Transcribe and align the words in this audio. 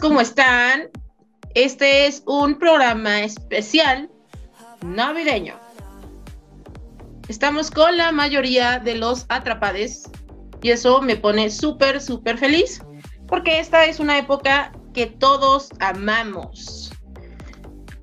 ¿cómo 0.00 0.22
están? 0.22 0.88
Este 1.54 2.06
es 2.06 2.22
un 2.24 2.58
programa 2.58 3.20
especial 3.20 4.08
navideño. 4.80 5.56
Estamos 7.28 7.70
con 7.70 7.94
la 7.98 8.10
mayoría 8.10 8.78
de 8.78 8.94
los 8.94 9.26
atrapades 9.28 10.10
y 10.62 10.70
eso 10.70 11.02
me 11.02 11.16
pone 11.16 11.50
súper, 11.50 12.00
súper 12.00 12.38
feliz 12.38 12.80
porque 13.28 13.60
esta 13.60 13.84
es 13.84 14.00
una 14.00 14.16
época 14.16 14.72
que 14.94 15.04
todos 15.04 15.68
amamos. 15.80 16.90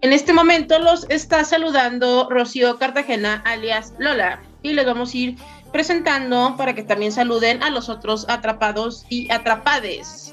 En 0.01 0.13
este 0.13 0.33
momento 0.33 0.77
los 0.77 1.09
está 1.09 1.43
saludando 1.43 2.29
Rocío 2.29 2.77
Cartagena, 2.77 3.41
alias 3.43 3.95
Lola, 3.97 4.39
y 4.61 4.73
les 4.73 4.85
vamos 4.85 5.15
a 5.15 5.17
ir 5.17 5.35
presentando 5.73 6.53
para 6.57 6.75
que 6.75 6.83
también 6.83 7.11
saluden 7.11 7.63
a 7.63 7.71
los 7.71 7.89
otros 7.89 8.27
atrapados 8.29 9.03
y 9.09 9.31
atrapades. 9.31 10.30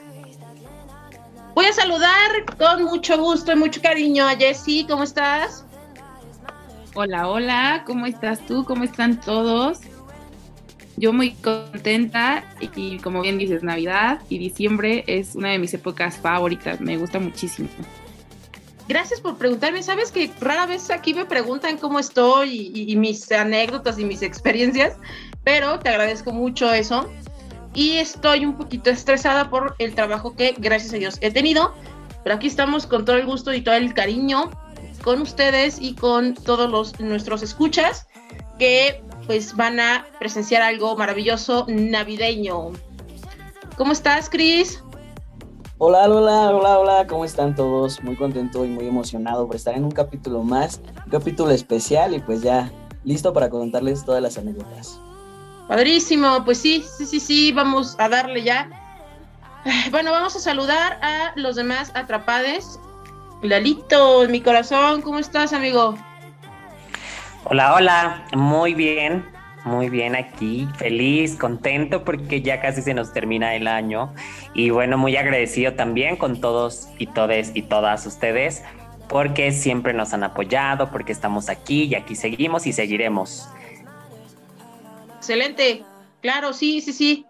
Voy 1.59 1.67
a 1.67 1.73
saludar 1.73 2.45
con 2.57 2.85
mucho 2.85 3.19
gusto 3.19 3.51
y 3.51 3.57
mucho 3.57 3.83
cariño 3.83 4.29
a 4.29 4.37
Jessie. 4.37 4.87
¿Cómo 4.87 5.03
estás? 5.03 5.65
Hola, 6.95 7.29
hola, 7.29 7.83
¿cómo 7.85 8.07
estás 8.07 8.47
tú? 8.47 8.65
¿Cómo 8.65 8.85
están 8.85 9.21
todos? 9.21 9.81
Yo 10.99 11.13
muy 11.13 11.33
contenta 11.33 12.45
y 12.61 12.99
como 12.99 13.23
bien 13.23 13.39
dices, 13.39 13.65
Navidad 13.65 14.21
y 14.29 14.39
diciembre 14.39 15.03
es 15.09 15.35
una 15.35 15.51
de 15.51 15.59
mis 15.59 15.75
épocas 15.75 16.17
favoritas, 16.17 16.81
me 16.81 16.97
gusta 16.97 17.19
muchísimo. 17.19 17.69
Gracias 18.87 19.21
por 19.21 19.37
preguntarme. 19.37 19.83
Sabes 19.83 20.13
que 20.13 20.31
rara 20.41 20.65
vez 20.65 20.91
aquí 20.91 21.13
me 21.13 21.25
preguntan 21.25 21.77
cómo 21.77 21.99
estoy 21.99 22.71
y, 22.73 22.93
y 22.93 22.95
mis 22.95 23.33
anécdotas 23.33 23.99
y 23.99 24.05
mis 24.05 24.23
experiencias, 24.23 24.97
pero 25.43 25.81
te 25.81 25.89
agradezco 25.89 26.31
mucho 26.31 26.73
eso 26.73 27.11
y 27.79 27.99
estoy 27.99 28.45
un 28.45 28.57
poquito 28.57 28.91
estresada 28.91 29.51
por 29.51 29.77
el 29.79 29.95
trabajo 29.95 30.35
que 30.35 30.53
gracias 30.59 30.95
a 30.95 30.97
Dios 30.97 31.17
he 31.21 31.31
tenido, 31.31 31.73
pero 32.25 32.35
aquí 32.35 32.49
estamos 32.49 32.89
con 32.89 33.05
todo 33.05 33.15
el 33.15 33.25
gusto 33.25 33.55
y 33.55 33.61
todo 33.61 33.77
el 33.77 33.95
cariño 33.95 34.51
con 35.05 35.23
ustedes 35.23 35.81
y 35.81 35.95
con 35.95 36.35
todos 36.35 36.69
los 36.69 36.99
nuestros 36.99 37.41
escuchas 37.45 38.09
que 38.59 39.01
pues 39.29 39.55
van 39.55 39.79
a 39.79 40.05
presenciar 40.19 40.61
algo 40.61 40.97
maravilloso 40.97 41.67
navideño. 41.69 42.73
¿Cómo 43.77 43.93
estás, 43.93 44.29
Cris? 44.29 44.83
Hola, 45.79 46.09
hola, 46.09 46.51
hola, 46.51 46.79
hola, 46.81 47.07
¿cómo 47.07 47.25
están 47.25 47.55
todos? 47.55 48.03
Muy 48.03 48.17
contento 48.17 48.65
y 48.65 48.69
muy 48.71 48.89
emocionado 48.89 49.47
por 49.47 49.55
estar 49.55 49.77
en 49.77 49.85
un 49.85 49.93
capítulo 49.93 50.43
más, 50.43 50.81
un 51.05 51.13
capítulo 51.13 51.53
especial 51.53 52.13
y 52.13 52.19
pues 52.19 52.43
ya 52.43 52.73
listo 53.05 53.33
para 53.33 53.49
contarles 53.49 54.05
todas 54.05 54.21
las 54.21 54.37
anécdotas. 54.37 54.99
Padrísimo, 55.69 56.45
pues 56.47 56.59
sí, 56.59 56.83
sí, 56.97 57.05
sí, 57.05 57.21
sí, 57.21 57.53
vamos 57.53 57.95
a 57.99 58.09
darle 58.09 58.43
ya. 58.43 58.69
Bueno, 59.91 60.13
vamos 60.13 60.35
a 60.35 60.41
saludar 60.41 60.99
a 61.03 61.33
los 61.37 61.57
demás 61.57 61.93
atrapades. 61.95 62.81
Lalito, 63.43 64.27
mi 64.29 64.41
corazón, 64.41 65.03
¿cómo 65.03 65.19
estás, 65.19 65.53
amigo? 65.53 65.95
Hola, 67.45 67.75
hola, 67.75 68.25
muy 68.35 68.73
bien, 68.73 69.25
muy 69.65 69.91
bien 69.91 70.17
aquí, 70.17 70.67
feliz, 70.77 71.37
contento 71.37 72.03
porque 72.03 72.41
ya 72.41 72.61
casi 72.61 72.81
se 72.81 72.95
nos 72.95 73.13
termina 73.13 73.55
el 73.55 73.69
año 73.69 74.13
y 74.55 74.71
bueno, 74.71 74.97
muy 74.97 75.17
agradecido 75.17 75.75
también 75.75 76.17
con 76.17 76.41
todos 76.41 76.89
y 76.99 77.07
todes 77.07 77.53
y 77.55 77.63
todas 77.63 78.07
ustedes 78.07 78.63
porque 79.09 79.53
siempre 79.53 79.93
nos 79.93 80.13
han 80.13 80.25
apoyado, 80.25 80.91
porque 80.91 81.13
estamos 81.13 81.49
aquí 81.49 81.85
y 81.85 81.95
aquí 81.95 82.15
seguimos 82.15 82.67
y 82.67 82.73
seguiremos. 82.73 83.49
Excelente. 85.29 85.85
Claro, 86.23 86.55
sí, 86.55 86.81
sí, 86.81 86.95
sí. 86.95 87.27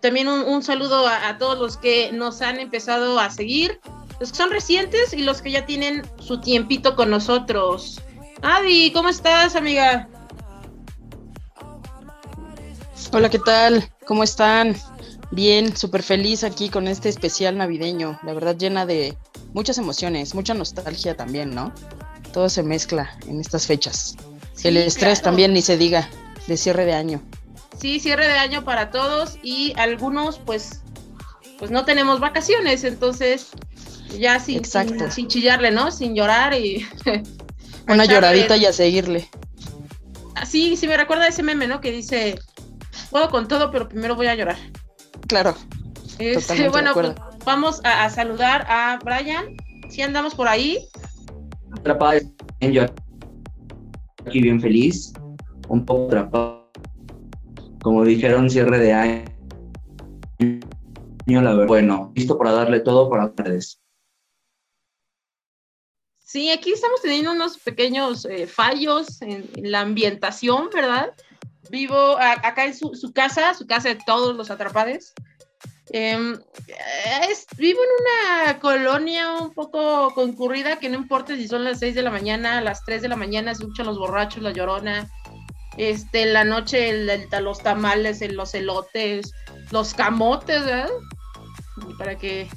También 0.00 0.28
un, 0.28 0.62
saludo 0.62 1.06
a, 1.06 1.36
todos 1.36 1.58
los 1.58 1.76
que 1.76 2.10
nos 2.10 2.40
han 2.40 2.58
empezado 2.58 3.20
a 3.20 3.28
seguir, 3.28 3.80
los 4.18 4.30
que 4.30 4.36
son 4.38 4.50
recientes 4.50 5.12
y 5.12 5.18
los 5.18 5.42
que 5.42 5.50
ya 5.50 5.66
tienen 5.66 6.08
su 6.18 6.40
tiempito 6.40 6.96
con 6.96 7.10
nosotros. 7.10 8.00
Adi, 8.40 8.92
¿cómo 8.92 9.10
estás, 9.10 9.56
amiga? 9.56 10.08
Hola, 13.12 13.28
¿qué 13.28 13.40
tal? 13.40 13.86
¿Cómo 14.06 14.22
están? 14.22 14.74
Bien, 15.30 15.76
súper 15.76 16.02
feliz 16.02 16.44
aquí 16.44 16.70
con 16.70 16.88
este 16.88 17.10
especial 17.10 17.58
navideño. 17.58 18.18
La 18.22 18.32
verdad, 18.32 18.56
llena 18.56 18.86
de 18.86 19.18
muchas 19.52 19.76
emociones, 19.76 20.34
mucha 20.34 20.54
nostalgia 20.54 21.14
también, 21.14 21.54
¿no? 21.54 21.74
Todo 22.32 22.48
se 22.48 22.62
mezcla 22.62 23.18
en 23.26 23.38
estas 23.38 23.66
fechas. 23.66 24.16
El 24.64 24.78
estrés 24.78 25.20
también, 25.20 25.52
ni 25.52 25.60
se 25.60 25.76
diga 25.76 26.08
de 26.48 26.56
cierre 26.56 26.84
de 26.84 26.94
año. 26.94 27.22
Sí, 27.78 28.00
cierre 28.00 28.26
de 28.26 28.38
año 28.38 28.64
para 28.64 28.90
todos 28.90 29.38
y 29.42 29.72
algunos 29.76 30.40
pues 30.40 30.82
pues 31.58 31.70
no 31.70 31.84
tenemos 31.84 32.20
vacaciones, 32.20 32.84
entonces 32.84 33.50
ya 34.18 34.40
sin, 34.40 34.62
sin, 34.64 35.28
chillarle, 35.28 35.70
¿no? 35.70 35.90
Sin 35.90 36.14
llorar 36.14 36.54
y... 36.54 36.86
Una 37.88 38.04
lloradita 38.04 38.56
y 38.56 38.64
a 38.64 38.72
seguirle. 38.72 39.28
Sí, 40.46 40.76
sí 40.76 40.86
me 40.86 40.96
recuerda 40.96 41.26
ese 41.26 41.42
meme, 41.42 41.66
¿no? 41.66 41.80
Que 41.80 41.90
dice, 41.90 42.38
puedo 43.10 43.28
con 43.28 43.48
todo, 43.48 43.70
pero 43.70 43.88
primero 43.88 44.14
voy 44.14 44.26
a 44.26 44.34
llorar. 44.34 44.56
Claro. 45.26 45.56
Este, 46.18 46.68
bueno, 46.68 46.92
pues, 46.94 47.12
vamos 47.44 47.80
a, 47.84 48.08
saludar 48.10 48.66
a 48.68 48.98
Brian. 49.02 49.56
Si 49.88 50.02
andamos 50.02 50.34
por 50.34 50.48
ahí. 50.48 50.86
Atrapada, 51.72 52.20
yo 52.60 52.84
aquí 54.26 54.40
bien 54.42 54.60
feliz 54.60 55.12
un 55.68 55.84
poco 55.84 56.06
atrapado. 56.06 56.70
Como 57.82 58.04
dijeron, 58.04 58.50
cierre 58.50 58.78
de 58.78 58.92
año. 58.92 59.24
Bueno, 61.66 62.12
listo 62.14 62.38
para 62.38 62.52
darle 62.52 62.80
todo 62.80 63.08
para 63.10 63.26
ustedes. 63.26 63.80
Sí, 66.28 66.50
aquí 66.50 66.72
estamos 66.72 67.00
teniendo 67.00 67.32
unos 67.32 67.58
pequeños 67.58 68.26
eh, 68.26 68.46
fallos 68.46 69.22
en, 69.22 69.48
la 69.56 69.80
ambientación, 69.80 70.68
¿verdad? 70.72 71.14
Vivo 71.70 72.18
acá 72.18 72.66
en 72.66 72.74
su, 72.74 73.12
casa, 73.14 73.54
su 73.54 73.66
casa 73.66 73.88
de 73.88 73.98
todos 74.06 74.36
los 74.36 74.50
atrapades. 74.50 75.14
Em, 75.90 76.38
vivo 77.56 77.80
en 77.82 78.44
una 78.44 78.58
colonia 78.60 79.32
un 79.32 79.54
poco 79.54 80.12
concurrida 80.14 80.78
que 80.78 80.90
no 80.90 80.96
importa 80.96 81.34
si 81.34 81.48
son 81.48 81.64
las 81.64 81.78
6 81.78 81.94
de 81.94 82.02
la 82.02 82.10
mañana, 82.10 82.60
las 82.60 82.84
3 82.84 83.00
de 83.00 83.08
la 83.08 83.16
mañana 83.16 83.54
se 83.54 83.62
escuchan 83.62 83.86
los 83.86 83.98
borrachos, 83.98 84.42
la 84.42 84.52
llorona, 84.52 85.08
este, 85.78 86.26
la 86.26 86.44
noche 86.44 86.90
el, 86.90 87.28
los 87.40 87.62
tamales, 87.62 88.20
los 88.32 88.54
elotes, 88.54 89.32
los 89.70 89.94
camotes, 89.94 90.64
¿verdad? 90.64 90.90
Para 91.96 92.18
que... 92.18 92.48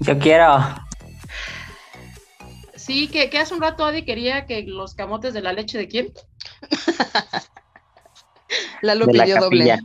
Yo 0.00 0.18
quiero. 0.18 0.58
Sí, 2.76 3.08
que, 3.08 3.30
hace 3.38 3.54
un 3.54 3.60
rato 3.60 3.84
Adi 3.84 4.04
quería 4.04 4.46
que 4.46 4.62
los 4.62 4.94
camotes 4.94 5.34
de 5.34 5.42
la 5.42 5.52
leche 5.52 5.78
de 5.78 5.88
quién? 5.88 6.12
Lalo 8.82 9.06
de 9.06 9.12
pidió 9.12 9.40
doble. 9.40 9.78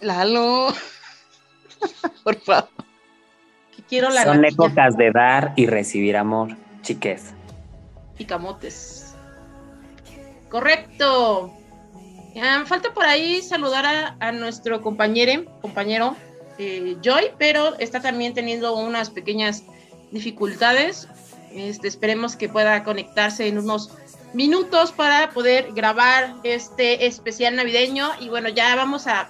Lalo. 0.00 0.68
Por 2.24 2.40
favor. 2.40 2.68
quiero 3.88 4.10
la 4.10 4.24
Son 4.24 4.44
épocas 4.44 4.96
de 4.96 5.10
dar 5.10 5.52
y 5.56 5.66
recibir 5.66 6.16
amor, 6.16 6.56
chiques. 6.82 7.34
Y 8.18 8.24
camotes. 8.24 9.03
Correcto. 10.54 11.52
falta 12.66 12.94
por 12.94 13.04
ahí 13.04 13.42
saludar 13.42 14.14
a, 14.20 14.30
nuestro 14.30 14.82
compañero, 14.82 15.46
compañero 15.60 16.14
eh, 16.58 16.96
Joy, 17.02 17.32
pero 17.38 17.76
está 17.80 18.00
también 18.00 18.34
teniendo 18.34 18.72
unas 18.76 19.10
pequeñas 19.10 19.64
dificultades. 20.12 21.08
Este, 21.50 21.88
esperemos 21.88 22.36
que 22.36 22.48
pueda 22.48 22.84
conectarse 22.84 23.48
en 23.48 23.58
unos 23.58 23.90
minutos 24.32 24.92
para 24.92 25.30
poder 25.30 25.72
grabar 25.72 26.36
este 26.44 27.04
especial 27.04 27.56
navideño. 27.56 28.12
Y 28.20 28.28
bueno, 28.28 28.48
ya 28.48 28.76
vamos 28.76 29.08
a... 29.08 29.28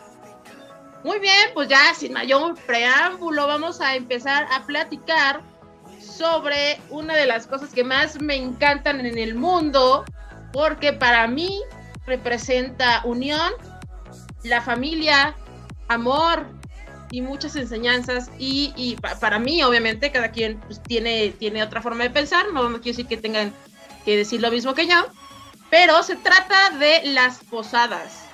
Muy 1.04 1.20
bien, 1.20 1.52
pues 1.54 1.70
ya 1.70 1.94
sin 1.94 2.12
mayor 2.12 2.54
preámbulo, 2.66 3.46
vamos 3.46 3.80
a 3.80 3.96
empezar 3.96 4.46
a 4.52 4.66
platicar 4.66 5.40
sobre 5.98 6.78
una 6.90 7.16
de 7.16 7.24
las 7.24 7.46
cosas 7.46 7.72
que 7.72 7.82
más 7.82 8.20
me 8.20 8.36
encantan 8.36 9.06
en 9.06 9.16
el 9.16 9.34
mundo, 9.34 10.04
porque 10.54 10.92
para 10.92 11.26
mí 11.26 11.60
representa 12.06 13.02
unión, 13.04 13.52
la 14.44 14.62
familia, 14.62 15.34
amor 15.88 16.46
y 17.10 17.22
muchas 17.22 17.56
enseñanzas 17.56 18.30
y, 18.38 18.96
para 19.18 19.40
mí 19.40 19.64
obviamente 19.64 20.12
cada 20.12 20.30
quien 20.30 20.60
pues, 20.60 20.80
tiene, 20.80 21.30
tiene 21.30 21.60
otra 21.60 21.82
forma 21.82 22.04
de 22.04 22.10
pensar, 22.10 22.46
no, 22.52 22.62
quiero 22.80 22.82
decir 22.82 23.06
que 23.06 23.16
tengan 23.16 23.52
que 24.04 24.16
decir 24.16 24.40
lo 24.40 24.52
mismo 24.52 24.74
que 24.74 24.86
yo, 24.86 25.04
pero 25.70 26.04
se 26.04 26.14
trata 26.14 26.70
de 26.78 27.00
las 27.06 27.38
posadas. 27.38 28.26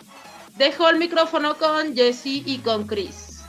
Dejo 0.58 0.90
el 0.90 0.99
micrófono 0.99 1.56
con 1.56 1.96
Jessie 1.96 2.43
y 2.44 2.58
con 2.58 2.87
Chris. 2.87 3.40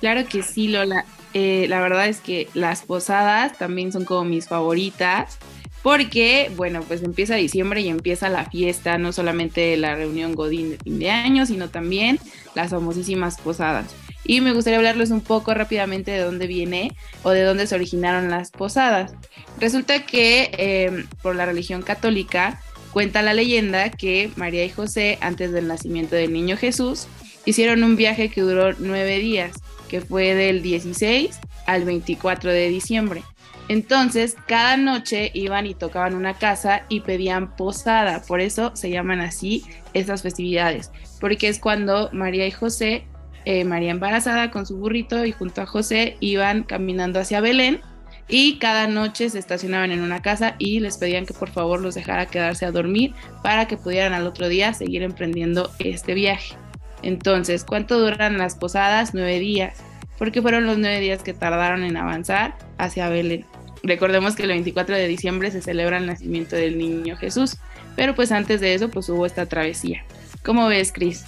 Claro 0.00 0.26
que 0.26 0.42
sí, 0.42 0.68
Lola. 0.68 1.04
Eh, 1.34 1.66
la 1.68 1.82
verdad 1.82 2.06
es 2.06 2.20
que 2.20 2.48
las 2.54 2.80
posadas 2.80 3.58
también 3.58 3.92
son 3.92 4.06
como 4.06 4.24
mis 4.24 4.48
favoritas 4.48 5.38
porque, 5.82 6.50
bueno, 6.56 6.82
pues 6.82 7.02
empieza 7.02 7.34
diciembre 7.34 7.80
y 7.80 7.88
empieza 7.88 8.28
la 8.28 8.48
fiesta, 8.48 8.98
no 8.98 9.12
solamente 9.12 9.76
la 9.76 9.94
reunión 9.94 10.34
Godín 10.34 10.70
de 10.70 10.78
fin 10.78 10.98
de 10.98 11.10
año, 11.10 11.44
sino 11.44 11.70
también 11.70 12.18
las 12.54 12.70
famosísimas 12.70 13.38
posadas. 13.40 13.86
y 14.24 14.40
me 14.40 14.52
gustaría 14.52 14.78
hablarles 14.78 15.10
un 15.10 15.20
poco 15.20 15.52
rápidamente 15.52 16.12
de 16.12 16.20
dónde 16.20 16.46
viene 16.46 16.92
o 17.24 17.30
de 17.30 17.42
dónde 17.42 17.66
se 17.66 17.74
originaron 17.74 18.30
las 18.30 18.52
posadas. 18.52 19.14
Resulta 19.58 20.06
que 20.06 20.52
em, 20.58 21.08
por 21.22 21.34
la 21.34 21.44
religión 21.44 21.82
católica 21.82 22.60
cuenta 22.92 23.22
la 23.22 23.34
leyenda 23.34 23.90
que 23.90 24.30
María 24.36 24.64
y 24.64 24.70
José, 24.70 25.18
antes 25.20 25.50
del 25.50 25.66
nacimiento 25.66 26.14
del 26.14 26.32
niño 26.32 26.56
Jesús, 26.56 27.08
hicieron 27.46 27.82
un 27.82 27.96
viaje 27.96 28.28
que 28.28 28.42
duró 28.42 28.74
nueve 28.78 29.18
días, 29.18 29.56
que 29.88 30.00
fue 30.00 30.34
del 30.34 30.62
16 30.62 31.40
al 31.66 31.84
24 31.84 32.52
de 32.52 32.68
diciembre. 32.68 33.24
Entonces, 33.68 34.36
cada 34.46 34.76
noche 34.76 35.30
iban 35.34 35.66
y 35.66 35.74
tocaban 35.74 36.14
una 36.14 36.34
casa 36.34 36.84
y 36.88 37.00
pedían 37.00 37.56
posada, 37.56 38.22
por 38.22 38.40
eso 38.40 38.74
se 38.74 38.90
llaman 38.90 39.20
así 39.20 39.64
estas 39.94 40.22
festividades, 40.22 40.90
porque 41.20 41.48
es 41.48 41.58
cuando 41.58 42.10
María 42.12 42.46
y 42.46 42.50
José, 42.50 43.04
eh, 43.44 43.64
María 43.64 43.90
embarazada 43.90 44.50
con 44.50 44.66
su 44.66 44.76
burrito 44.76 45.24
y 45.24 45.32
junto 45.32 45.62
a 45.62 45.66
José 45.66 46.16
iban 46.20 46.64
caminando 46.64 47.18
hacia 47.18 47.40
Belén 47.40 47.80
y 48.28 48.58
cada 48.58 48.86
noche 48.86 49.28
se 49.30 49.38
estacionaban 49.38 49.90
en 49.90 50.00
una 50.00 50.22
casa 50.22 50.54
y 50.58 50.80
les 50.80 50.96
pedían 50.96 51.26
que 51.26 51.34
por 51.34 51.50
favor 51.50 51.80
los 51.80 51.94
dejara 51.94 52.26
quedarse 52.26 52.64
a 52.64 52.70
dormir 52.70 53.14
para 53.42 53.66
que 53.66 53.76
pudieran 53.76 54.12
al 54.12 54.26
otro 54.26 54.48
día 54.48 54.74
seguir 54.74 55.02
emprendiendo 55.02 55.70
este 55.78 56.14
viaje. 56.14 56.54
Entonces, 57.02 57.64
¿cuánto 57.64 57.98
duran 57.98 58.38
las 58.38 58.54
posadas? 58.54 59.12
Nueve 59.12 59.38
días, 59.40 59.82
porque 60.22 60.40
fueron 60.40 60.66
los 60.66 60.78
nueve 60.78 61.00
días 61.00 61.20
que 61.24 61.34
tardaron 61.34 61.82
en 61.82 61.96
avanzar 61.96 62.56
hacia 62.78 63.08
Belén. 63.08 63.44
Recordemos 63.82 64.36
que 64.36 64.44
el 64.44 64.50
24 64.50 64.94
de 64.94 65.08
diciembre 65.08 65.50
se 65.50 65.60
celebra 65.60 65.98
el 65.98 66.06
nacimiento 66.06 66.54
del 66.54 66.78
niño 66.78 67.16
Jesús, 67.16 67.56
pero 67.96 68.14
pues 68.14 68.30
antes 68.30 68.60
de 68.60 68.72
eso 68.72 68.88
pues 68.88 69.08
hubo 69.08 69.26
esta 69.26 69.46
travesía. 69.46 70.04
¿Cómo 70.44 70.68
ves, 70.68 70.92
Cris? 70.92 71.24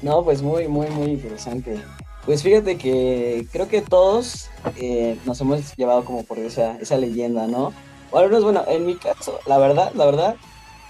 No, 0.00 0.22
pues 0.22 0.42
muy, 0.42 0.68
muy, 0.68 0.86
muy 0.90 1.10
interesante. 1.10 1.80
Pues 2.24 2.44
fíjate 2.44 2.78
que 2.78 3.48
creo 3.50 3.66
que 3.66 3.82
todos 3.82 4.48
eh, 4.76 5.18
nos 5.24 5.40
hemos 5.40 5.74
llevado 5.74 6.04
como 6.04 6.22
por 6.22 6.38
esa, 6.38 6.78
esa 6.78 6.96
leyenda, 6.96 7.48
¿no? 7.48 7.72
O 8.12 8.18
al 8.18 8.28
menos, 8.28 8.44
bueno, 8.44 8.62
en 8.68 8.86
mi 8.86 8.94
caso, 8.94 9.40
la 9.44 9.58
verdad, 9.58 9.90
la 9.96 10.06
verdad, 10.06 10.36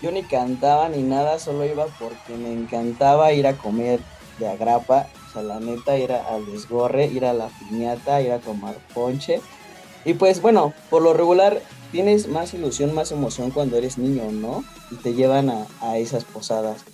yo 0.03 0.13
ni 0.13 0.25
cantaba 0.25 0.91
ni 0.91 1.03
nada, 1.03 1.39
solo 1.39 1.65
iba 1.65 1.87
porque 1.99 2.35
me 2.37 2.53
encantaba 2.53 3.33
ir 3.33 3.47
a 3.47 3.57
comer 3.57 4.01
de 4.39 4.47
agrapa, 4.47 5.07
la 5.43 5.61
neta, 5.61 5.99
ir 5.99 6.13
al 6.13 6.47
desgorre, 6.47 7.07
ir 7.07 7.25
a 7.25 7.33
la 7.33 7.49
piñata, 7.49 8.21
ir 8.23 8.33
a 8.33 8.39
tomar 8.39 8.75
ponche. 8.95 9.41
Y 10.05 10.15
pues 10.15 10.41
bueno, 10.41 10.73
por 10.91 11.03
lo 11.03 11.15
regular 11.15 11.61
tienes 11.93 12.29
más 12.29 12.55
ilusión, 12.55 12.95
más 12.95 13.13
emoción 13.13 13.51
cuando 13.51 13.77
eres 13.77 13.99
niño, 13.99 14.31
¿no? 14.31 14.65
Y 14.91 14.97
te 14.97 15.15
llevan 15.15 15.51
a, 15.51 15.67
a 15.81 15.99
esas 15.99 16.25
posadas. 16.25 16.85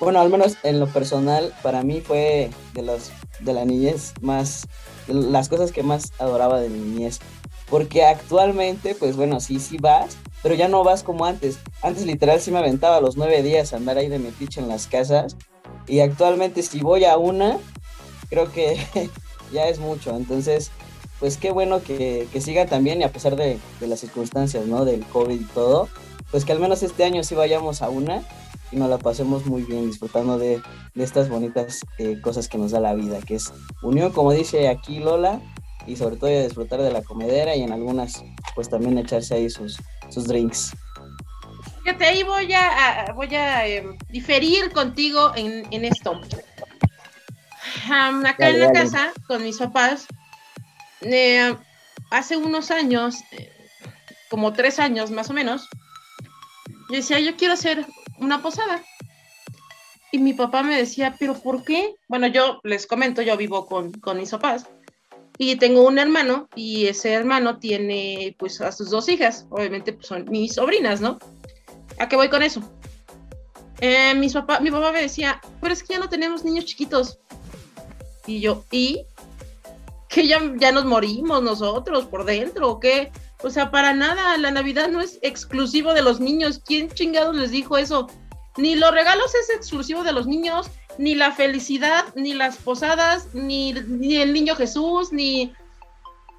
Bueno, 0.00 0.20
al 0.20 0.30
menos 0.30 0.56
en 0.62 0.80
lo 0.80 0.88
personal, 0.88 1.54
para 1.62 1.82
mí 1.82 2.00
fue 2.00 2.50
de 2.74 2.82
las 2.82 3.12
de 3.40 3.52
la 3.52 3.64
niñez 3.64 4.14
más, 4.20 4.66
las 5.08 5.48
cosas 5.48 5.72
que 5.72 5.82
más 5.82 6.12
adoraba 6.18 6.60
de 6.60 6.68
mi 6.68 6.78
niñez. 6.78 7.18
Porque 7.68 8.04
actualmente, 8.04 8.94
pues 8.94 9.16
bueno, 9.16 9.40
sí, 9.40 9.58
sí 9.58 9.76
vas, 9.78 10.16
pero 10.42 10.54
ya 10.54 10.68
no 10.68 10.84
vas 10.84 11.02
como 11.02 11.24
antes. 11.24 11.58
Antes 11.82 12.06
literal 12.06 12.40
sí 12.40 12.50
me 12.50 12.58
aventaba 12.58 13.00
los 13.00 13.16
nueve 13.16 13.42
días 13.42 13.72
a 13.72 13.76
andar 13.76 13.98
ahí 13.98 14.08
de 14.08 14.18
metiche 14.18 14.60
en 14.60 14.68
las 14.68 14.86
casas. 14.86 15.36
Y 15.88 16.00
actualmente 16.00 16.62
si 16.62 16.80
voy 16.80 17.04
a 17.04 17.16
una, 17.16 17.58
creo 18.28 18.50
que 18.50 18.78
ya 19.52 19.68
es 19.68 19.78
mucho. 19.78 20.16
Entonces, 20.16 20.70
pues 21.20 21.36
qué 21.36 21.50
bueno 21.50 21.82
que, 21.82 22.28
que 22.32 22.40
siga 22.40 22.66
también 22.66 23.00
y 23.00 23.04
a 23.04 23.12
pesar 23.12 23.36
de, 23.36 23.58
de, 23.80 23.86
las 23.86 24.00
circunstancias, 24.00 24.66
¿no? 24.66 24.84
Del 24.84 25.04
COVID 25.06 25.40
y 25.40 25.44
todo, 25.44 25.88
pues 26.30 26.44
que 26.44 26.52
al 26.52 26.60
menos 26.60 26.82
este 26.82 27.04
año 27.04 27.24
sí 27.24 27.34
vayamos 27.34 27.82
a 27.82 27.88
una 27.88 28.22
y 28.72 28.76
nos 28.76 28.90
la 28.90 28.98
pasemos 28.98 29.46
muy 29.46 29.62
bien 29.62 29.86
disfrutando 29.86 30.38
de, 30.38 30.60
de 30.94 31.04
estas 31.04 31.28
bonitas 31.28 31.84
eh, 31.98 32.20
cosas 32.20 32.48
que 32.48 32.58
nos 32.58 32.72
da 32.72 32.80
la 32.80 32.94
vida, 32.94 33.20
que 33.20 33.36
es 33.36 33.52
unión, 33.82 34.12
como 34.12 34.32
dice 34.32 34.68
aquí 34.68 34.98
Lola, 34.98 35.40
y 35.86 35.96
sobre 35.96 36.16
todo 36.16 36.30
disfrutar 36.30 36.82
de 36.82 36.90
la 36.90 37.02
comedera 37.02 37.54
y 37.54 37.62
en 37.62 37.72
algunas, 37.72 38.24
pues 38.54 38.68
también 38.68 38.98
echarse 38.98 39.34
ahí 39.34 39.48
sus, 39.48 39.78
sus 40.10 40.24
drinks. 40.24 40.72
Fíjate, 41.84 42.04
ahí 42.04 42.22
voy 42.24 42.52
a, 42.52 43.12
voy 43.14 43.32
a 43.34 43.68
eh, 43.68 43.86
diferir 44.08 44.72
contigo 44.72 45.32
en, 45.36 45.64
en 45.70 45.84
esto. 45.84 46.20
Um, 47.88 48.24
acá 48.26 48.46
dale, 48.46 48.54
en 48.54 48.60
la 48.60 48.66
dale. 48.66 48.78
casa, 48.80 49.12
con 49.26 49.42
mis 49.42 49.58
papás, 49.58 50.06
eh, 51.02 51.56
hace 52.10 52.36
unos 52.36 52.70
años, 52.70 53.16
eh, 53.30 53.52
como 54.28 54.52
tres 54.52 54.78
años 54.78 55.10
más 55.10 55.30
o 55.30 55.32
menos, 55.32 55.68
yo 56.90 56.96
decía, 56.96 57.20
yo 57.20 57.36
quiero 57.36 57.54
hacer 57.54 57.86
una 58.18 58.42
posada. 58.42 58.82
Y 60.12 60.18
mi 60.18 60.34
papá 60.34 60.62
me 60.62 60.76
decía, 60.76 61.14
¿pero 61.18 61.34
por 61.34 61.64
qué? 61.64 61.94
Bueno, 62.08 62.26
yo 62.26 62.60
les 62.64 62.86
comento, 62.86 63.22
yo 63.22 63.36
vivo 63.36 63.66
con, 63.66 63.92
con 63.92 64.18
mis 64.18 64.30
papás 64.30 64.66
y 65.38 65.56
tengo 65.56 65.86
un 65.86 65.98
hermano 65.98 66.48
y 66.54 66.86
ese 66.86 67.12
hermano 67.12 67.58
tiene 67.58 68.34
pues 68.38 68.60
a 68.60 68.72
sus 68.72 68.90
dos 68.90 69.08
hijas, 69.08 69.46
obviamente 69.50 69.92
pues, 69.92 70.06
son 70.06 70.24
mis 70.30 70.54
sobrinas, 70.54 71.00
¿no? 71.00 71.18
¿A 71.98 72.08
qué 72.08 72.16
voy 72.16 72.28
con 72.28 72.42
eso? 72.42 72.62
Eh, 73.80 74.14
mis 74.14 74.32
papá, 74.32 74.60
mi 74.60 74.70
papá 74.70 74.92
me 74.92 75.02
decía, 75.02 75.40
pero 75.60 75.72
es 75.72 75.82
que 75.82 75.94
ya 75.94 76.00
no 76.00 76.08
tenemos 76.08 76.44
niños 76.44 76.64
chiquitos. 76.64 77.18
Y 78.26 78.40
yo, 78.40 78.64
¿y? 78.70 79.04
Que 80.08 80.26
ya, 80.26 80.40
ya 80.56 80.72
nos 80.72 80.84
morimos 80.84 81.42
nosotros 81.42 82.06
por 82.06 82.24
dentro, 82.24 82.70
¿o 82.70 82.80
qué? 82.80 83.12
O 83.42 83.50
sea, 83.50 83.70
para 83.70 83.92
nada, 83.92 84.36
la 84.38 84.50
Navidad 84.50 84.88
no 84.88 85.00
es 85.00 85.18
exclusivo 85.22 85.92
de 85.94 86.02
los 86.02 86.20
niños. 86.20 86.60
¿Quién 86.64 86.90
chingados 86.90 87.36
les 87.36 87.50
dijo 87.50 87.76
eso? 87.76 88.08
Ni 88.56 88.74
los 88.74 88.92
regalos 88.92 89.34
es 89.34 89.50
exclusivo 89.50 90.02
de 90.02 90.12
los 90.12 90.26
niños, 90.26 90.70
ni 90.98 91.14
la 91.14 91.32
felicidad, 91.32 92.04
ni 92.14 92.32
las 92.32 92.56
posadas, 92.56 93.34
ni, 93.34 93.74
ni 93.74 94.16
el 94.16 94.32
niño 94.32 94.56
Jesús, 94.56 95.12
ni 95.12 95.52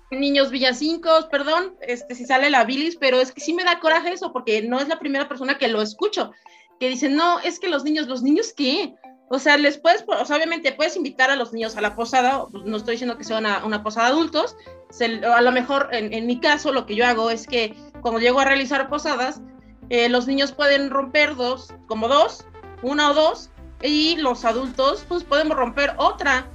niños 0.10 0.50
villancicos, 0.50 1.26
perdón, 1.26 1.76
este, 1.82 2.16
si 2.16 2.26
sale 2.26 2.50
la 2.50 2.64
bilis, 2.64 2.96
pero 2.96 3.20
es 3.20 3.32
que 3.32 3.42
sí 3.42 3.54
me 3.54 3.64
da 3.64 3.80
coraje 3.80 4.14
eso, 4.14 4.32
porque 4.32 4.62
no 4.62 4.80
es 4.80 4.88
la 4.88 5.00
primera 5.00 5.28
persona 5.28 5.58
que 5.58 5.68
lo 5.68 5.82
escucho, 5.82 6.32
que 6.80 6.90
dice, 6.90 7.10
no, 7.10 7.40
es 7.40 7.60
que 7.60 7.70
los 7.70 7.84
niños, 7.84 8.08
¿los 8.08 8.24
niños 8.24 8.54
qué? 8.56 8.96
O 9.30 9.40
sea, 9.40 9.58
les 9.58 9.78
puedes, 9.78 10.06
o 10.08 10.26
sea, 10.26 10.38
obviamente 10.38 10.72
puedes 10.72 10.96
invitar 10.96 11.30
a 11.30 11.36
los 11.36 11.52
niños 11.52 11.76
a 11.76 11.82
la 11.82 11.96
posada, 11.96 12.46
pues, 12.50 12.64
no 12.64 12.78
estoy 12.78 12.94
diciendo 12.94 13.18
que 13.18 13.26
sea 13.26 13.40
una, 13.40 13.66
una 13.66 13.84
posada 13.84 14.08
de 14.08 14.14
adultos, 14.14 14.56
se, 14.90 15.26
a 15.26 15.42
lo 15.42 15.52
mejor 15.52 15.90
en, 15.92 16.14
en, 16.14 16.26
mi 16.26 16.40
caso 16.40 16.72
lo 16.72 16.86
que 16.86 16.96
yo 16.96 17.06
hago 17.06 17.30
es 17.30 17.46
que 17.46 17.76
cuando 18.02 18.22
llego 18.22 18.40
a 18.40 18.46
realizar 18.46 18.88
posadas, 18.88 19.42
eh, 19.90 20.10
los 20.10 20.28
niños 20.28 20.52
pueden 20.52 20.90
romper 20.90 21.36
dos, 21.36 21.74
como 21.88 22.08
dos, 22.08 22.46
una 22.82 23.12
o 23.12 23.14
dos, 23.14 23.50
y 23.82 24.16
los 24.18 24.46
adultos 24.46 25.06
pues 25.08 25.24
podemos 25.24 25.58
romper 25.58 25.94
otra, 25.98 26.48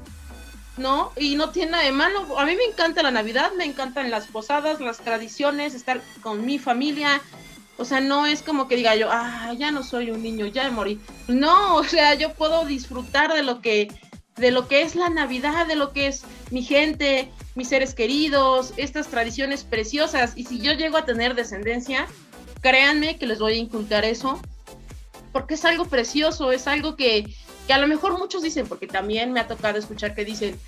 ¿no? 0.76 1.12
Y 1.16 1.36
no 1.36 1.50
tiene 1.50 1.72
nada 1.72 1.84
de 1.84 1.92
malo. 1.92 2.38
A 2.38 2.44
mí 2.44 2.56
me 2.56 2.64
encanta 2.64 3.02
la 3.02 3.10
Navidad, 3.10 3.52
me 3.56 3.64
encantan 3.64 4.10
las 4.10 4.26
posadas, 4.26 4.80
las 4.80 4.98
tradiciones, 4.98 5.74
estar 5.74 6.00
con 6.22 6.44
mi 6.44 6.58
familia. 6.58 7.20
O 7.78 7.84
sea, 7.84 8.00
no 8.00 8.26
es 8.26 8.42
como 8.42 8.68
que 8.68 8.76
diga 8.76 8.94
yo, 8.96 9.08
ah, 9.10 9.52
ya 9.58 9.70
no 9.70 9.82
soy 9.82 10.10
un 10.10 10.22
niño, 10.22 10.46
ya 10.46 10.70
morí. 10.70 11.00
No, 11.28 11.76
o 11.76 11.84
sea, 11.84 12.14
yo 12.14 12.32
puedo 12.34 12.64
disfrutar 12.64 13.32
de 13.32 13.42
lo 13.42 13.60
que 13.60 13.88
de 14.36 14.50
lo 14.50 14.66
que 14.66 14.80
es 14.80 14.94
la 14.94 15.10
Navidad, 15.10 15.66
de 15.66 15.76
lo 15.76 15.92
que 15.92 16.06
es 16.06 16.22
mi 16.50 16.62
gente, 16.62 17.30
mis 17.54 17.68
seres 17.68 17.94
queridos, 17.94 18.72
estas 18.78 19.08
tradiciones 19.08 19.62
preciosas. 19.62 20.32
Y 20.36 20.44
si 20.44 20.58
yo 20.58 20.72
llego 20.72 20.96
a 20.96 21.04
tener 21.04 21.34
descendencia, 21.34 22.06
créanme 22.62 23.18
que 23.18 23.26
les 23.26 23.40
voy 23.40 23.52
a 23.52 23.56
inculcar 23.56 24.06
eso, 24.06 24.40
porque 25.32 25.54
es 25.54 25.64
algo 25.66 25.84
precioso, 25.84 26.50
es 26.50 26.66
algo 26.66 26.96
que, 26.96 27.34
que 27.66 27.72
a 27.72 27.78
lo 27.78 27.86
mejor 27.88 28.18
muchos 28.18 28.42
dicen, 28.42 28.66
porque 28.66 28.86
también 28.86 29.32
me 29.32 29.40
ha 29.40 29.48
tocado 29.48 29.78
escuchar 29.78 30.14
que 30.14 30.24
dicen, 30.24 30.58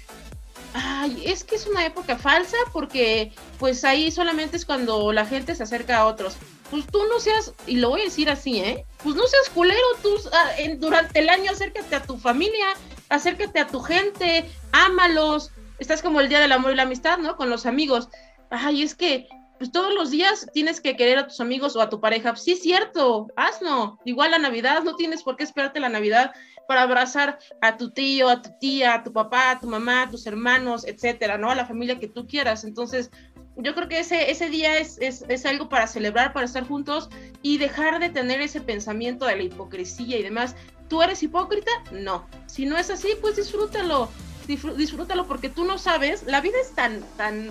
ay, 0.75 1.23
es 1.25 1.45
que 1.45 1.55
es 1.55 1.67
una 1.67 1.87
época 1.87 2.17
falsa 2.17 2.57
porque 2.73 3.33
pues 3.59 3.85
ahí 3.85 4.11
solamente 4.11 4.57
es 4.57 4.67
cuando 4.67 5.13
la 5.13 5.25
gente 5.25 5.55
se 5.55 5.63
acerca 5.63 5.99
a 5.99 6.07
otros. 6.07 6.37
Pues 6.75 6.89
tú 6.89 6.99
no 7.09 7.21
seas, 7.21 7.55
y 7.69 7.77
lo 7.77 7.91
voy 7.91 8.01
a 8.01 8.05
decir 8.07 8.29
así, 8.29 8.59
¿eh? 8.59 8.85
Pues 9.05 9.15
no 9.15 9.25
seas 9.29 9.49
culero, 9.51 9.79
tú 10.03 10.09
ah, 10.33 10.51
en, 10.59 10.81
durante 10.81 11.21
el 11.21 11.29
año 11.29 11.53
acércate 11.53 11.95
a 11.95 12.03
tu 12.03 12.17
familia, 12.17 12.67
acércate 13.11 13.61
a 13.61 13.69
tu 13.69 13.79
gente, 13.79 14.51
ámalos. 14.73 15.53
Estás 15.79 16.03
como 16.03 16.21
el 16.21 16.29
Día 16.29 16.41
del 16.41 16.51
Amor 16.51 16.73
y 16.73 16.75
la 16.75 16.83
Amistad, 16.83 17.19
¿no? 17.19 17.37
Con 17.37 17.49
los 17.49 17.65
amigos. 17.65 18.09
Ay, 18.51 18.83
es 18.83 18.97
que 18.97 19.29
pues 19.57 19.71
todos 19.71 19.95
los 19.95 20.11
días 20.11 20.49
tienes 20.53 20.81
que 20.81 20.97
querer 20.97 21.19
a 21.19 21.29
tus 21.29 21.39
amigos 21.39 21.77
o 21.77 21.81
a 21.81 21.89
tu 21.89 22.01
pareja. 22.01 22.35
Sí, 22.35 22.57
cierto, 22.57 23.29
hazlo. 23.37 24.01
Igual 24.05 24.33
la 24.33 24.39
Navidad, 24.39 24.83
no 24.83 24.97
tienes 24.97 25.23
por 25.23 25.37
qué 25.37 25.45
esperarte 25.45 25.79
la 25.79 25.91
Navidad 25.91 26.33
para 26.67 26.83
abrazar 26.83 27.39
a 27.61 27.77
tu 27.77 27.93
tío, 27.93 28.29
a 28.29 28.43
tu 28.43 28.51
tía, 28.59 28.95
a 28.95 29.05
tu 29.05 29.13
papá, 29.13 29.53
a 29.53 29.61
tu 29.61 29.69
mamá, 29.69 30.03
a 30.03 30.11
tus 30.11 30.27
hermanos, 30.27 30.85
etcétera, 30.85 31.39
¿no? 31.39 31.51
A 31.51 31.55
la 31.55 31.67
familia 31.67 32.01
que 32.01 32.09
tú 32.09 32.27
quieras. 32.27 32.65
Entonces, 32.65 33.13
yo 33.57 33.75
creo 33.75 33.89
que 33.89 34.01
ese, 34.01 34.31
ese 34.31 34.51
día 34.51 34.79
es, 34.79 34.99
es, 34.99 35.25
es, 35.29 35.47
algo 35.47 35.69
para 35.69 35.87
celebrar, 35.87 36.33
para 36.33 36.47
estar 36.47 36.67
juntos 36.67 37.09
y 37.43 37.59
dejar 37.59 38.01
de 38.01 38.09
tener 38.09 38.41
ese 38.41 38.61
pensamiento 38.61 39.27
de 39.27 39.37
la 39.37 39.43
hipocresía 39.45 40.19
y 40.19 40.23
demás. 40.23 40.57
¿Tú 40.89 41.03
eres 41.03 41.23
hipócrita? 41.23 41.71
No. 41.93 42.27
Si 42.47 42.67
no 42.67 42.77
es 42.77 42.91
así, 42.91 43.09
pues 43.21 43.37
disfrútalo. 43.37 44.09
Disfrútalo 44.47 45.27
porque 45.27 45.49
tú 45.49 45.65
no 45.65 45.79
sabes, 45.79 46.25
la 46.25 46.41
vida 46.41 46.59
es 46.61 46.75
tan, 46.75 47.03
tan, 47.17 47.51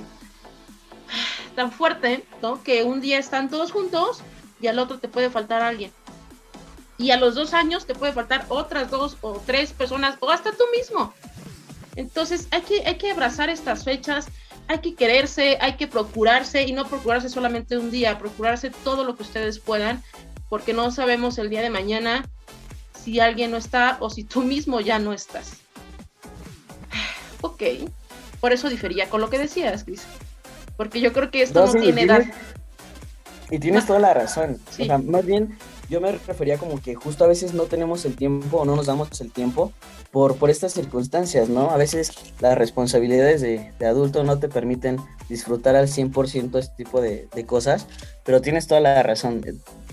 tan 1.55 1.71
fuerte, 1.71 2.23
¿no? 2.41 2.61
Que 2.61 2.83
un 2.83 3.01
día 3.01 3.17
están 3.17 3.49
todos 3.49 3.71
juntos 3.71 4.21
y 4.61 4.67
al 4.67 4.77
otro 4.77 4.99
te 4.99 5.07
puede 5.07 5.29
faltar 5.29 5.61
alguien. 5.61 5.91
Y 6.97 7.11
a 7.11 7.17
los 7.17 7.33
dos 7.33 7.53
años 7.53 7.87
te 7.87 7.95
puede 7.95 8.13
faltar 8.13 8.45
otras 8.49 8.91
dos 8.91 9.17
o 9.21 9.41
tres 9.45 9.73
personas 9.73 10.17
o 10.19 10.29
hasta 10.29 10.51
tú 10.51 10.63
mismo. 10.77 11.13
Entonces 11.95 12.47
hay 12.51 12.61
que, 12.61 12.85
hay 12.85 12.95
que 12.95 13.11
abrazar 13.11 13.49
estas 13.49 13.83
fechas, 13.83 14.27
hay 14.67 14.79
que 14.79 14.95
quererse, 14.95 15.57
hay 15.61 15.73
que 15.73 15.87
procurarse 15.87 16.63
y 16.63 16.73
no 16.73 16.87
procurarse 16.87 17.29
solamente 17.29 17.77
un 17.77 17.91
día, 17.91 18.17
procurarse 18.17 18.71
todo 18.83 19.03
lo 19.03 19.15
que 19.15 19.23
ustedes 19.23 19.59
puedan, 19.59 20.01
porque 20.49 20.73
no 20.73 20.91
sabemos 20.91 21.37
el 21.37 21.49
día 21.49 21.61
de 21.61 21.69
mañana 21.69 22.27
si 23.03 23.19
alguien 23.19 23.51
no 23.51 23.57
está 23.57 23.97
o 23.99 24.09
si 24.09 24.23
tú 24.23 24.41
mismo 24.43 24.79
ya 24.81 24.99
no 24.99 25.13
estás. 25.13 25.53
Ok, 27.41 27.61
por 28.39 28.53
eso 28.53 28.69
difería 28.69 29.09
con 29.09 29.19
lo 29.19 29.29
que 29.29 29.37
decías, 29.37 29.83
Cris. 29.83 30.03
Porque 30.77 31.01
yo 31.01 31.11
creo 31.11 31.29
que 31.29 31.41
esto 31.41 31.65
no, 31.65 31.73
tiene 31.73 32.03
edad. 32.03 32.23
Y 33.51 33.59
tienes 33.59 33.85
toda 33.85 33.99
la 33.99 34.13
razón. 34.13 34.59
O 34.69 34.71
sea, 34.71 34.97
más 34.97 35.25
bien, 35.25 35.57
yo 35.89 36.01
me 36.01 36.11
refería 36.11 36.57
como 36.57 36.81
que 36.81 36.95
justo 36.95 37.23
a 37.23 37.27
veces 37.27 37.53
no 37.53 37.63
tenemos 37.63 38.05
el 38.05 38.15
tiempo 38.15 38.57
o 38.57 38.65
no 38.65 38.75
nos 38.75 38.85
damos 38.85 39.21
el 39.21 39.31
tiempo 39.31 39.71
por, 40.11 40.37
por 40.37 40.49
estas 40.49 40.73
circunstancias, 40.73 41.49
¿no? 41.49 41.71
A 41.71 41.77
veces 41.77 42.11
las 42.39 42.57
responsabilidades 42.57 43.41
de, 43.41 43.73
de 43.77 43.85
adulto 43.85 44.23
no 44.23 44.39
te 44.39 44.49
permiten 44.49 44.97
disfrutar 45.29 45.75
al 45.75 45.87
100% 45.87 46.59
este 46.59 46.75
tipo 46.75 47.01
de, 47.01 47.27
de, 47.33 47.45
cosas, 47.45 47.87
pero 48.23 48.41
tienes 48.41 48.67
toda 48.67 48.79
la 48.79 49.03
razón. 49.03 49.41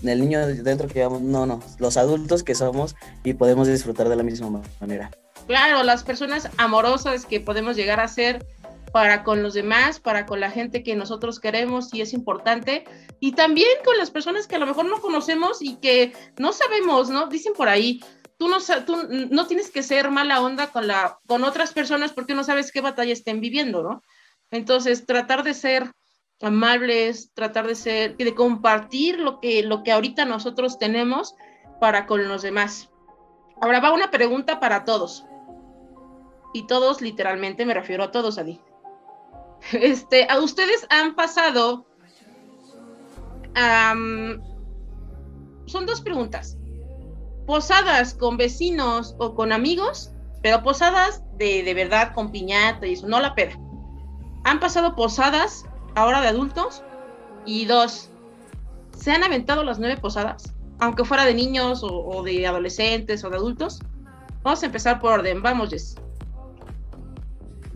El 0.02 0.20
niño 0.20 0.46
dentro 0.46 0.88
que 0.88 0.94
llevamos, 0.94 1.22
no, 1.22 1.46
no, 1.46 1.60
los 1.78 1.96
adultos 1.96 2.42
que 2.42 2.54
somos 2.54 2.96
y 3.24 3.34
podemos 3.34 3.68
disfrutar 3.68 4.08
de 4.08 4.16
la 4.16 4.22
misma 4.22 4.62
manera. 4.80 5.10
Claro, 5.46 5.82
las 5.82 6.04
personas 6.04 6.48
amorosas 6.58 7.26
que 7.26 7.40
podemos 7.40 7.76
llegar 7.76 7.98
a 8.00 8.08
ser 8.08 8.46
para 8.92 9.22
con 9.22 9.42
los 9.42 9.54
demás, 9.54 10.00
para 10.00 10.26
con 10.26 10.40
la 10.40 10.50
gente 10.50 10.82
que 10.82 10.96
nosotros 10.96 11.40
queremos 11.40 11.92
y 11.94 12.00
es 12.00 12.12
importante, 12.12 12.84
y 13.20 13.32
también 13.32 13.68
con 13.84 13.96
las 13.96 14.10
personas 14.10 14.46
que 14.46 14.56
a 14.56 14.58
lo 14.58 14.66
mejor 14.66 14.86
no 14.86 15.00
conocemos 15.00 15.62
y 15.62 15.76
que 15.76 16.12
no 16.38 16.52
sabemos, 16.52 17.10
¿no? 17.10 17.26
Dicen 17.26 17.52
por 17.52 17.68
ahí, 17.68 18.00
tú 18.38 18.48
no, 18.48 18.58
tú 18.86 18.96
no 19.30 19.46
tienes 19.46 19.70
que 19.70 19.82
ser 19.82 20.10
mala 20.10 20.40
onda 20.40 20.68
con, 20.68 20.86
la, 20.86 21.18
con 21.26 21.44
otras 21.44 21.72
personas 21.72 22.12
porque 22.12 22.34
no 22.34 22.44
sabes 22.44 22.72
qué 22.72 22.80
batalla 22.80 23.12
estén 23.12 23.40
viviendo, 23.40 23.82
¿no? 23.82 24.02
Entonces, 24.50 25.06
tratar 25.06 25.44
de 25.44 25.54
ser 25.54 25.92
amables, 26.40 27.32
tratar 27.34 27.66
de 27.66 27.74
ser, 27.74 28.16
de 28.16 28.34
compartir 28.34 29.20
lo 29.20 29.40
que, 29.40 29.62
lo 29.62 29.82
que 29.82 29.92
ahorita 29.92 30.24
nosotros 30.24 30.78
tenemos 30.78 31.34
para 31.80 32.06
con 32.06 32.26
los 32.26 32.42
demás. 32.42 32.90
Ahora 33.60 33.80
va 33.80 33.92
una 33.92 34.10
pregunta 34.10 34.58
para 34.58 34.84
todos 34.84 35.26
y 36.54 36.66
todos 36.66 37.00
literalmente 37.00 37.66
me 37.66 37.74
refiero 37.74 38.04
a 38.04 38.10
todos, 38.10 38.38
Adi. 38.38 38.60
Este, 39.72 40.26
ustedes 40.42 40.86
han 40.90 41.14
pasado. 41.14 41.86
son 45.66 45.86
dos 45.86 46.00
preguntas. 46.00 46.56
Posadas 47.46 48.14
con 48.14 48.36
vecinos 48.36 49.16
o 49.18 49.34
con 49.34 49.52
amigos, 49.52 50.12
pero 50.42 50.62
posadas 50.62 51.22
de, 51.36 51.62
de 51.62 51.74
verdad 51.74 52.12
con 52.14 52.30
piñata 52.30 52.86
y 52.86 52.92
eso, 52.94 53.08
no 53.08 53.20
la 53.20 53.34
peda. 53.34 53.58
Han 54.44 54.60
pasado 54.60 54.94
posadas 54.94 55.64
ahora 55.94 56.20
de 56.20 56.28
adultos 56.28 56.82
y 57.44 57.64
dos, 57.64 58.10
¿se 58.96 59.10
han 59.10 59.24
aventado 59.24 59.64
las 59.64 59.78
nueve 59.78 59.96
posadas? 60.00 60.54
Aunque 60.78 61.04
fuera 61.04 61.24
de 61.24 61.34
niños 61.34 61.82
o, 61.82 61.88
o 61.88 62.22
de 62.22 62.46
adolescentes 62.46 63.24
o 63.24 63.30
de 63.30 63.36
adultos. 63.36 63.80
Vamos 64.42 64.62
a 64.62 64.66
empezar 64.66 65.00
por 65.00 65.12
orden. 65.12 65.42
Vamos, 65.42 65.70
Jess. 65.70 65.96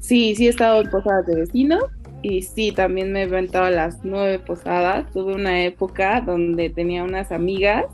Sí, 0.04 0.34
sí 0.36 0.48
he 0.48 0.50
estado 0.50 0.82
en 0.82 0.90
posadas 0.90 1.24
de 1.24 1.34
vecinos 1.34 1.82
y 2.20 2.42
sí, 2.42 2.72
también 2.72 3.10
me 3.10 3.22
he 3.22 3.24
inventado 3.24 3.70
las 3.70 4.04
nueve 4.04 4.38
posadas. 4.38 5.10
Tuve 5.12 5.34
una 5.34 5.64
época 5.64 6.20
donde 6.20 6.68
tenía 6.68 7.02
unas 7.02 7.32
amigas 7.32 7.86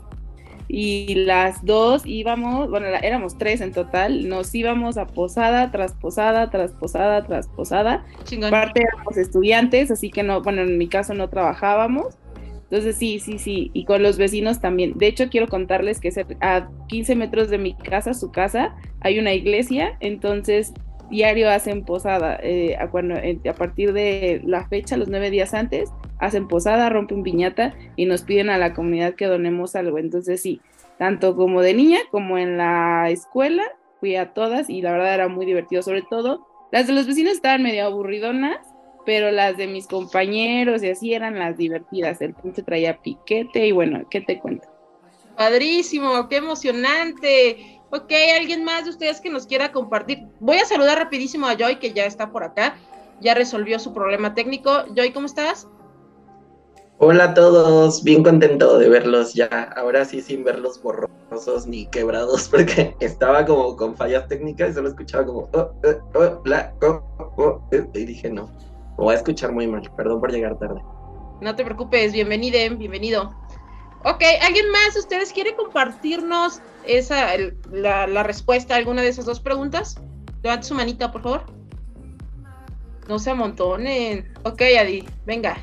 y 0.67 1.15
las 1.15 1.63
dos 1.63 2.01
íbamos, 2.05 2.69
bueno, 2.69 2.87
éramos 3.01 3.37
tres 3.37 3.61
en 3.61 3.71
total, 3.71 4.27
nos 4.27 4.53
íbamos 4.53 4.97
a 4.97 5.07
posada 5.07 5.71
tras 5.71 5.93
posada, 5.93 6.49
tras 6.49 6.73
posada, 6.73 7.23
tras 7.25 7.47
posada. 7.47 8.03
Parte 8.49 8.81
éramos 8.81 9.15
estudiantes, 9.15 9.89
así 9.89 10.09
que 10.09 10.23
no, 10.23 10.41
bueno, 10.41 10.63
en 10.63 10.77
mi 10.77 10.89
caso 10.89 11.13
no 11.13 11.29
trabajábamos. 11.29 12.17
Entonces 12.63 12.97
sí, 12.97 13.19
sí, 13.19 13.39
sí, 13.39 13.71
y 13.73 13.85
con 13.85 14.03
los 14.03 14.17
vecinos 14.17 14.59
también. 14.59 14.97
De 14.97 15.07
hecho, 15.07 15.29
quiero 15.29 15.47
contarles 15.47 16.01
que 16.01 16.11
a 16.41 16.69
15 16.87 17.15
metros 17.15 17.49
de 17.49 17.57
mi 17.57 17.73
casa, 17.73 18.13
su 18.13 18.31
casa, 18.31 18.75
hay 18.99 19.17
una 19.17 19.33
iglesia, 19.33 19.97
entonces 20.01 20.73
diario 21.11 21.49
hacen 21.51 21.83
posada. 21.83 22.39
Eh, 22.41 22.75
a, 22.79 22.89
cuando, 22.89 23.15
eh, 23.15 23.39
a 23.47 23.53
partir 23.53 23.93
de 23.93 24.41
la 24.43 24.67
fecha, 24.67 24.97
los 24.97 25.09
nueve 25.09 25.29
días 25.29 25.53
antes, 25.53 25.91
hacen 26.17 26.47
posada, 26.47 26.89
rompen 26.89 27.21
piñata 27.21 27.75
y 27.95 28.05
nos 28.05 28.23
piden 28.23 28.49
a 28.49 28.57
la 28.57 28.73
comunidad 28.73 29.13
que 29.13 29.25
donemos 29.25 29.75
algo. 29.75 29.99
Entonces 29.99 30.41
sí, 30.41 30.61
tanto 30.97 31.35
como 31.35 31.61
de 31.61 31.73
niña 31.73 31.99
como 32.09 32.37
en 32.37 32.57
la 32.57 33.09
escuela, 33.09 33.63
fui 33.99 34.15
a 34.15 34.33
todas 34.33 34.69
y 34.69 34.81
la 34.81 34.93
verdad 34.93 35.13
era 35.13 35.27
muy 35.27 35.45
divertido. 35.45 35.83
Sobre 35.83 36.01
todo, 36.01 36.47
las 36.71 36.87
de 36.87 36.93
los 36.93 37.05
vecinos 37.05 37.33
estaban 37.33 37.61
medio 37.61 37.85
aburridonas, 37.85 38.59
pero 39.05 39.31
las 39.31 39.57
de 39.57 39.67
mis 39.67 39.87
compañeros 39.87 40.81
y 40.83 40.89
así 40.89 41.13
eran 41.13 41.37
las 41.37 41.57
divertidas. 41.57 42.21
El 42.21 42.33
punto 42.33 42.63
traía 42.63 43.01
piquete 43.01 43.67
y 43.67 43.71
bueno, 43.71 44.07
¿qué 44.09 44.21
te 44.21 44.39
cuento? 44.39 44.67
Padrísimo, 45.35 46.27
qué 46.29 46.37
emocionante. 46.37 47.80
Ok, 47.93 48.11
¿alguien 48.37 48.63
más 48.63 48.85
de 48.85 48.91
ustedes 48.91 49.19
que 49.19 49.29
nos 49.29 49.45
quiera 49.45 49.73
compartir? 49.73 50.25
Voy 50.39 50.55
a 50.57 50.65
saludar 50.65 50.97
rapidísimo 50.97 51.45
a 51.45 51.57
Joy, 51.57 51.77
que 51.77 51.91
ya 51.91 52.05
está 52.05 52.31
por 52.31 52.43
acá. 52.43 52.75
Ya 53.19 53.33
resolvió 53.33 53.79
su 53.79 53.93
problema 53.93 54.33
técnico. 54.33 54.71
Joy, 54.95 55.11
¿cómo 55.11 55.25
estás? 55.25 55.67
Hola 56.99 57.25
a 57.25 57.33
todos, 57.33 58.01
bien 58.03 58.23
contento 58.23 58.77
de 58.77 58.87
verlos 58.87 59.33
ya. 59.33 59.73
Ahora 59.75 60.05
sí 60.05 60.21
sin 60.21 60.45
verlos 60.45 60.81
borrosos 60.81 61.67
ni 61.67 61.85
quebrados, 61.87 62.47
porque 62.51 62.95
estaba 63.01 63.45
como 63.45 63.75
con 63.75 63.97
fallas 63.97 64.25
técnicas 64.29 64.69
y 64.69 64.73
solo 64.73 64.87
escuchaba 64.87 65.25
como 65.25 65.49
oh, 65.51 65.71
oh, 65.83 66.41
oh, 66.81 67.33
oh 67.37 67.61
y 67.71 68.05
dije 68.05 68.29
no, 68.29 68.45
me 68.97 69.03
voy 69.03 69.15
a 69.15 69.17
escuchar 69.17 69.51
muy 69.51 69.67
mal. 69.67 69.81
Perdón 69.97 70.21
por 70.21 70.31
llegar 70.31 70.57
tarde. 70.59 70.79
No 71.41 71.55
te 71.55 71.65
preocupes, 71.65 72.13
bienvenido, 72.13 72.57
bienvenido. 72.77 73.35
Ok, 74.03 74.23
¿alguien 74.41 74.69
más? 74.71 74.97
¿Ustedes 74.97 75.31
quiere 75.31 75.55
compartirnos 75.55 76.59
esa, 76.85 77.27
la, 77.71 78.23
respuesta 78.23 78.73
a 78.73 78.77
alguna 78.77 79.01
de 79.01 79.09
esas 79.09 79.25
dos 79.25 79.39
preguntas? 79.39 79.99
Levante 80.41 80.67
su 80.67 80.73
manita, 80.73 81.11
por 81.11 81.21
favor. 81.21 81.43
No 83.07 83.19
se 83.19 83.29
amontonen. 83.29 84.33
Ok, 84.43 84.61
Adi, 84.79 85.07
venga. 85.25 85.57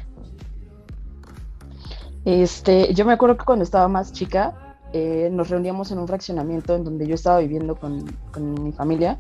Este, 2.25 2.95
yo 2.95 3.05
me 3.05 3.15
acuerdo 3.15 3.37
que 3.37 3.45
cuando 3.45 3.65
estaba 3.65 3.89
más 3.89 4.13
chica, 4.13 4.77
eh, 4.93 5.29
nos 5.33 5.49
reuníamos 5.49 5.91
en 5.91 5.99
un 5.99 6.07
fraccionamiento 6.07 6.77
en 6.77 6.85
donde 6.85 7.07
yo 7.07 7.15
estaba 7.15 7.41
viviendo 7.41 7.75
con, 7.75 8.07
con 8.33 8.63
mi 8.63 8.73
familia 8.73 9.19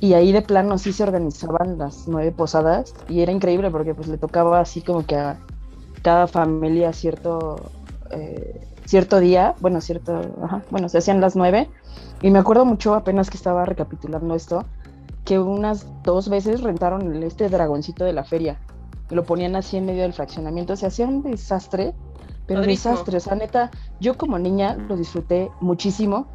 y 0.00 0.14
ahí 0.14 0.32
de 0.32 0.42
plano 0.42 0.78
sí 0.78 0.92
se 0.92 1.02
organizaban 1.02 1.78
las 1.78 2.06
nueve 2.06 2.32
posadas 2.32 2.94
y 3.08 3.20
era 3.20 3.32
increíble 3.32 3.70
porque 3.70 3.94
pues 3.94 4.08
le 4.08 4.18
tocaba 4.18 4.60
así 4.60 4.80
como 4.80 5.04
que 5.04 5.16
a 5.16 5.38
cada 6.02 6.26
familia 6.26 6.92
cierto 6.92 7.70
eh, 8.10 8.66
cierto 8.84 9.20
día, 9.20 9.54
bueno, 9.60 9.80
cierto, 9.80 10.20
bueno, 10.70 10.88
se 10.88 10.98
hacían 10.98 11.20
las 11.20 11.36
nueve, 11.36 11.68
y 12.22 12.30
me 12.30 12.38
acuerdo 12.38 12.64
mucho 12.64 12.94
apenas 12.94 13.30
que 13.30 13.36
estaba 13.36 13.64
recapitulando 13.64 14.34
esto, 14.34 14.64
que 15.24 15.38
unas 15.38 15.86
dos 16.02 16.28
veces 16.28 16.62
rentaron 16.62 17.22
este 17.22 17.48
dragoncito 17.48 18.04
de 18.04 18.12
la 18.12 18.24
feria, 18.24 18.58
lo 19.10 19.24
ponían 19.24 19.56
así 19.56 19.76
en 19.76 19.86
medio 19.86 20.02
del 20.02 20.12
fraccionamiento, 20.12 20.76
se 20.76 20.86
hacía 20.86 21.06
un 21.06 21.22
desastre, 21.22 21.94
pero 22.46 22.62
desastre, 22.62 23.18
o 23.18 23.20
sea, 23.20 23.34
neta, 23.34 23.70
yo 24.00 24.16
como 24.16 24.38
niña 24.38 24.74
lo 24.74 24.96
disfruté 24.96 25.50
muchísimo, 25.60 26.26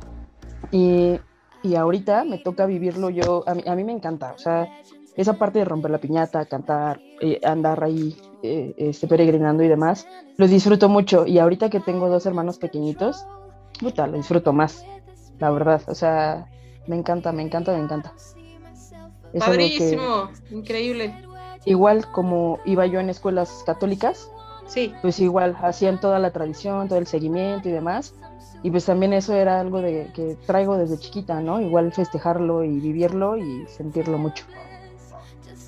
y, 0.72 1.20
y 1.64 1.76
ahorita 1.76 2.24
me 2.24 2.38
toca 2.38 2.66
vivirlo 2.66 3.10
yo, 3.10 3.44
a 3.48 3.56
mí, 3.56 3.64
a 3.66 3.76
mí 3.76 3.84
me 3.84 3.94
encanta, 3.94 4.34
o 4.36 4.38
sea, 4.38 4.68
esa 5.16 5.34
parte 5.34 5.60
de 5.60 5.66
romper 5.66 5.92
la 5.92 6.00
piñata, 6.00 6.46
cantar, 6.46 7.00
eh, 7.22 7.40
andar 7.44 7.84
ahí 7.84 8.16
eh, 8.44 8.74
este, 8.78 9.08
peregrinando 9.08 9.64
y 9.64 9.70
demás, 9.70 10.06
lo 10.36 10.48
disfruto 10.48 10.90
mucho. 10.90 11.26
Y 11.26 11.40
ahorita 11.40 11.70
que 11.70 11.80
tengo 11.80 12.10
dos 12.10 12.26
hermanos 12.26 12.58
pequeñitos, 12.58 13.26
puta, 13.80 14.06
lo 14.06 14.18
disfruto 14.18 14.52
más, 14.52 14.86
la 15.40 15.50
verdad. 15.50 15.82
O 15.88 15.96
sea, 15.96 16.48
me 16.86 16.98
encanta, 16.98 17.32
me 17.32 17.42
encanta, 17.42 17.72
me 17.72 17.80
encanta. 17.80 18.14
Padrísimo, 19.40 20.30
increíble. 20.52 21.16
Igual 21.66 22.06
como 22.12 22.60
iba 22.66 22.86
yo 22.86 23.00
en 23.00 23.10
escuelas 23.10 23.64
católicas, 23.66 24.30
sí. 24.68 24.94
pues 25.02 25.22
igual 25.22 25.56
hacían 25.62 26.02
toda 26.02 26.20
la 26.20 26.32
tradición, 26.32 26.90
todo 26.90 27.00
el 27.00 27.08
seguimiento 27.08 27.70
y 27.70 27.72
demás. 27.72 28.14
Y 28.62 28.72
pues 28.72 28.86
también 28.86 29.14
eso 29.14 29.34
era 29.34 29.60
algo 29.60 29.82
de, 29.82 30.12
que 30.14 30.38
traigo 30.46 30.78
desde 30.78 30.98
chiquita, 30.98 31.40
¿no? 31.42 31.62
Igual 31.62 31.94
festejarlo 31.94 32.64
y 32.66 32.80
vivirlo 32.80 33.38
y 33.38 33.66
sentirlo 33.68 34.18
mucho. 34.18 34.46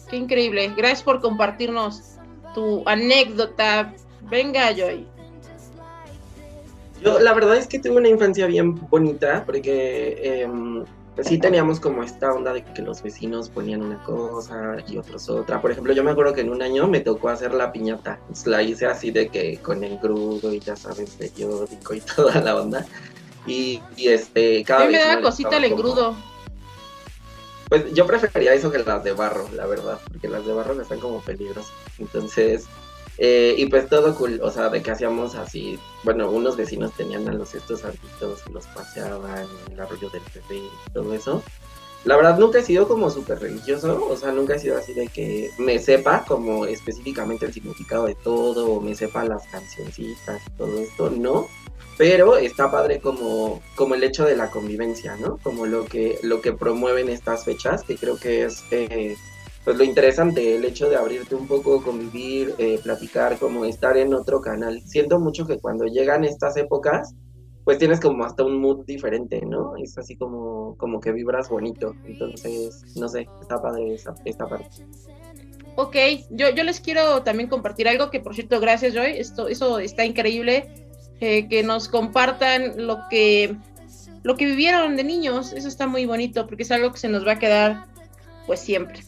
Qué 0.09 0.17
increíble. 0.17 0.73
Gracias 0.75 1.03
por 1.03 1.21
compartirnos 1.21 2.14
tu 2.55 2.81
anécdota. 2.87 3.93
Venga, 4.21 4.71
Joy. 4.71 5.05
Yo 7.03 7.19
la 7.19 7.33
verdad 7.33 7.57
es 7.57 7.67
que 7.67 7.77
tuve 7.77 7.97
una 7.97 8.07
infancia 8.07 8.47
bien 8.47 8.73
bonita 8.89 9.43
porque 9.45 10.17
eh, 10.23 10.49
sí 11.21 11.37
teníamos 11.37 11.79
como 11.79 12.01
esta 12.01 12.33
onda 12.33 12.53
de 12.53 12.63
que 12.63 12.81
los 12.81 13.03
vecinos 13.03 13.49
ponían 13.49 13.83
una 13.83 14.01
cosa 14.03 14.77
y 14.87 14.97
otros 14.97 15.29
otra. 15.29 15.61
Por 15.61 15.71
ejemplo, 15.71 15.93
yo 15.93 16.03
me 16.03 16.11
acuerdo 16.11 16.33
que 16.33 16.41
en 16.41 16.49
un 16.49 16.61
año 16.61 16.87
me 16.87 17.01
tocó 17.01 17.29
hacer 17.29 17.53
la 17.53 17.71
piñata. 17.71 18.19
la 18.45 18.63
hice 18.63 18.87
así 18.87 19.11
de 19.11 19.29
que 19.29 19.57
con 19.57 19.83
engrudo 19.83 20.51
y 20.51 20.59
ya 20.59 20.75
sabes, 20.75 21.11
periódico 21.11 21.93
y 21.93 22.01
toda 22.15 22.41
la 22.41 22.55
onda. 22.55 22.85
Y, 23.45 23.81
y 23.95 24.07
este, 24.07 24.63
cada 24.63 24.87
vez. 24.87 24.93
me 24.93 25.15
da 25.15 25.21
cosita 25.21 25.57
el 25.57 25.65
engrudo. 25.65 26.15
Pues 27.69 27.93
yo 27.93 28.05
prefería 28.05 28.53
eso 28.53 28.71
que 28.71 28.79
las 28.79 29.03
de 29.03 29.11
barro, 29.13 29.47
la 29.53 29.65
verdad, 29.65 29.99
porque 30.07 30.27
las 30.27 30.45
de 30.45 30.53
barro 30.53 30.79
están 30.81 30.99
como 30.99 31.19
peligrosas. 31.21 31.71
Entonces, 31.99 32.65
eh, 33.17 33.55
y 33.57 33.65
pues 33.67 33.87
todo 33.87 34.13
cool, 34.15 34.39
o 34.43 34.51
sea, 34.51 34.69
de 34.69 34.81
que 34.81 34.91
hacíamos 34.91 35.35
así, 35.35 35.79
bueno, 36.03 36.29
unos 36.29 36.57
vecinos 36.57 36.91
tenían 36.93 37.27
a 37.29 37.33
los 37.33 37.55
estos 37.55 37.85
arbitos 37.85 38.41
y 38.49 38.51
los 38.51 38.65
paseaban 38.67 39.47
en 39.67 39.73
el 39.73 39.79
arroyo 39.79 40.09
del 40.09 40.21
bebé 40.33 40.63
y 40.65 40.91
todo 40.93 41.13
eso. 41.13 41.41
La 42.03 42.17
verdad 42.17 42.37
nunca 42.37 42.59
he 42.59 42.63
sido 42.63 42.87
como 42.87 43.09
súper 43.09 43.39
religioso, 43.39 44.05
o 44.07 44.15
sea, 44.15 44.31
nunca 44.31 44.55
he 44.55 44.59
sido 44.59 44.77
así 44.77 44.93
de 44.93 45.07
que 45.07 45.49
me 45.57 45.79
sepa 45.79 46.23
como 46.27 46.65
específicamente 46.67 47.47
el 47.47 47.53
significado 47.53 48.05
de 48.05 48.15
todo, 48.15 48.73
o 48.73 48.81
me 48.81 48.93
sepa 48.93 49.25
las 49.25 49.47
cancioncitas 49.47 50.41
y 50.45 50.51
todo 50.51 50.79
esto, 50.79 51.09
no. 51.09 51.47
Pero 51.97 52.37
está 52.37 52.69
padre 52.69 52.99
como, 52.99 53.61
como 53.75 53.95
el 53.95 54.03
hecho 54.03 54.25
de 54.25 54.35
la 54.35 54.51
convivencia, 54.51 55.15
¿no? 55.15 55.37
Como 55.37 55.65
lo 55.65 55.85
que, 55.85 56.19
lo 56.21 56.41
que 56.41 56.53
promueven 56.53 57.09
estas 57.09 57.45
fechas, 57.45 57.81
que 57.83 57.95
creo 57.95 58.17
que 58.17 58.43
es 58.43 58.63
eh, 58.69 59.15
pues 59.65 59.77
lo 59.77 59.83
interesante, 59.83 60.55
el 60.55 60.63
hecho 60.63 60.87
de 60.89 60.95
abrirte 60.95 61.33
un 61.33 61.47
poco, 61.47 61.81
convivir, 61.81 62.53
eh, 62.59 62.79
platicar, 62.81 63.37
como 63.39 63.65
estar 63.65 63.97
en 63.97 64.13
otro 64.13 64.39
canal. 64.39 64.81
Siento 64.83 65.19
mucho 65.19 65.47
que 65.47 65.57
cuando 65.57 65.85
llegan 65.85 66.23
estas 66.23 66.55
épocas, 66.55 67.15
pues 67.63 67.79
tienes 67.79 67.99
como 67.99 68.23
hasta 68.23 68.43
un 68.43 68.61
mood 68.61 68.85
diferente, 68.85 69.41
¿no? 69.43 69.75
Es 69.75 69.97
así 69.97 70.15
como, 70.15 70.77
como 70.77 70.99
que 70.99 71.11
vibras 71.11 71.49
bonito. 71.49 71.95
Entonces, 72.05 72.83
no 72.95 73.09
sé, 73.09 73.27
está 73.41 73.59
padre 73.59 73.95
esta, 73.95 74.13
esta 74.23 74.47
parte. 74.47 74.85
Ok, 75.75 75.95
yo, 76.29 76.51
yo 76.51 76.63
les 76.63 76.79
quiero 76.79 77.23
también 77.23 77.49
compartir 77.49 77.87
algo 77.87 78.11
que, 78.11 78.19
por 78.19 78.35
cierto, 78.35 78.59
gracias, 78.59 78.93
Joy. 78.93 79.13
Esto, 79.17 79.47
eso 79.47 79.79
está 79.79 80.05
increíble. 80.05 80.69
Eh, 81.21 81.47
que 81.47 81.63
nos 81.63 81.87
compartan 81.87 82.85
lo 82.85 83.07
que, 83.09 83.55
lo 84.21 84.35
que 84.35 84.45
vivieron 84.45 84.95
de 84.95 85.03
niños. 85.03 85.53
Eso 85.53 85.67
está 85.67 85.87
muy 85.87 86.05
bonito 86.05 86.45
porque 86.45 86.63
es 86.63 86.71
algo 86.71 86.91
que 86.91 86.99
se 86.99 87.09
nos 87.09 87.25
va 87.25 87.33
a 87.33 87.39
quedar, 87.39 87.85
pues 88.45 88.59
siempre. 88.59 88.99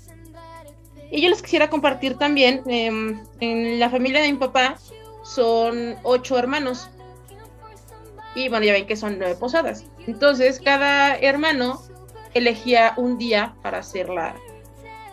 Y 1.09 1.21
yo 1.21 1.29
les 1.29 1.41
quisiera 1.41 1.69
compartir 1.69 2.17
también, 2.17 2.63
em, 2.67 3.23
en 3.39 3.79
la 3.79 3.89
familia 3.89 4.21
de 4.21 4.31
mi 4.31 4.37
papá 4.37 4.77
son 5.23 5.95
ocho 6.03 6.37
hermanos 6.37 6.89
y 8.35 8.49
bueno, 8.49 8.65
ya 8.65 8.73
ven 8.73 8.85
que 8.85 8.95
son 8.95 9.17
nueve 9.17 9.35
posadas. 9.35 9.85
Entonces, 10.05 10.61
cada 10.63 11.17
hermano 11.17 11.81
elegía 12.33 12.93
un 12.97 13.17
día 13.17 13.55
para 13.63 13.79
hacer 13.79 14.09
la, 14.09 14.35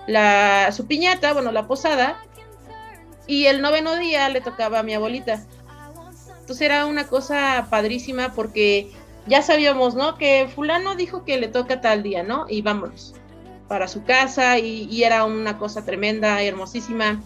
la, 0.07 0.71
su 0.73 0.87
piñata, 0.87 1.33
bueno, 1.33 1.51
la 1.51 1.67
posada, 1.67 2.19
y 3.27 3.47
el 3.47 3.63
noveno 3.63 3.97
día 3.97 4.29
le 4.29 4.43
tocaba 4.43 4.81
a 4.81 4.83
mi 4.83 4.93
abuelita. 4.93 5.43
Entonces 6.41 6.61
era 6.61 6.85
una 6.85 7.07
cosa 7.07 7.67
padrísima 7.71 8.35
porque 8.35 8.93
ya 9.27 9.41
sabíamos, 9.41 9.95
¿no? 9.95 10.19
Que 10.19 10.47
fulano 10.55 10.95
dijo 10.95 11.25
que 11.25 11.39
le 11.39 11.49
toca 11.49 11.81
tal 11.81 12.03
día, 12.03 12.23
¿no? 12.23 12.45
Y 12.49 12.61
vámonos 12.61 13.15
para 13.75 13.88
su 13.88 14.04
casa 14.04 14.57
y, 14.61 15.02
era 15.02 15.25
una 15.25 15.59
cosa 15.59 15.85
tremenda, 15.85 16.40
hermosísima. 16.40 17.21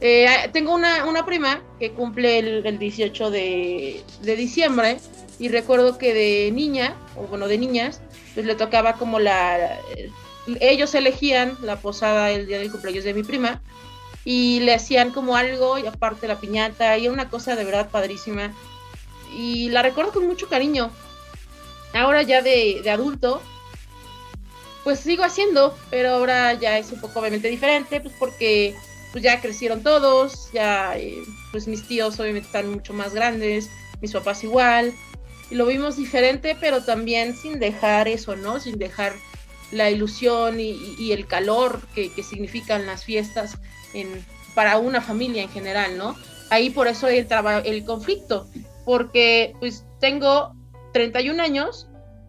Eh, 0.00 0.28
tengo 0.52 0.72
una, 0.72 1.06
una, 1.06 1.26
prima 1.26 1.60
que 1.80 1.90
cumple 1.90 2.38
el, 2.38 2.64
el 2.64 2.78
18 2.78 3.32
de, 3.32 4.04
de, 4.20 4.36
diciembre 4.36 4.98
y 5.40 5.48
recuerdo 5.48 5.98
que 5.98 6.14
de 6.14 6.52
niña, 6.52 6.94
o 7.16 7.22
bueno, 7.22 7.48
de 7.48 7.58
niñas, 7.58 8.00
pues 8.32 8.46
le 8.46 8.54
tocaba 8.54 8.92
como 8.92 9.18
la... 9.18 9.76
Ellos 10.60 10.94
elegían 10.94 11.58
la 11.62 11.74
posada 11.74 12.30
el 12.30 12.46
día 12.46 12.60
del 12.60 12.70
cumpleaños 12.70 13.02
de 13.02 13.14
mi 13.14 13.24
prima 13.24 13.60
y 14.24 14.60
le 14.60 14.74
hacían 14.74 15.10
como 15.10 15.34
algo 15.34 15.78
y 15.78 15.86
aparte 15.86 16.28
la 16.28 16.38
piñata 16.38 16.96
y 16.96 17.06
era 17.06 17.12
una 17.12 17.28
cosa 17.28 17.56
de 17.56 17.64
verdad 17.64 17.90
padrísima 17.90 18.52
y 19.34 19.68
la 19.70 19.82
recuerdo 19.82 20.12
con 20.12 20.28
mucho 20.28 20.48
cariño. 20.48 20.92
Ahora 21.92 22.22
ya 22.22 22.40
de, 22.40 22.82
de 22.84 22.90
adulto, 22.92 23.42
pues 24.84 25.00
sigo 25.00 25.24
haciendo, 25.24 25.76
pero 25.90 26.10
ahora 26.10 26.54
ya 26.54 26.78
es 26.78 26.90
un 26.92 27.00
poco 27.00 27.20
obviamente 27.20 27.48
diferente, 27.48 28.00
pues 28.00 28.14
porque 28.18 28.74
pues 29.12 29.22
ya 29.22 29.40
crecieron 29.40 29.82
todos, 29.82 30.50
ya 30.52 30.96
eh, 30.96 31.22
pues 31.50 31.68
mis 31.68 31.86
tíos 31.86 32.18
obviamente 32.18 32.46
están 32.46 32.70
mucho 32.70 32.92
más 32.94 33.14
grandes, 33.14 33.70
mis 34.00 34.12
papás 34.12 34.42
igual, 34.42 34.92
y 35.50 35.54
lo 35.54 35.66
vimos 35.66 35.96
diferente, 35.96 36.56
pero 36.58 36.82
también 36.82 37.36
sin 37.36 37.60
dejar 37.60 38.08
eso, 38.08 38.36
¿no? 38.36 38.58
Sin 38.58 38.78
dejar 38.78 39.12
la 39.70 39.90
ilusión 39.90 40.58
y, 40.60 41.12
el 41.12 41.26
calor 41.26 41.80
que, 41.94 42.10
significan 42.22 42.86
las 42.86 43.04
fiestas 43.04 43.58
en, 43.94 44.24
para 44.54 44.78
una 44.78 45.00
familia 45.00 45.42
en 45.42 45.50
general, 45.50 45.98
¿no? 45.98 46.16
Ahí 46.50 46.70
por 46.70 46.88
eso 46.88 47.08
el, 47.08 47.26
el 47.64 47.84
conflicto, 47.84 48.48
porque 48.84 49.54
pues 49.60 49.84
tengo 50.00 50.54
31 50.92 51.42
años 51.42 51.88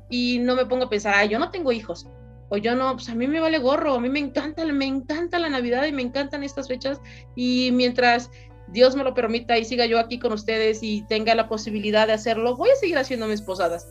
y 0.10 0.40
no 0.40 0.56
me 0.56 0.66
pongo 0.66 0.86
a 0.86 0.90
pensar, 0.90 1.14
ay, 1.16 1.30
yo 1.30 1.40
no 1.40 1.50
tengo 1.50 1.72
hijos, 1.72 2.08
o 2.54 2.58
yo 2.58 2.76
no, 2.76 2.94
pues 2.94 3.10
a 3.10 3.16
mí 3.16 3.26
me 3.26 3.40
vale 3.40 3.58
gorro, 3.58 3.96
a 3.96 4.00
mí 4.00 4.10
me 4.10 4.20
encanta, 4.20 4.64
me 4.64 4.86
encanta 4.86 5.40
la 5.40 5.50
Navidad 5.50 5.88
y 5.88 5.92
me 5.92 6.04
encantan 6.04 6.44
estas 6.44 6.68
fechas 6.68 7.02
y 7.36 7.72
mientras 7.74 8.30
Dios 8.68 8.96
me 8.96 9.04
lo 9.04 9.16
permita 9.16 9.58
y 9.58 9.66
siga 9.66 9.88
yo 9.88 9.98
aquí 9.98 10.20
con 10.20 10.34
ustedes 10.34 10.84
y 10.84 11.02
tenga 11.08 11.34
la 11.34 11.50
posibilidad 11.50 12.06
de 12.06 12.14
hacerlo, 12.14 12.56
voy 12.56 12.70
a 12.70 12.76
seguir 12.76 13.00
haciendo 13.00 13.26
mis 13.26 13.42
posadas. 13.42 13.88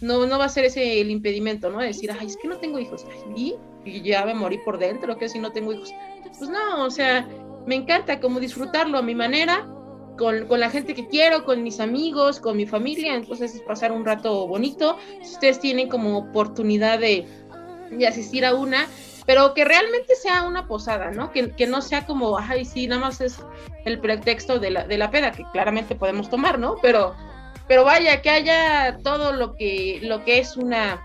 No, 0.00 0.26
no 0.26 0.38
va 0.38 0.46
a 0.46 0.48
ser 0.48 0.64
ese 0.64 1.02
el 1.02 1.10
impedimento, 1.10 1.68
¿no? 1.68 1.78
Decir, 1.78 2.10
ay, 2.10 2.26
es 2.26 2.38
que 2.38 2.48
no 2.48 2.56
tengo 2.56 2.78
hijos. 2.78 3.04
¿y? 3.36 3.54
ya 4.02 4.24
me 4.24 4.34
morí 4.34 4.58
por 4.64 4.78
dentro, 4.78 5.18
que 5.18 5.28
si 5.28 5.38
no 5.38 5.52
tengo 5.52 5.74
hijos. 5.74 5.92
Pues 6.38 6.48
no, 6.48 6.84
o 6.84 6.90
sea, 6.90 7.28
me 7.66 7.74
encanta 7.74 8.18
como 8.18 8.40
disfrutarlo 8.40 8.96
a 8.96 9.02
mi 9.02 9.14
manera, 9.14 9.68
con, 10.16 10.46
con, 10.46 10.60
la 10.60 10.70
gente 10.70 10.94
que 10.94 11.06
quiero, 11.06 11.44
con 11.44 11.62
mis 11.62 11.80
amigos, 11.80 12.40
con 12.40 12.56
mi 12.56 12.66
familia. 12.66 13.14
Entonces 13.14 13.54
es 13.54 13.60
pasar 13.60 13.92
un 13.92 14.06
rato 14.06 14.46
bonito. 14.46 14.96
Si 15.22 15.34
ustedes 15.34 15.60
tienen 15.60 15.88
como 15.90 16.16
oportunidad 16.16 16.98
de, 16.98 17.26
de 17.90 18.06
asistir 18.06 18.44
a 18.44 18.54
una, 18.54 18.86
pero 19.26 19.54
que 19.54 19.64
realmente 19.64 20.14
sea 20.14 20.42
una 20.42 20.66
posada, 20.66 21.10
¿no? 21.10 21.32
Que, 21.32 21.50
que, 21.50 21.66
no 21.66 21.82
sea 21.82 22.06
como, 22.06 22.38
ay, 22.38 22.64
sí, 22.64 22.86
nada 22.86 23.00
más 23.00 23.20
es 23.20 23.38
el 23.84 23.98
pretexto 23.98 24.58
de 24.58 24.70
la, 24.70 24.86
de 24.86 24.98
la 24.98 25.10
peda, 25.10 25.32
que 25.32 25.44
claramente 25.52 25.94
podemos 25.94 26.30
tomar, 26.30 26.58
¿no? 26.58 26.76
Pero, 26.80 27.14
pero 27.66 27.84
vaya, 27.84 28.22
que 28.22 28.30
haya 28.30 28.98
todo 29.02 29.32
lo 29.32 29.56
que, 29.56 30.00
lo 30.02 30.24
que 30.24 30.38
es 30.38 30.56
una, 30.56 31.02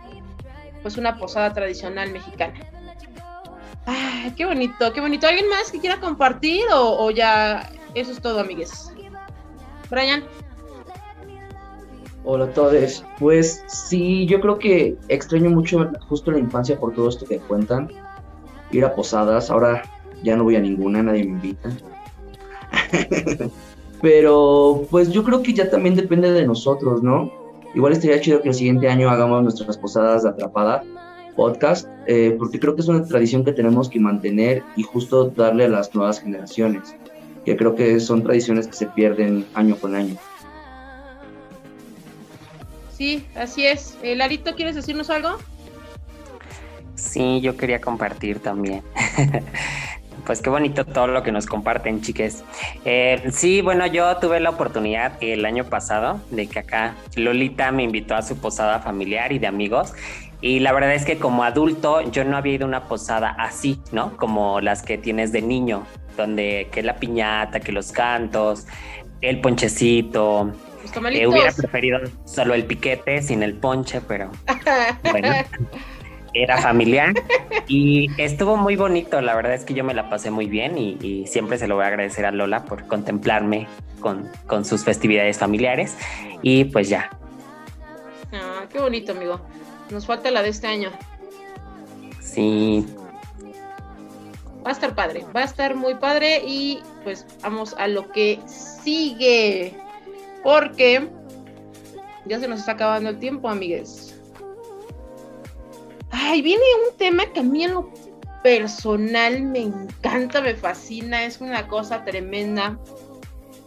pues 0.82 0.98
una 0.98 1.18
posada 1.18 1.54
tradicional 1.54 2.12
mexicana. 2.12 2.54
Ay, 3.86 4.32
qué 4.38 4.46
bonito, 4.46 4.94
qué 4.94 5.02
bonito. 5.02 5.28
¿Alguien 5.28 5.50
más 5.50 5.72
que 5.72 5.80
quiera 5.80 6.00
compartir 6.00 6.64
o, 6.72 7.06
o 7.06 7.12
ya 7.12 7.70
eso 7.96 8.12
es 8.12 8.22
todo, 8.22 8.40
amigues? 8.40 8.94
Brian. 9.90 10.24
Hola 12.24 12.46
a 12.46 12.54
todos. 12.54 13.04
Pues 13.20 13.64
sí, 13.68 14.26
yo 14.28 14.40
creo 14.42 14.60
que 14.60 14.96
extraño 15.08 15.50
mucho 15.50 15.90
justo 16.08 16.32
la 16.32 16.40
infancia 16.40 16.80
por 16.80 16.94
todo 16.94 17.10
esto 17.10 17.26
que 17.26 17.40
cuentan 17.40 17.90
ir 18.72 18.86
a 18.86 18.94
posadas. 18.94 19.50
Ahora 19.50 19.82
ya 20.24 20.36
no 20.36 20.44
voy 20.44 20.56
a 20.56 20.60
ninguna, 20.60 21.02
nadie 21.02 21.24
me 21.24 21.32
invita. 21.32 21.70
Pero 24.02 24.86
pues 24.90 25.12
yo 25.12 25.24
creo 25.24 25.42
que 25.42 25.54
ya 25.54 25.70
también 25.70 25.96
depende 25.96 26.32
de 26.32 26.46
nosotros, 26.46 27.02
¿no? 27.02 27.32
Igual 27.74 27.94
estaría 27.94 28.20
chido 28.22 28.42
que 28.42 28.50
el 28.50 28.56
siguiente 28.56 28.88
año 28.88 29.10
hagamos 29.10 29.44
nuestras 29.44 29.78
posadas 29.78 30.24
de 30.24 30.30
atrapada 30.30 30.84
podcast, 31.36 31.88
eh, 32.08 32.36
porque 32.38 32.60
creo 32.60 32.76
que 32.76 32.82
es 32.82 32.88
una 32.88 33.04
tradición 33.04 33.44
que 33.44 33.54
tenemos 33.54 33.90
que 33.90 34.00
mantener 34.00 34.64
y 34.76 34.84
justo 34.84 35.30
darle 35.30 35.66
a 35.66 35.70
las 35.70 35.96
nuevas 35.96 36.20
generaciones, 36.20 36.96
que 37.46 37.56
creo 37.56 37.74
que 37.74 38.00
son 38.00 38.24
tradiciones 38.24 38.68
que 38.68 38.74
se 38.74 38.88
pierden 38.88 39.46
año 39.54 39.76
con 39.78 39.96
año. 39.96 40.18
Sí, 43.02 43.26
así 43.34 43.66
es. 43.66 43.98
Eh, 44.04 44.16
Larito, 44.16 44.54
¿quieres 44.54 44.76
decirnos 44.76 45.10
algo? 45.10 45.40
Sí, 46.94 47.42
yo 47.42 47.58
quería 47.58 47.82
compartir 47.82 48.38
también. 48.38 48.84
pues 50.28 50.40
qué 50.40 50.52
bonito 50.52 50.86
todo 50.86 51.08
lo 51.08 51.24
que 51.24 51.32
nos 51.32 51.48
comparten, 51.48 52.04
chiques. 52.04 52.44
Eh, 52.86 53.24
sí, 53.32 53.64
bueno, 53.64 53.88
yo 53.88 54.18
tuve 54.18 54.40
la 54.40 54.52
oportunidad 54.52 55.14
el 55.20 55.46
año 55.46 55.64
pasado 55.64 56.22
de 56.30 56.46
que 56.46 56.60
acá 56.60 56.94
Lolita 57.16 57.72
me 57.72 57.82
invitó 57.82 58.14
a 58.14 58.22
su 58.22 58.38
posada 58.38 58.82
familiar 58.82 59.32
y 59.32 59.40
de 59.40 59.48
amigos. 59.48 59.96
Y 60.40 60.60
la 60.60 60.72
verdad 60.72 60.94
es 60.94 61.04
que 61.04 61.18
como 61.18 61.44
adulto 61.44 62.02
yo 62.12 62.24
no 62.24 62.38
había 62.38 62.54
ido 62.54 62.66
a 62.66 62.68
una 62.68 62.84
posada 62.84 63.30
así, 63.32 63.82
¿no? 63.92 64.16
Como 64.16 64.62
las 64.62 64.84
que 64.84 65.00
tienes 65.00 65.32
de 65.32 65.42
niño, 65.42 65.88
donde 66.18 66.70
que 66.72 66.84
la 66.84 66.98
piñata, 66.98 67.62
que 67.62 67.72
los 67.72 67.92
cantos, 67.92 68.68
el 69.22 69.42
ponchecito. 69.42 70.54
Eh, 71.14 71.28
hubiera 71.28 71.52
preferido 71.52 72.00
solo 72.26 72.54
el 72.54 72.66
piquete 72.66 73.22
sin 73.22 73.44
el 73.44 73.54
ponche, 73.56 74.02
pero 74.02 74.32
bueno. 75.12 75.30
era 76.34 76.58
familiar 76.62 77.14
y 77.68 78.10
estuvo 78.18 78.58
muy 78.58 78.76
bonito. 78.76 79.22
La 79.22 79.36
verdad 79.36 79.54
es 79.54 79.66
que 79.66 79.74
yo 79.74 79.84
me 79.84 79.94
la 79.94 80.10
pasé 80.10 80.32
muy 80.32 80.48
bien 80.48 80.78
y, 80.78 81.26
siempre 81.28 81.58
se 81.58 81.68
lo 81.68 81.76
voy 81.76 81.86
a 81.86 81.88
agradecer 81.88 82.26
a 82.26 82.32
Lola 82.32 82.66
por 82.66 82.88
contemplarme 82.88 83.68
con, 84.00 84.30
con 84.48 84.66
sus 84.66 84.84
festividades 84.84 85.38
familiares. 85.38 85.98
Y 86.42 86.66
pues 86.66 86.90
ya. 86.90 87.10
Ah, 88.34 88.66
qué 88.72 88.80
bonito, 88.80 89.12
amigo. 89.12 89.42
Nos 89.90 90.06
falta 90.06 90.32
la 90.32 90.42
de 90.42 90.50
este 90.50 90.68
año. 90.68 90.92
Sí. 92.20 92.86
Va 94.66 94.70
a 94.70 94.74
estar 94.74 94.94
padre, 94.94 95.26
va 95.36 95.42
a 95.42 95.46
estar 95.46 95.76
muy 95.76 95.96
padre 95.96 96.44
y 96.46 96.80
pues 97.04 97.26
vamos 97.42 97.76
a 97.78 97.88
lo 97.88 98.12
que 98.12 98.40
sigue. 98.46 99.76
Porque 100.44 101.10
ya 102.26 102.40
se 102.40 102.48
nos 102.48 102.60
está 102.60 102.74
acabando 102.74 103.10
el 103.10 103.20
tiempo, 103.20 103.50
amigues. 103.50 104.20
Ay, 106.12 106.42
viene 106.42 106.64
un 106.90 106.98
tema 106.98 107.26
que 107.32 107.40
a 107.40 107.44
mí 107.44 107.64
en 107.64 107.74
lo 107.74 107.92
personal 108.44 109.42
me 109.44 109.60
encanta, 109.60 110.42
me 110.42 110.56
fascina, 110.56 111.24
es 111.24 111.42
una 111.42 111.68
cosa 111.68 112.04
tremenda. 112.04 112.78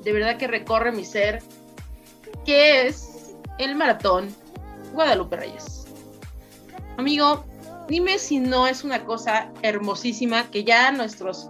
De 0.03 0.13
verdad 0.13 0.37
que 0.37 0.47
recorre 0.47 0.93
mi 0.93 1.05
ser, 1.05 1.43
que 2.45 2.87
es 2.87 3.35
el 3.59 3.75
maratón 3.75 4.35
Guadalupe 4.93 5.37
Reyes. 5.37 5.87
Amigo, 6.97 7.45
dime 7.89 8.19
si 8.19 8.39
no 8.39 8.67
es 8.67 8.85
una 8.85 9.05
cosa 9.05 9.51
hermosísima 9.63 10.51
que 10.51 10.65
ya 10.65 10.93
nuestros 10.93 11.49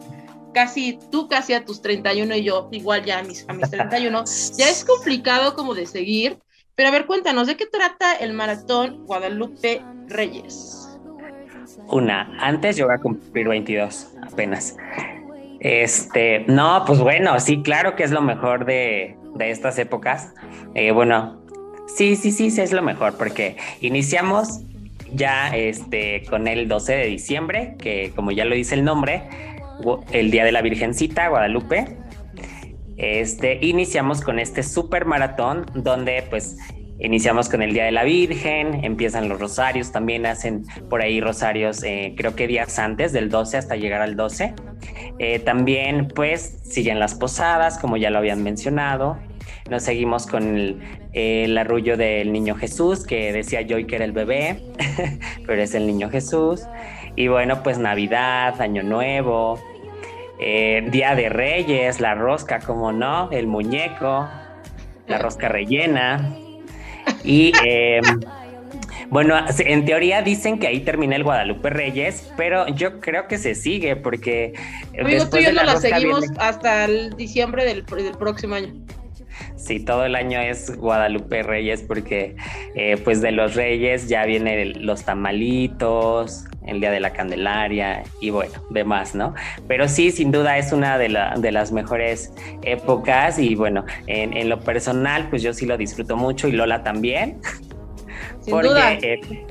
casi, 0.55 0.99
tú 1.11 1.29
casi 1.29 1.53
a 1.53 1.65
tus 1.65 1.83
31 1.83 2.37
y 2.37 2.45
yo 2.45 2.69
igual 2.73 3.05
ya 3.05 3.19
a 3.19 3.23
mis, 3.23 3.47
a 3.49 3.53
mis 3.53 3.71
31, 3.71 4.25
ya 4.57 4.71
es 4.71 4.85
complicado 4.85 5.55
como 5.55 5.75
de 5.75 5.85
seguir. 5.85 6.39
Pero 6.75 6.89
a 6.89 6.93
ver, 6.93 7.07
cuéntanos, 7.07 7.47
¿de 7.47 7.57
qué 7.57 7.67
trata 7.67 8.15
el 8.15 8.33
maratón 8.33 9.05
Guadalupe 9.05 9.83
Reyes? 10.09 10.99
Una, 11.89 12.37
antes 12.41 12.77
yo 12.77 12.87
voy 12.87 12.95
a 12.95 12.99
cumplir 12.99 13.49
22 13.49 14.09
apenas. 14.23 14.77
Este, 15.61 16.45
no, 16.49 16.85
pues 16.87 16.99
bueno, 16.99 17.39
sí, 17.41 17.63
claro 17.63 17.97
que 17.97 18.03
es 18.03 18.11
lo 18.11 18.23
mejor 18.23 18.65
de, 18.65 19.17
de 19.35 19.51
estas 19.51 19.79
épocas. 19.79 20.35
Eh, 20.75 20.91
bueno, 20.91 21.43
sí, 21.87 22.17
sí, 22.17 22.33
sí, 22.33 22.51
sí, 22.51 22.61
es 22.61 22.73
lo 22.73 22.83
mejor 22.83 23.17
porque 23.17 23.57
iniciamos 23.81 24.61
ya 25.13 25.55
este, 25.55 26.25
con 26.29 26.49
el 26.49 26.69
12 26.69 26.93
de 26.93 27.07
diciembre, 27.07 27.77
que 27.79 28.13
como 28.15 28.33
ya 28.33 28.45
lo 28.45 28.55
dice 28.55 28.75
el 28.75 28.85
nombre, 28.85 29.23
el 30.13 30.31
Día 30.31 30.45
de 30.45 30.53
la 30.53 30.63
Virgencita, 30.63 31.29
Guadalupe. 31.29 31.97
Este, 32.97 33.59
iniciamos 33.61 34.21
con 34.21 34.39
este 34.39 34.63
super 34.63 35.05
maratón 35.05 35.67
donde 35.75 36.25
pues 36.31 36.57
iniciamos 37.01 37.49
con 37.49 37.63
el 37.63 37.73
Día 37.73 37.85
de 37.85 37.93
la 37.93 38.05
Virgen, 38.05 38.85
empiezan 38.85 39.29
los 39.29 39.41
rosarios, 39.41 39.91
también 39.91 40.27
hacen 40.27 40.65
por 40.89 41.03
ahí 41.03 41.21
rosarios 41.21 41.83
eh, 41.83 42.15
creo 42.17 42.37
que 42.37 42.47
días 42.47 42.79
antes 42.79 43.13
del 43.13 43.31
12 43.31 43.57
hasta 43.57 43.77
llegar 43.77 44.01
al 44.01 44.17
12. 44.17 44.55
Eh, 45.19 45.39
también 45.41 46.09
pues 46.09 46.61
siguen 46.65 46.99
las 46.99 47.15
posadas, 47.15 47.79
como 47.79 47.97
ya 47.97 48.11
lo 48.11 48.19
habían 48.19 48.43
mencionado. 48.43 49.19
Nos 49.71 49.83
seguimos 49.83 50.27
con 50.27 50.57
el, 50.57 50.81
el 51.13 51.57
arrullo 51.57 51.97
del 51.97 52.33
niño 52.33 52.55
Jesús, 52.55 53.05
que 53.07 53.33
decía 53.33 53.63
yo 53.63 53.85
que 53.87 53.97
era 53.97 54.05
el 54.05 54.13
bebé, 54.13 54.63
pero 55.47 55.63
es 55.63 55.75
el 55.75 55.87
niño 55.87 56.11
Jesús. 56.11 56.63
Y 57.17 57.29
bueno, 57.29 57.63
pues 57.63 57.79
Navidad, 57.79 58.61
Año 58.61 58.83
Nuevo, 58.83 59.59
eh, 60.39 60.87
Día 60.91 61.15
de 61.15 61.29
Reyes, 61.29 62.01
la 62.01 62.15
rosca, 62.15 62.59
como 62.61 62.93
no, 62.93 63.31
el 63.31 63.47
muñeco, 63.47 64.29
la 65.07 65.19
rosca 65.19 65.49
rellena. 65.49 66.37
Y 67.23 67.53
em, 67.65 68.03
bueno, 69.11 69.37
en 69.59 69.85
teoría 69.85 70.23
dicen 70.23 70.59
que 70.59 70.67
ahí 70.67 70.81
termina 70.81 71.15
el 71.15 71.23
Guadalupe 71.23 71.71
Reyes, 71.71 72.33
pero 72.37 72.67
yo 72.69 73.01
creo 73.01 73.29
que 73.29 73.39
se 73.39 73.55
sigue 73.55 73.97
porque... 73.97 74.55
Amigo, 74.99 75.29
tú 75.29 75.37
y 75.37 75.45
yo 75.45 75.53
no 75.53 75.63
la 75.63 75.77
seguimos 75.77 76.25
hasta 76.39 76.87
el 76.87 77.17
diciembre 77.17 77.65
del 77.65 77.85
próximo 77.85 78.57
año. 78.57 78.75
Sí, 79.57 79.81
todo 79.81 80.05
el 80.05 80.15
año 80.15 80.41
es 80.41 80.77
Guadalupe 80.77 81.43
Reyes 81.43 81.83
porque 81.83 82.37
eh, 82.75 82.97
pues 83.03 83.21
de 83.21 83.33
los 83.33 83.55
Reyes 83.55 84.09
ya 84.09 84.27
vienen 84.27 84.85
los 84.85 85.05
tamalitos, 85.05 86.45
el 86.67 86.81
Día 86.81 86.91
de 86.91 87.01
la 87.01 87.13
Candelaria 87.13 88.03
y 88.21 88.31
bueno, 88.31 88.55
demás, 88.71 89.15
¿no? 89.15 89.35
Pero 89.69 89.89
sí, 89.89 90.11
sin 90.11 90.31
duda 90.31 90.59
es 90.59 90.73
una 90.73 90.99
de, 90.99 91.09
las 91.09 91.73
mejores 91.73 92.33
épocas 92.63 93.39
y 93.39 93.55
bueno, 93.55 93.85
en, 94.07 94.49
lo 94.49 94.61
personal 94.61 95.29
pues 95.29 95.43
yo 95.43 95.53
sí 95.53 95.67
lo 95.67 95.77
disfruto 95.77 96.17
mucho 96.17 96.49
y 96.49 96.53
Lola 96.53 96.83
también. 96.83 97.41
Sin 98.41 98.53
porque 98.53 98.69
duda. 98.69 98.93
Eh, 98.95 99.47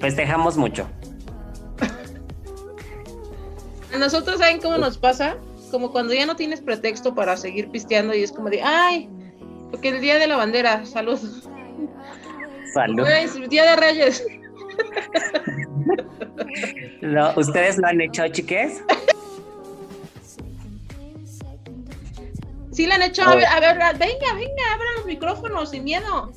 festejamos 0.00 0.56
mucho. 0.56 0.88
A 3.92 3.98
nosotros, 3.98 4.38
¿saben 4.38 4.60
cómo 4.60 4.78
nos 4.78 4.98
pasa? 4.98 5.36
como 5.74 5.90
cuando 5.90 6.14
ya 6.14 6.24
no 6.24 6.36
tienes 6.36 6.60
pretexto 6.60 7.16
para 7.16 7.36
seguir 7.36 7.68
pisteando 7.68 8.14
y 8.14 8.22
es 8.22 8.30
como 8.30 8.48
de, 8.48 8.62
ay, 8.62 9.08
porque 9.72 9.88
el 9.88 10.00
día 10.00 10.20
de 10.20 10.28
la 10.28 10.36
bandera, 10.36 10.86
salud. 10.86 11.18
Salud. 12.72 13.04
día 13.48 13.70
de 13.70 13.74
Reyes. 13.74 14.24
¿Ustedes 17.36 17.78
lo 17.78 17.86
han 17.86 18.00
hecho, 18.00 18.26
chiques? 18.28 18.82
Sí, 22.70 22.86
lo 22.86 22.94
han 22.94 23.02
hecho. 23.02 23.22
A 23.22 23.36
ver, 23.36 23.46
a 23.46 23.60
ver, 23.60 23.76
venga, 23.98 24.34
venga, 24.34 24.62
abran 24.72 24.94
los 24.96 25.06
micrófonos 25.06 25.70
sin 25.70 25.84
miedo. 25.84 26.32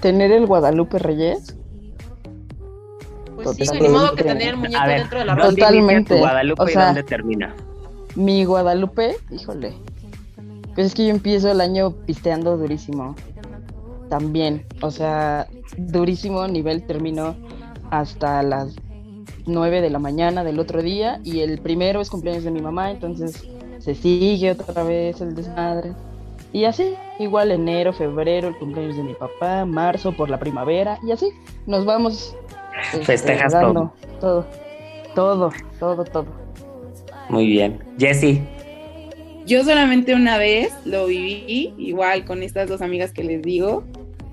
¿Tener 0.00 0.32
el 0.32 0.46
Guadalupe 0.46 0.98
Reyes? 0.98 1.56
Pues 3.36 3.56
sí, 3.56 3.64
ni 3.80 3.88
modo 3.88 4.14
que 4.14 4.24
tener 4.24 4.48
el 4.48 4.56
muñeco 4.56 4.86
dentro 4.86 5.18
de 5.18 5.24
la 5.24 5.34
ropa. 5.34 5.50
Totalmente. 5.50 6.18
Guadalupe, 6.18 6.62
o 6.62 6.66
sea, 6.66 6.86
¿dónde 6.86 7.02
termina? 7.02 7.54
Mi 8.14 8.44
Guadalupe, 8.44 9.16
híjole. 9.30 9.74
Pues 10.74 10.88
es 10.88 10.94
que 10.94 11.06
yo 11.06 11.10
empiezo 11.10 11.50
el 11.50 11.60
año 11.60 11.92
pisteando 11.92 12.56
durísimo. 12.56 13.14
También. 14.08 14.66
O 14.82 14.90
sea, 14.90 15.46
durísimo 15.76 16.46
nivel 16.48 16.84
terminó 16.84 17.36
hasta 17.90 18.42
las 18.42 18.76
9 19.46 19.80
de 19.80 19.90
la 19.90 19.98
mañana 19.98 20.44
del 20.44 20.58
otro 20.58 20.82
día. 20.82 21.20
Y 21.24 21.40
el 21.40 21.60
primero 21.60 22.00
es 22.00 22.10
cumpleaños 22.10 22.44
de 22.44 22.50
mi 22.50 22.60
mamá, 22.60 22.90
entonces 22.90 23.46
se 23.78 23.94
sigue 23.94 24.52
otra 24.52 24.82
vez 24.82 25.20
el 25.20 25.34
desmadre. 25.34 25.92
Y 26.52 26.64
así, 26.64 26.94
igual 27.18 27.52
enero, 27.52 27.92
febrero, 27.92 28.48
el 28.48 28.56
cumpleaños 28.56 28.96
de 28.96 29.04
mi 29.04 29.14
papá, 29.14 29.64
marzo 29.64 30.12
por 30.12 30.28
la 30.28 30.38
primavera, 30.38 30.98
y 31.06 31.12
así 31.12 31.30
nos 31.66 31.84
vamos. 31.84 32.36
Este, 32.92 33.04
Festejas 33.04 33.52
todo. 33.52 33.92
Todo, 34.20 34.46
todo, 35.14 35.52
todo, 35.78 36.04
todo. 36.04 36.26
Muy 37.28 37.46
bien. 37.46 37.78
Jessie. 37.98 38.42
Yo 39.46 39.64
solamente 39.64 40.14
una 40.14 40.38
vez 40.38 40.72
lo 40.84 41.06
viví, 41.06 41.74
igual 41.78 42.24
con 42.24 42.42
estas 42.42 42.68
dos 42.68 42.82
amigas 42.82 43.12
que 43.12 43.22
les 43.22 43.42
digo. 43.42 43.84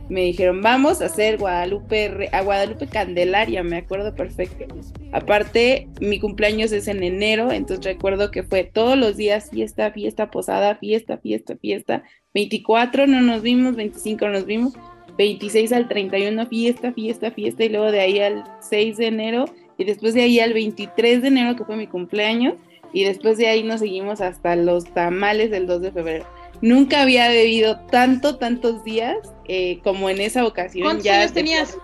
Me 0.10 0.22
dijeron, 0.22 0.62
vamos 0.62 1.02
a 1.02 1.06
hacer 1.06 1.38
Guadalupe, 1.38 2.30
a 2.32 2.41
Guadalupe 2.41 2.88
Candelaria, 2.88 3.62
me 3.63 3.78
acuerdo 3.78 4.15
perfecto. 4.15 4.65
Aparte, 5.12 5.89
mi 6.00 6.20
cumpleaños 6.20 6.72
es 6.72 6.88
en 6.88 7.04
enero, 7.04 7.52
entonces 7.52 7.86
recuerdo 7.86 8.32
que 8.32 8.43
fue 8.43 8.63
todos 8.63 8.98
los 8.98 9.17
días 9.17 9.50
fiesta, 9.50 9.91
fiesta, 9.91 10.32
posada, 10.32 10.76
fiesta, 10.76 11.17
fiesta, 11.17 11.58
fiesta. 11.58 12.04
24 12.34 13.06
no 13.08 13.22
nos 13.22 13.41
vimos, 13.41 13.76
25 13.76 14.30
nos 14.30 14.46
vimos, 14.46 14.74
26 15.17 15.74
al 15.74 15.89
31 15.89 16.46
fiesta, 16.48 16.93
fiesta, 16.93 17.32
fiesta, 17.32 17.65
y 17.65 17.70
luego 17.70 17.91
de 17.91 18.00
ahí 18.00 18.20
al 18.20 18.43
6 18.62 18.98
de 18.98 19.08
enero, 19.08 19.46
y 19.78 19.84
después 19.84 20.13
de 20.13 20.22
ahí 20.22 20.39
al 20.39 20.54
23 20.54 21.22
de 21.22 21.28
enero, 21.28 21.56
que 21.58 21.65
fue 21.65 21.76
mi 21.76 21.88
cumpleaños, 21.88 22.56
y 22.93 23.04
después 23.04 23.38
de 23.38 23.48
ahí 23.48 23.63
nos 23.63 23.82
seguimos 23.82 24.22
hasta 24.22 24.56
los 24.56 24.86
tamales 24.86 25.52
del 25.52 25.67
2 25.67 25.82
de 25.82 25.91
febrero. 25.91 26.26
Nunca 26.62 27.02
había 27.02 27.28
bebido 27.30 27.80
tanto, 27.91 28.38
tantos 28.38 28.84
días 28.84 29.17
eh, 29.47 29.79
como 29.83 30.10
en 30.10 30.21
esa 30.21 30.45
ocasión. 30.45 30.83
¿Cuántos 30.83 31.03
ya 31.03 31.21
años 31.21 31.33
tenías? 31.33 31.77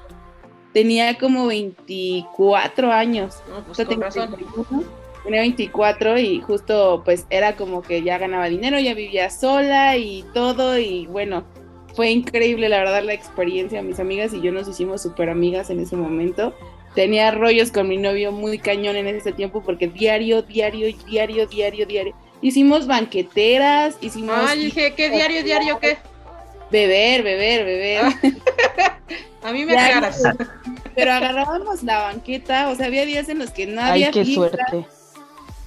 Tenía 0.74 1.18
como 1.18 1.48
24 1.48 2.92
años. 2.92 3.36
pues 3.66 3.88
tenía, 3.88 4.10
tenía 5.24 5.42
24 5.42 6.20
y 6.20 6.42
justo 6.42 7.04
pues 7.06 7.26
era 7.30 7.56
como 7.56 7.82
que 7.82 8.02
ya 8.02 8.18
ganaba 8.18 8.50
dinero, 8.50 8.80
ya 8.80 8.94
vivía 8.94 9.30
sola 9.30 9.98
y 9.98 10.26
todo 10.34 10.80
y 10.80 11.06
bueno, 11.08 11.44
fue 11.96 12.10
increíble 12.10 12.70
la 12.70 12.80
verdad 12.80 13.04
la 13.04 13.14
experiencia. 13.14 13.82
Mis 13.84 14.00
amigas 14.00 14.34
y 14.34 14.42
yo 14.42 14.52
nos 14.52 14.68
hicimos 14.68 15.02
súper 15.02 15.30
amigas 15.30 15.70
en 15.70 15.80
ese 15.80 15.96
momento 15.96 16.54
tenía 16.94 17.32
rollos 17.32 17.72
con 17.72 17.88
mi 17.88 17.98
novio 17.98 18.32
muy 18.32 18.58
cañón 18.60 18.96
en 18.96 19.08
ese 19.08 19.32
tiempo 19.32 19.62
porque 19.64 19.88
diario, 19.88 20.42
diario, 20.44 20.96
diario, 21.08 21.48
diario, 21.48 21.86
diario. 21.86 22.16
Hicimos 22.42 22.88
banqueteras, 22.88 23.98
hicimos... 24.02 24.36
Ay, 24.38 24.66
dije, 24.66 24.94
¿qué 24.96 25.10
diario, 25.10 25.44
diario, 25.44 25.80
qué? 25.80 25.98
Beber, 26.74 27.22
beber, 27.22 27.66
beber. 27.66 28.04
A 29.44 29.52
mí 29.52 29.64
me 29.64 29.76
caras. 29.76 30.24
Pero 30.96 31.12
agarrábamos 31.12 31.84
la 31.84 32.00
banqueta, 32.00 32.70
o 32.70 32.76
sea, 32.76 32.88
había 32.88 33.06
días 33.06 33.30
en 33.30 33.38
los 33.38 33.52
que 33.52 33.68
no 33.68 33.80
había 33.80 34.08
Ay, 34.08 34.12
qué 34.12 34.26
suerte. 34.26 34.88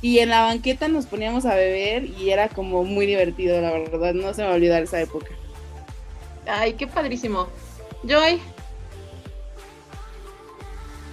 Y 0.02 0.18
en 0.18 0.30
la 0.30 0.42
banqueta 0.42 0.88
nos 0.88 1.06
poníamos 1.06 1.46
a 1.46 1.54
beber 1.54 2.06
y 2.06 2.30
era 2.30 2.48
como 2.48 2.82
muy 2.82 3.06
divertido, 3.06 3.60
la 3.60 3.70
verdad. 3.70 4.14
No 4.14 4.34
se 4.34 4.42
me 4.42 4.48
va 4.48 4.54
a 4.54 4.56
olvidar 4.56 4.82
esa 4.82 5.00
época. 5.00 5.28
Ay, 6.44 6.72
qué 6.72 6.88
padrísimo. 6.88 7.46
Joy, 8.02 8.40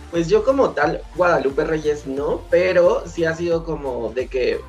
pues 0.09 0.27
yo 0.27 0.43
como 0.43 0.71
tal, 0.71 1.01
Guadalupe 1.15 1.65
Reyes 1.65 2.07
no, 2.07 2.41
pero 2.49 3.03
sí 3.07 3.25
ha 3.25 3.35
sido 3.35 3.63
como 3.63 4.11
de 4.11 4.27
que, 4.27 4.59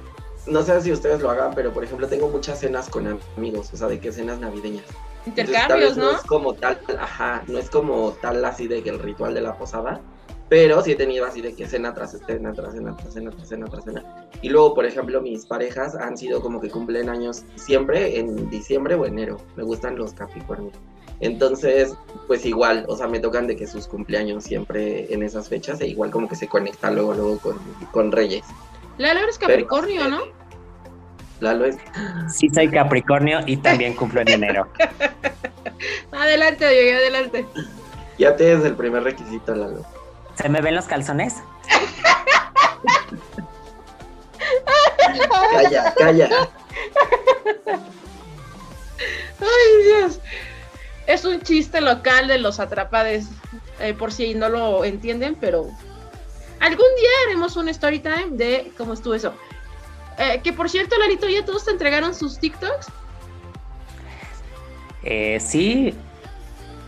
no 0.46 0.62
sé 0.62 0.82
si 0.82 0.92
ustedes 0.92 1.22
lo 1.22 1.30
hagan, 1.30 1.54
pero 1.54 1.72
por 1.72 1.82
ejemplo 1.82 2.08
tengo 2.08 2.28
muchas 2.28 2.60
cenas 2.60 2.90
con 2.90 3.20
amigos, 3.38 3.70
o 3.72 3.76
sea, 3.76 3.88
de 3.88 4.00
que 4.00 4.12
cenas 4.12 4.38
navideñas. 4.38 4.84
Intercambios, 5.26 5.96
¿no? 5.96 6.12
No 6.12 6.18
es 6.18 6.24
como 6.24 6.54
tal, 6.54 6.78
ajá, 6.98 7.42
no 7.46 7.58
es 7.58 7.70
como 7.70 8.12
tal 8.20 8.44
así 8.44 8.68
de 8.68 8.82
que 8.82 8.90
el 8.90 8.98
ritual 8.98 9.34
de 9.34 9.40
la 9.40 9.56
posada, 9.56 10.00
pero 10.48 10.82
sí 10.82 10.92
he 10.92 10.96
tenido 10.96 11.24
así 11.24 11.40
de 11.40 11.54
que 11.54 11.66
cena 11.66 11.94
tras 11.94 12.18
cena, 12.26 12.52
tras 12.52 12.74
cena, 12.74 12.96
tras 12.96 13.14
cena, 13.14 13.30
tras 13.30 13.48
cena, 13.48 13.66
tras 13.66 13.84
cena. 13.84 14.28
Y 14.42 14.50
luego, 14.50 14.74
por 14.74 14.84
ejemplo, 14.84 15.20
mis 15.22 15.46
parejas 15.46 15.94
han 15.94 16.18
sido 16.18 16.42
como 16.42 16.60
que 16.60 16.70
cumplen 16.70 17.08
años 17.08 17.44
siempre 17.56 18.18
en 18.18 18.50
diciembre 18.50 18.94
o 18.94 19.06
enero. 19.06 19.38
Me 19.56 19.62
gustan 19.62 19.96
los 19.96 20.12
Capricornios. 20.12 20.74
Entonces, 21.20 21.94
pues 22.26 22.44
igual, 22.44 22.84
o 22.88 22.96
sea, 22.96 23.06
me 23.06 23.20
tocan 23.20 23.46
de 23.46 23.56
que 23.56 23.66
sus 23.66 23.86
cumpleaños 23.86 24.44
siempre 24.44 25.12
en 25.12 25.22
esas 25.22 25.48
fechas, 25.48 25.80
e 25.80 25.86
igual 25.86 26.10
como 26.10 26.28
que 26.28 26.36
se 26.36 26.48
conecta 26.48 26.90
luego, 26.90 27.14
luego 27.14 27.38
con, 27.38 27.58
con 27.92 28.12
Reyes. 28.12 28.44
Lalo 28.98 29.20
eres 29.20 29.38
Capricornio, 29.38 30.08
¿no? 30.08 30.22
Lalo 31.40 31.66
es. 31.66 31.76
Sí, 32.28 32.48
soy 32.50 32.70
Capricornio 32.70 33.40
y 33.46 33.56
también 33.56 33.94
cumplo 33.94 34.20
en 34.20 34.28
enero. 34.28 34.68
adelante, 36.12 36.64
yo 36.64 36.96
adelante. 36.96 37.46
Ya 38.18 38.36
te 38.36 38.52
es 38.52 38.64
el 38.64 38.76
primer 38.76 39.02
requisito, 39.02 39.54
Lalo. 39.54 39.84
¿Se 40.34 40.48
me 40.48 40.60
ven 40.60 40.74
los 40.74 40.86
calzones? 40.86 41.36
calla, 45.52 45.94
calla. 45.96 46.28
Ay, 49.40 49.84
Dios. 49.84 50.20
Es 51.06 51.24
un 51.24 51.40
chiste 51.42 51.80
local 51.80 52.28
de 52.28 52.38
los 52.38 52.60
atrapades, 52.60 53.26
eh, 53.78 53.94
por 53.94 54.12
si 54.12 54.34
no 54.34 54.48
lo 54.48 54.84
entienden, 54.84 55.36
pero 55.38 55.68
algún 56.60 56.86
día 56.96 57.08
haremos 57.26 57.56
un 57.56 57.68
story 57.68 57.98
time 57.98 58.28
de 58.30 58.72
cómo 58.76 58.94
estuvo 58.94 59.14
eso. 59.14 59.34
Eh, 60.18 60.40
que 60.42 60.52
por 60.52 60.70
cierto, 60.70 60.96
Larito, 60.98 61.28
¿ya 61.28 61.44
todos 61.44 61.64
te 61.64 61.72
entregaron 61.72 62.14
sus 62.14 62.38
TikToks? 62.38 62.86
Eh, 65.02 65.38
sí. 65.40 65.94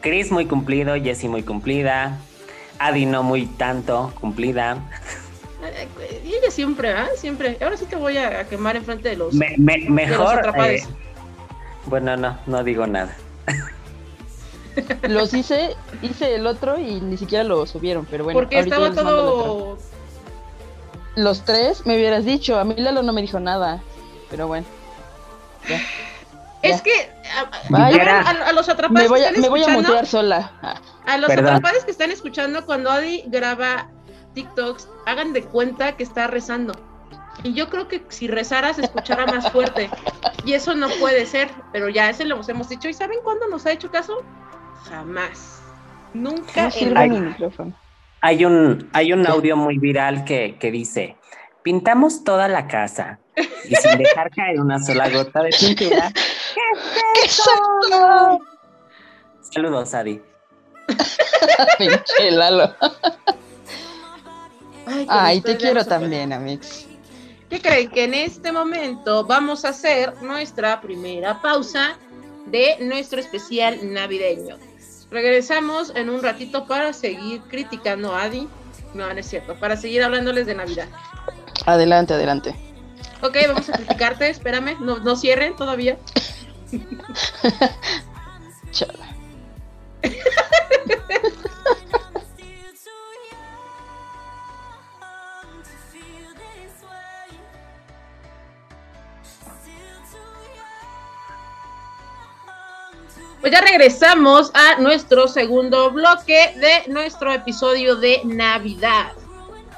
Chris 0.01 0.31
muy 0.31 0.47
cumplido, 0.47 0.95
Jessie 0.95 1.29
muy 1.29 1.43
cumplida, 1.43 2.19
Adi 2.79 3.07
no 3.07 3.23
muy 3.23 3.47
tanto 3.47 4.13
cumplida. 4.21 4.79
Y 6.25 6.29
ella 6.29 6.51
siempre, 6.51 6.91
¿ah? 6.93 7.09
Siempre. 7.17 7.59
Ahora 7.61 7.77
sí 7.77 7.87
te 7.87 7.97
voy 7.97 8.17
a 8.19 8.47
quemar 8.47 8.77
enfrente 8.77 9.09
de 9.09 9.17
los, 9.17 9.35
mejor. 9.35 10.55
bueno, 11.87 12.17
no, 12.17 12.39
no 12.47 12.63
digo 12.63 12.87
nada. 12.87 13.17
Los 15.09 15.33
hice, 15.33 15.75
hice 16.03 16.35
el 16.35 16.47
otro 16.47 16.79
y 16.79 17.01
ni 17.01 17.17
siquiera 17.17 17.43
lo 17.45 17.67
subieron, 17.67 18.07
pero 18.11 18.25
bueno. 18.25 18.39
Porque 18.39 18.59
estaba 18.59 18.93
todo. 18.93 19.79
Los 21.17 21.45
tres 21.45 21.85
me 21.87 21.97
hubieras 21.97 22.25
dicho, 22.25 22.59
a 22.59 22.65
mí 22.65 22.75
Lalo 22.77 23.03
no 23.03 23.13
me 23.13 23.23
dijo 23.23 23.41
nada, 23.41 23.83
pero 24.31 24.47
bueno. 24.47 24.67
Es 26.63 26.83
que 26.83 27.11
a, 27.73 28.53
los 28.53 28.69
atrapados. 28.69 29.03
Me 29.03 29.09
voy 29.09 29.25
a, 29.25 29.33
me 29.33 29.49
voy 29.49 29.65
a 29.65 29.69
mutear 29.69 30.07
sola. 30.07 30.53
A 31.07 31.19
los 31.19 31.31
atrapados 31.31 31.85
que 31.85 31.91
están 31.91 32.11
escuchando, 32.11 32.65
cuando 32.67 32.91
Adi 32.91 33.25
graba 33.27 33.89
TikToks, 34.35 34.89
hagan 35.07 35.33
de 35.33 35.43
cuenta 35.43 35.97
que 35.97 36.03
está 36.03 36.27
rezando. 36.27 36.75
Y 37.43 37.55
yo 37.55 37.69
creo 37.69 37.89
que 37.89 38.05
si 38.09 38.29
rezara 38.29 38.73
se 38.75 38.83
escuchara 38.83 39.27
más 39.27 39.51
fuerte. 39.53 39.91
Y 40.45 40.55
eso 40.55 40.75
no 40.75 40.89
puede 41.01 41.27
ser, 41.27 41.51
pero 41.73 41.89
ya 41.89 42.11
ese 42.11 42.25
lo 42.25 42.41
hemos 42.47 42.69
dicho. 42.69 42.89
¿Y 42.89 42.95
saben 42.95 43.19
cuándo 43.23 43.49
nos 43.49 43.67
ha 43.67 43.73
hecho 43.73 43.91
caso? 43.91 44.23
Jamás. 44.89 45.63
Nunca 46.15 46.71
hay, 46.97 47.11
micrófono. 47.11 47.75
Hay 48.27 48.45
un, 48.45 48.91
hay 48.93 49.13
un 49.13 49.25
audio 49.29 49.57
muy 49.57 49.79
viral 49.79 50.25
que, 50.25 50.57
que 50.59 50.73
dice, 50.73 51.17
pintamos 51.63 52.25
toda 52.25 52.49
la 52.49 52.67
casa 52.67 53.21
y 53.37 53.77
sin 53.77 53.99
dejar 53.99 54.33
caer 54.33 54.61
una 54.61 54.81
sola 54.81 55.09
gota 55.11 55.45
de 55.45 55.51
pintura. 55.51 56.13
¿Qué 56.55 57.25
es 57.25 57.39
eso? 57.39 58.41
Saludos, 59.43 59.95
Adi. 59.95 60.21
Pinche 61.79 62.31
Lalo. 62.33 62.75
Ay, 65.07 65.41
te 65.41 65.57
quiero 65.57 65.85
también, 65.85 66.33
Amix. 66.33 66.89
¿Qué 67.49 67.61
creen? 67.61 67.91
Que 67.91 68.05
en 68.05 68.15
este 68.15 68.51
momento 68.51 69.25
vamos 69.25 69.65
a 69.65 69.69
hacer 69.69 70.21
nuestra 70.21 70.81
primera 70.81 71.41
pausa 71.41 71.97
de 72.47 72.77
nuestro 72.81 73.21
especial 73.21 73.79
navideño. 73.93 74.57
Regresamos 75.11 75.93
en 75.95 76.11
un 76.11 76.23
ratito 76.23 76.67
para 76.67 76.93
seguir 76.93 77.41
criticando 77.43 78.15
a 78.15 78.23
Adi. 78.23 78.49
No, 78.95 79.13
no 79.13 79.19
es 79.19 79.27
cierto, 79.27 79.59
para 79.59 79.77
seguir 79.77 80.03
hablándoles 80.03 80.47
de 80.47 80.55
Navidad. 80.55 80.89
Adelante, 81.67 82.15
adelante. 82.15 82.55
Ok, 83.23 83.37
vamos 83.49 83.69
a 83.69 83.73
criticarte, 83.73 84.29
espérame, 84.29 84.77
no, 84.81 84.99
no 84.99 85.17
cierren 85.17 85.57
todavía. 85.57 85.99
Chala. 88.73 89.17
Pues 103.47 103.55
ya 103.55 103.61
regresamos 103.61 104.51
a 104.55 104.81
nuestro 104.81 105.29
segundo 105.29 105.93
bloque 105.93 106.53
de 106.57 106.93
nuestro 106.93 107.33
episodio 107.33 107.95
de 107.95 108.21
Navidad. 108.25 109.13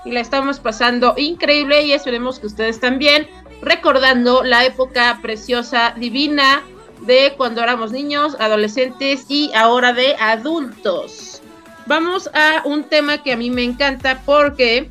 Y 0.07 0.13
la 0.13 0.21
estamos 0.21 0.59
pasando 0.59 1.13
increíble 1.19 1.83
y 1.83 1.93
esperemos 1.93 2.39
que 2.39 2.47
ustedes 2.47 2.81
también, 2.81 3.29
recordando 3.61 4.43
la 4.43 4.65
época 4.65 5.19
preciosa, 5.21 5.93
divina 5.99 6.63
de 7.03 7.35
cuando 7.37 7.63
éramos 7.63 7.93
niños, 7.93 8.37
adolescentes 8.41 9.27
y 9.29 9.53
ahora 9.55 9.93
de 9.93 10.17
adultos. 10.17 11.43
Vamos 11.85 12.31
a 12.33 12.63
un 12.65 12.85
tema 12.85 13.23
que 13.23 13.35
a 13.35 13.37
mí 13.37 13.51
me 13.51 13.65
encanta 13.65 14.23
porque 14.25 14.89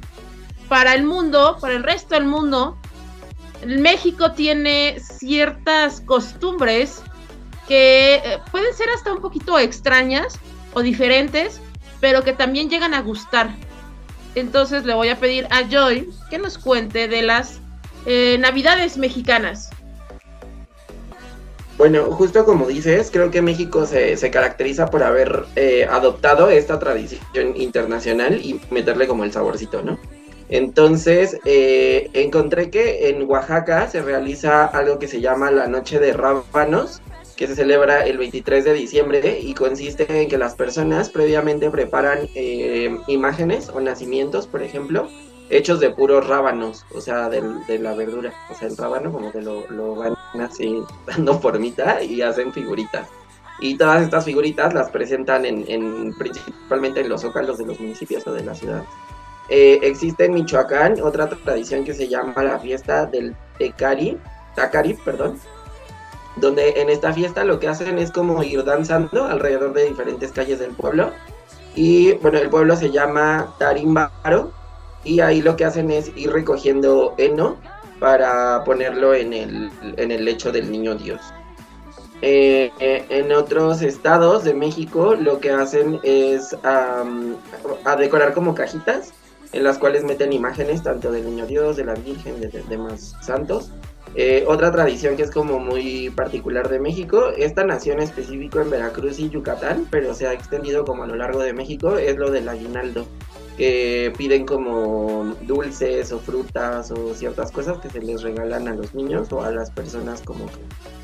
para 0.70 0.94
el 0.94 1.04
mundo, 1.04 1.58
para 1.60 1.74
el 1.74 1.82
resto 1.82 2.14
del 2.14 2.26
mundo, 2.26 2.78
México 3.66 4.34
tiene 4.34 5.00
ciertas 5.00 6.00
costumbres 6.02 7.02
que 7.68 8.16
eh, 8.16 8.40
pueden 8.52 8.74
ser 8.74 8.90
hasta 8.90 9.14
un 9.14 9.22
poquito 9.22 9.60
extrañas 9.60 10.40
o 10.74 10.82
diferentes, 10.82 11.60
pero 12.00 12.24
que 12.24 12.34
también 12.34 12.70
llegan 12.70 12.94
a 12.94 13.02
gustar. 13.02 13.50
Entonces 14.36 14.86
le 14.86 14.94
voy 14.94 15.10
a 15.10 15.20
pedir 15.20 15.48
a 15.50 15.68
Joy 15.68 16.10
que 16.30 16.38
nos 16.38 16.58
cuente 16.58 17.08
de 17.08 17.24
las 17.24 17.60
eh, 18.06 18.38
navidades 18.40 18.98
mexicanas. 18.98 19.70
Bueno, 21.78 22.06
justo 22.06 22.44
como 22.44 22.68
dices, 22.68 23.10
creo 23.12 23.30
que 23.30 23.42
México 23.42 23.86
se, 23.86 24.32
caracteriza 24.32 24.88
por 24.88 25.04
haber 25.04 25.46
eh, 25.56 25.88
adoptado 25.90 26.50
esta 26.50 26.80
tradición 26.80 27.56
internacional 27.56 28.42
y 28.44 28.60
meterle 28.72 29.08
como 29.08 29.24
el 29.24 29.32
saborcito, 29.32 29.84
¿no? 29.84 30.00
Entonces, 30.50 31.38
encontré 31.44 32.70
que 32.72 33.10
en 33.10 33.30
Oaxaca 33.30 33.88
se 33.90 34.02
realiza 34.02 34.66
algo 34.66 34.98
que 34.98 35.08
se 35.08 35.20
llama 35.20 35.52
la 35.52 35.68
Noche 35.68 36.00
de 36.00 36.14
Rábanos, 36.14 37.02
que 37.38 37.48
se 37.48 37.56
celebra 37.56 38.06
el 38.06 38.18
23 38.18 38.66
de 38.66 38.74
diciembre 38.74 39.40
y 39.40 39.54
consiste 39.54 40.22
en 40.22 40.28
que 40.28 40.40
las 40.40 40.56
personas 40.56 41.10
previamente 41.10 41.70
preparan 41.70 42.28
eh, 42.34 42.98
imágenes 43.08 43.70
o 43.70 43.80
nacimientos, 43.80 44.48
por 44.48 44.64
ejemplo, 44.64 45.08
hechos 45.50 45.80
de 45.80 45.92
puros 45.92 46.28
rábanos, 46.28 46.86
o 46.94 47.00
sea, 47.00 47.30
de, 47.30 47.80
la 47.80 47.94
verdura. 47.94 48.34
O 48.50 48.56
sea, 48.56 48.68
el 48.68 48.76
rábano 48.76 49.12
como 49.12 49.32
que 49.32 49.42
lo, 49.42 49.96
van 49.96 50.16
así 50.42 50.82
dando 51.06 51.40
formita 51.40 52.02
y 52.04 52.22
hacen 52.22 52.52
figuritas. 52.52 53.08
Y 53.60 53.78
todas 53.78 54.04
estas 54.04 54.26
figuritas 54.26 54.74
las 54.74 54.90
presentan 54.90 55.46
en, 55.46 56.14
principalmente 56.18 57.02
en 57.02 57.10
los 57.10 57.22
zócalos 57.22 57.60
de 57.60 57.66
los 57.66 57.80
municipios 57.80 58.26
o 58.28 58.34
de 58.34 58.44
la 58.44 58.54
ciudad. 58.54 58.84
Eh, 59.50 59.80
existe 59.84 60.26
en 60.26 60.34
Michoacán 60.34 61.02
otra 61.02 61.30
tradición 61.30 61.84
que 61.84 61.94
se 61.94 62.08
llama 62.08 62.44
la 62.44 62.60
fiesta 62.60 63.06
del 63.06 63.36
Tecari, 63.58 64.18
Tacari, 64.56 64.96
perdón, 64.96 65.40
donde 66.40 66.82
en 66.82 66.90
esta 66.90 67.14
fiesta 67.14 67.44
lo 67.44 67.60
que 67.60 67.68
hacen 67.68 67.98
es 67.98 68.12
como 68.12 68.44
ir 68.44 68.64
danzando 68.64 69.26
alrededor 69.26 69.74
de 69.74 69.86
diferentes 69.86 70.32
calles 70.32 70.60
del 70.60 70.72
pueblo. 70.72 71.12
Y 71.76 72.14
bueno, 72.14 72.40
el 72.40 72.50
pueblo 72.50 72.76
se 72.76 72.92
llama 72.92 73.54
Tarimbaro 73.60 74.52
y 75.04 75.20
ahí 75.20 75.42
lo 75.42 75.56
que 75.56 75.66
hacen 75.66 75.92
es 75.92 76.12
ir 76.16 76.32
recogiendo 76.32 77.14
heno 77.18 77.58
para 78.00 78.64
ponerlo 78.64 79.14
en 79.14 79.34
el, 79.34 79.72
en 79.98 80.12
el 80.12 80.26
lecho 80.26 80.52
del 80.52 80.72
niño 80.72 80.96
Dios. 80.96 81.22
Eh, 82.24 82.72
en 82.80 83.32
otros 83.32 83.84
estados 83.84 84.44
de 84.44 84.56
México 84.56 85.14
lo 85.14 85.40
que 85.40 85.52
hacen 85.52 86.00
es 86.02 86.56
a 86.64 87.96
decorar 87.98 88.34
como 88.34 88.56
cajitas 88.56 89.14
en 89.54 89.64
las 89.64 89.78
cuales 89.78 90.04
meten 90.04 90.34
imágenes 90.34 90.84
tanto 90.84 91.12
del 91.12 91.26
niño 91.26 91.46
Dios, 91.46 91.78
de 91.78 91.86
la 91.86 91.94
Virgen, 91.94 92.42
de 92.42 92.50
demás 92.70 93.16
santos 93.22 93.72
eh, 94.20 94.46
otra 94.48 94.72
tradición 94.72 95.16
que 95.16 95.22
es 95.22 95.30
como 95.30 95.60
muy 95.60 96.10
particular 96.10 96.70
de 96.70 96.80
México, 96.80 97.30
esta 97.38 97.64
nación 97.64 98.00
específico 98.00 98.60
en 98.60 98.72
Veracruz 98.72 99.20
y 99.20 99.30
Yucatán, 99.30 99.86
pero 99.92 100.16
se 100.16 100.26
ha 100.26 100.34
extendido 100.34 100.86
como 100.86 101.04
a 101.04 101.08
lo 101.08 101.16
largo 101.16 101.44
de 101.44 101.54
México, 101.54 102.00
es 102.00 102.18
lo 102.18 102.32
del 102.32 102.50
aguinaldo, 102.50 103.06
que 103.58 104.12
piden 104.18 104.48
como 104.48 105.36
dulces 105.42 106.12
o 106.12 106.18
frutas 106.18 106.90
o 106.90 107.14
ciertas 107.14 107.52
cosas 107.52 107.78
que 107.78 107.92
se 107.92 108.02
les 108.02 108.24
regalan 108.24 108.68
a 108.68 108.74
los 108.74 108.96
niños 108.96 109.32
o 109.32 109.44
a 109.44 109.52
las 109.52 109.70
personas 109.70 110.24
como 110.24 110.48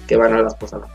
que, 0.07 0.15
van 0.15 0.33
a 0.33 0.41
las 0.41 0.55
posadas. 0.55 0.89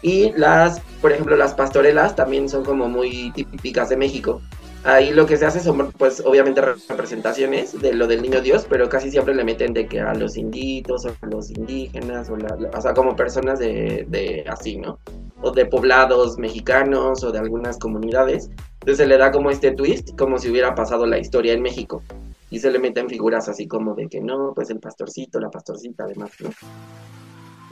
Y 0.00 0.30
las, 0.36 0.78
por 1.00 1.10
ejemplo, 1.10 1.36
las 1.36 1.54
pastorelas 1.54 2.14
también 2.14 2.48
son 2.48 2.64
como 2.64 2.88
muy 2.88 3.32
típicas 3.32 3.88
de 3.88 3.96
México. 3.96 4.40
Ahí 4.84 5.12
lo 5.12 5.26
que 5.26 5.36
se 5.36 5.46
hace 5.46 5.60
son, 5.60 5.92
pues, 5.92 6.20
obviamente 6.24 6.60
representaciones 6.60 7.80
de 7.80 7.92
lo 7.92 8.06
del 8.06 8.22
niño 8.22 8.40
Dios, 8.40 8.66
pero 8.68 8.88
casi 8.88 9.10
siempre 9.10 9.34
le 9.34 9.44
meten 9.44 9.72
de 9.72 9.86
que 9.86 10.00
a 10.00 10.12
los 10.14 10.36
inditos 10.36 11.06
o 11.06 11.26
los 11.26 11.50
indígenas, 11.50 12.28
o, 12.30 12.36
la, 12.36 12.56
o 12.76 12.80
sea, 12.80 12.92
como 12.92 13.14
personas 13.14 13.58
de, 13.60 14.06
de 14.08 14.44
así, 14.48 14.76
¿no? 14.76 14.98
o 15.42 15.50
de 15.50 15.66
poblados 15.66 16.38
mexicanos 16.38 17.22
o 17.24 17.32
de 17.32 17.38
algunas 17.38 17.78
comunidades. 17.78 18.48
Entonces 18.74 18.98
se 18.98 19.06
le 19.06 19.18
da 19.18 19.30
como 19.30 19.50
este 19.50 19.72
twist, 19.72 20.16
como 20.16 20.38
si 20.38 20.48
hubiera 20.48 20.74
pasado 20.74 21.04
la 21.06 21.18
historia 21.18 21.52
en 21.52 21.62
México. 21.62 22.02
Y 22.50 22.60
se 22.60 22.70
le 22.70 22.78
meten 22.78 23.08
figuras 23.08 23.48
así 23.48 23.66
como 23.66 23.94
de 23.94 24.08
que 24.08 24.20
no, 24.20 24.52
pues 24.54 24.70
el 24.70 24.78
pastorcito, 24.78 25.40
la 25.40 25.50
pastorcita, 25.50 26.04
además, 26.04 26.30
¿no? 26.40 26.50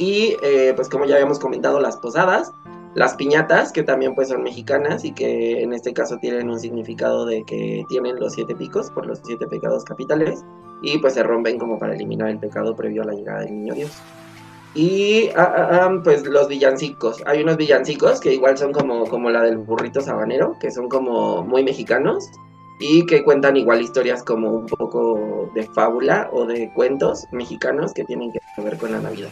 Y 0.01 0.35
eh, 0.43 0.73
pues 0.75 0.89
como 0.89 1.05
ya 1.05 1.17
habíamos 1.17 1.39
comentado, 1.39 1.79
las 1.79 1.99
posadas, 1.99 2.51
las 2.95 3.17
piñatas, 3.17 3.71
que 3.71 3.83
también 3.83 4.15
pues 4.15 4.29
son 4.29 4.43
mexicanas 4.43 5.05
y 5.05 5.13
que 5.13 5.63
en 5.63 5.75
este 5.75 5.93
caso 5.93 6.17
tienen 6.17 6.49
un 6.49 6.59
significado 6.59 7.27
de 7.27 7.45
que 7.45 7.85
tienen 7.91 8.19
los 8.19 8.33
siete 8.33 8.55
picos 8.55 8.91
por 8.91 9.05
los 9.05 9.21
siete 9.23 9.47
pecados 9.47 9.85
capitales 9.85 10.43
y 10.81 10.97
pues 10.97 11.13
se 11.13 11.23
rompen 11.23 11.59
como 11.59 11.79
para 11.79 11.95
eliminar 11.95 12.31
el 12.31 12.39
pecado 12.39 12.75
previo 12.75 13.03
a 13.03 13.05
la 13.05 13.13
llegada 13.13 13.41
del 13.41 13.53
niño 13.53 13.75
Dios. 13.75 13.93
Y 14.75 15.29
ah, 15.37 15.53
ah, 15.55 15.69
ah, 15.83 16.01
pues 16.03 16.25
los 16.27 16.49
villancicos. 16.49 17.23
Hay 17.27 17.43
unos 17.43 17.59
villancicos 17.59 18.21
que 18.21 18.33
igual 18.33 18.57
son 18.57 18.73
como, 18.73 19.05
como 19.05 19.29
la 19.29 19.43
del 19.43 19.59
burrito 19.59 20.01
sabanero, 20.01 20.57
que 20.61 20.71
son 20.71 20.89
como 20.89 21.45
muy 21.45 21.63
mexicanos 21.63 22.31
y 22.79 23.05
que 23.05 23.23
cuentan 23.23 23.59
igual 23.59 23.83
historias 23.83 24.23
como 24.23 24.51
un 24.51 24.65
poco 24.65 25.51
de 25.55 25.65
fábula 25.75 26.31
o 26.33 26.47
de 26.47 26.73
cuentos 26.73 27.27
mexicanos 27.33 27.93
que 27.93 28.05
tienen 28.05 28.33
que 28.33 28.41
ver 28.63 28.79
con 28.79 28.93
la 28.93 29.01
Navidad. 29.01 29.29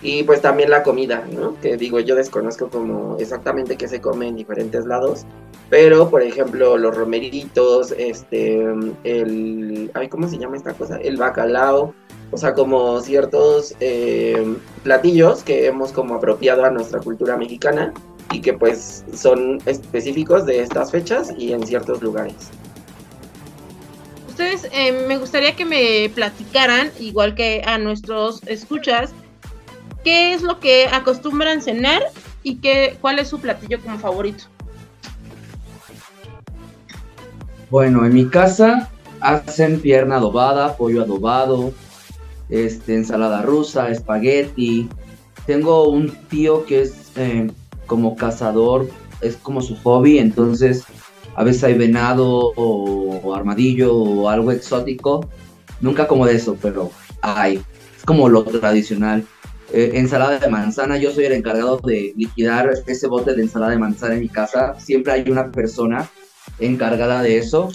Y 0.00 0.22
pues 0.22 0.40
también 0.40 0.70
la 0.70 0.84
comida, 0.84 1.24
¿no? 1.32 1.58
Que 1.60 1.76
digo, 1.76 1.98
yo 1.98 2.14
desconozco 2.14 2.68
como 2.68 3.16
exactamente 3.18 3.76
qué 3.76 3.88
se 3.88 4.00
come 4.00 4.28
en 4.28 4.36
diferentes 4.36 4.86
lados, 4.86 5.24
pero 5.70 6.08
por 6.08 6.22
ejemplo 6.22 6.78
los 6.78 6.96
romeritos, 6.96 7.92
este, 7.98 8.64
el, 9.02 9.90
¿cómo 10.08 10.28
se 10.28 10.38
llama 10.38 10.56
esta 10.56 10.72
cosa? 10.74 10.98
El 10.98 11.16
bacalao, 11.16 11.94
o 12.30 12.36
sea, 12.36 12.54
como 12.54 13.00
ciertos 13.00 13.74
eh, 13.80 14.56
platillos 14.84 15.42
que 15.42 15.66
hemos 15.66 15.90
como 15.90 16.14
apropiado 16.14 16.64
a 16.64 16.70
nuestra 16.70 17.00
cultura 17.00 17.36
mexicana 17.36 17.92
y 18.32 18.40
que 18.40 18.52
pues 18.52 19.04
son 19.14 19.58
específicos 19.66 20.46
de 20.46 20.60
estas 20.60 20.92
fechas 20.92 21.32
y 21.36 21.52
en 21.52 21.66
ciertos 21.66 22.02
lugares. 22.02 22.50
Ustedes, 24.28 24.68
eh, 24.72 24.92
me 25.08 25.18
gustaría 25.18 25.56
que 25.56 25.64
me 25.64 26.10
platicaran, 26.14 26.92
igual 27.00 27.34
que 27.34 27.62
a 27.66 27.78
nuestros 27.78 28.40
escuchas, 28.46 29.12
qué 30.08 30.32
es 30.32 30.40
lo 30.40 30.58
que 30.58 30.86
acostumbran 30.86 31.60
cenar 31.60 32.02
y 32.42 32.56
qué, 32.56 32.96
cuál 32.98 33.18
es 33.18 33.28
su 33.28 33.40
platillo 33.40 33.78
como 33.82 33.98
favorito. 33.98 34.44
Bueno, 37.68 38.06
en 38.06 38.14
mi 38.14 38.26
casa 38.26 38.88
hacen 39.20 39.80
pierna 39.80 40.16
adobada, 40.16 40.78
pollo 40.78 41.02
adobado, 41.02 41.74
este, 42.48 42.94
ensalada 42.94 43.42
rusa, 43.42 43.90
espagueti. 43.90 44.88
Tengo 45.44 45.90
un 45.90 46.10
tío 46.30 46.64
que 46.64 46.80
es 46.80 47.12
eh, 47.16 47.50
como 47.86 48.16
cazador, 48.16 48.88
es 49.20 49.36
como 49.36 49.60
su 49.60 49.76
hobby, 49.76 50.18
entonces 50.18 50.84
a 51.34 51.44
veces 51.44 51.64
hay 51.64 51.74
venado 51.74 52.54
o, 52.56 53.34
armadillo 53.34 53.94
o 53.94 54.30
algo 54.30 54.52
exótico. 54.52 55.28
Nunca 55.82 56.08
como 56.08 56.24
de 56.24 56.36
eso, 56.36 56.56
pero 56.62 56.90
hay. 57.20 57.60
Es 57.94 58.06
como 58.06 58.30
lo 58.30 58.44
tradicional. 58.44 59.26
Eh, 59.72 59.92
ensalada 59.94 60.38
de 60.38 60.48
manzana, 60.48 60.96
yo 60.96 61.12
soy 61.12 61.26
el 61.26 61.32
encargado 61.32 61.78
de 61.78 62.14
liquidar 62.16 62.70
ese 62.86 63.06
bote 63.06 63.34
de 63.34 63.42
ensalada 63.42 63.72
de 63.72 63.78
manzana 63.78 64.14
en 64.14 64.20
mi 64.20 64.28
casa. 64.28 64.78
Siempre 64.80 65.12
hay 65.12 65.30
una 65.30 65.50
persona 65.52 66.08
encargada 66.58 67.22
de 67.22 67.38
eso. 67.38 67.68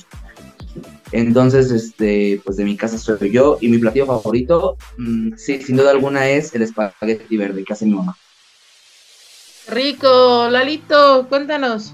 Entonces, 1.12 1.70
este, 1.70 2.42
pues 2.44 2.58
de 2.58 2.66
mi 2.66 2.76
casa 2.76 2.98
soy 2.98 3.32
yo 3.32 3.60
y 3.62 3.68
mi 3.68 3.78
platillo 3.78 4.08
favorito, 4.08 4.78
mm, 4.98 5.34
sí, 5.38 5.62
sin 5.62 5.78
duda 5.78 5.92
alguna 5.92 6.28
es 6.28 6.54
el 6.56 6.64
espagueti 6.64 7.38
verde 7.38 7.64
que 7.64 7.74
hace 7.74 7.86
mi 7.86 7.94
mamá. 7.94 8.18
Rico, 9.68 10.50
Lalito, 10.50 11.28
cuéntanos. 11.30 11.94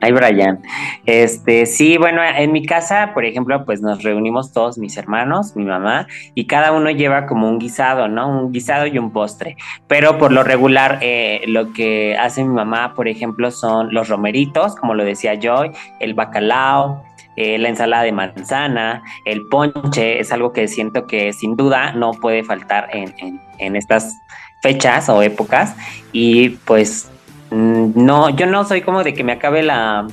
Ay, 0.00 0.12
Brian. 0.12 0.60
Este, 1.04 1.66
sí, 1.66 1.96
bueno, 1.98 2.22
en 2.22 2.52
mi 2.52 2.64
casa, 2.64 3.12
por 3.14 3.24
ejemplo, 3.24 3.64
pues 3.64 3.80
nos 3.80 4.02
reunimos 4.02 4.52
todos 4.52 4.78
mis 4.78 4.96
hermanos, 4.96 5.54
mi 5.56 5.64
mamá, 5.64 6.06
y 6.34 6.46
cada 6.46 6.72
uno 6.72 6.90
lleva 6.90 7.26
como 7.26 7.48
un 7.48 7.58
guisado, 7.58 8.08
¿no? 8.08 8.28
Un 8.28 8.52
guisado 8.52 8.86
y 8.86 8.98
un 8.98 9.12
postre. 9.12 9.56
Pero 9.86 10.18
por 10.18 10.32
lo 10.32 10.42
regular, 10.42 10.98
eh, 11.02 11.42
lo 11.46 11.72
que 11.72 12.16
hace 12.16 12.42
mi 12.42 12.54
mamá, 12.54 12.94
por 12.94 13.08
ejemplo, 13.08 13.50
son 13.50 13.92
los 13.92 14.08
romeritos, 14.08 14.76
como 14.76 14.94
lo 14.94 15.04
decía 15.04 15.34
yo, 15.34 15.64
el 16.00 16.14
bacalao, 16.14 17.04
eh, 17.36 17.58
la 17.58 17.68
ensalada 17.68 18.02
de 18.02 18.12
manzana, 18.12 19.02
el 19.26 19.42
ponche, 19.48 20.20
es 20.20 20.32
algo 20.32 20.52
que 20.52 20.68
siento 20.68 21.06
que 21.06 21.32
sin 21.32 21.54
duda 21.54 21.92
no 21.92 22.12
puede 22.12 22.42
faltar 22.44 22.88
en, 22.92 23.14
en 23.58 23.76
estas 23.76 24.14
fechas 24.62 25.08
o 25.10 25.22
épocas. 25.22 25.76
Y 26.12 26.50
pues 26.64 27.10
no, 27.50 28.30
yo 28.30 28.46
no 28.46 28.64
soy 28.64 28.82
como 28.82 29.04
de 29.04 29.14
que 29.14 29.24
me 29.24 29.32
acabe 29.32 29.62
la, 29.62 30.08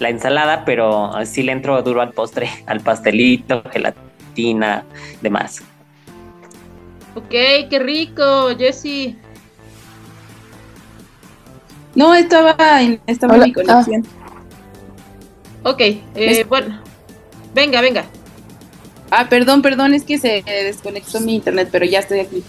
ensalada, 0.00 0.64
pero 0.64 1.12
sí 1.24 1.42
le 1.42 1.52
entro 1.52 1.82
duro 1.82 2.00
al 2.00 2.12
postre, 2.12 2.48
al 2.66 2.80
pastelito, 2.80 3.62
gelatina, 3.70 4.84
demás. 5.20 5.62
Ok, 7.14 7.30
qué 7.30 7.78
rico, 7.80 8.48
Jessy. 8.56 9.16
No, 11.94 12.14
estaba 12.14 12.80
en, 12.80 13.00
estaba 13.06 13.38
mi 13.38 13.52
conexión. 13.52 14.06
Ok, 15.64 15.80
eh, 15.80 16.44
bueno, 16.48 16.80
venga, 17.54 17.80
venga. 17.80 18.04
Ah, 19.10 19.28
perdón, 19.28 19.62
perdón, 19.62 19.94
es 19.94 20.04
que 20.04 20.18
se 20.18 20.44
desconectó 20.46 21.20
mi 21.20 21.34
internet, 21.34 21.68
pero 21.72 21.84
ya 21.84 22.00
estoy 22.00 22.20
aquí. 22.20 22.44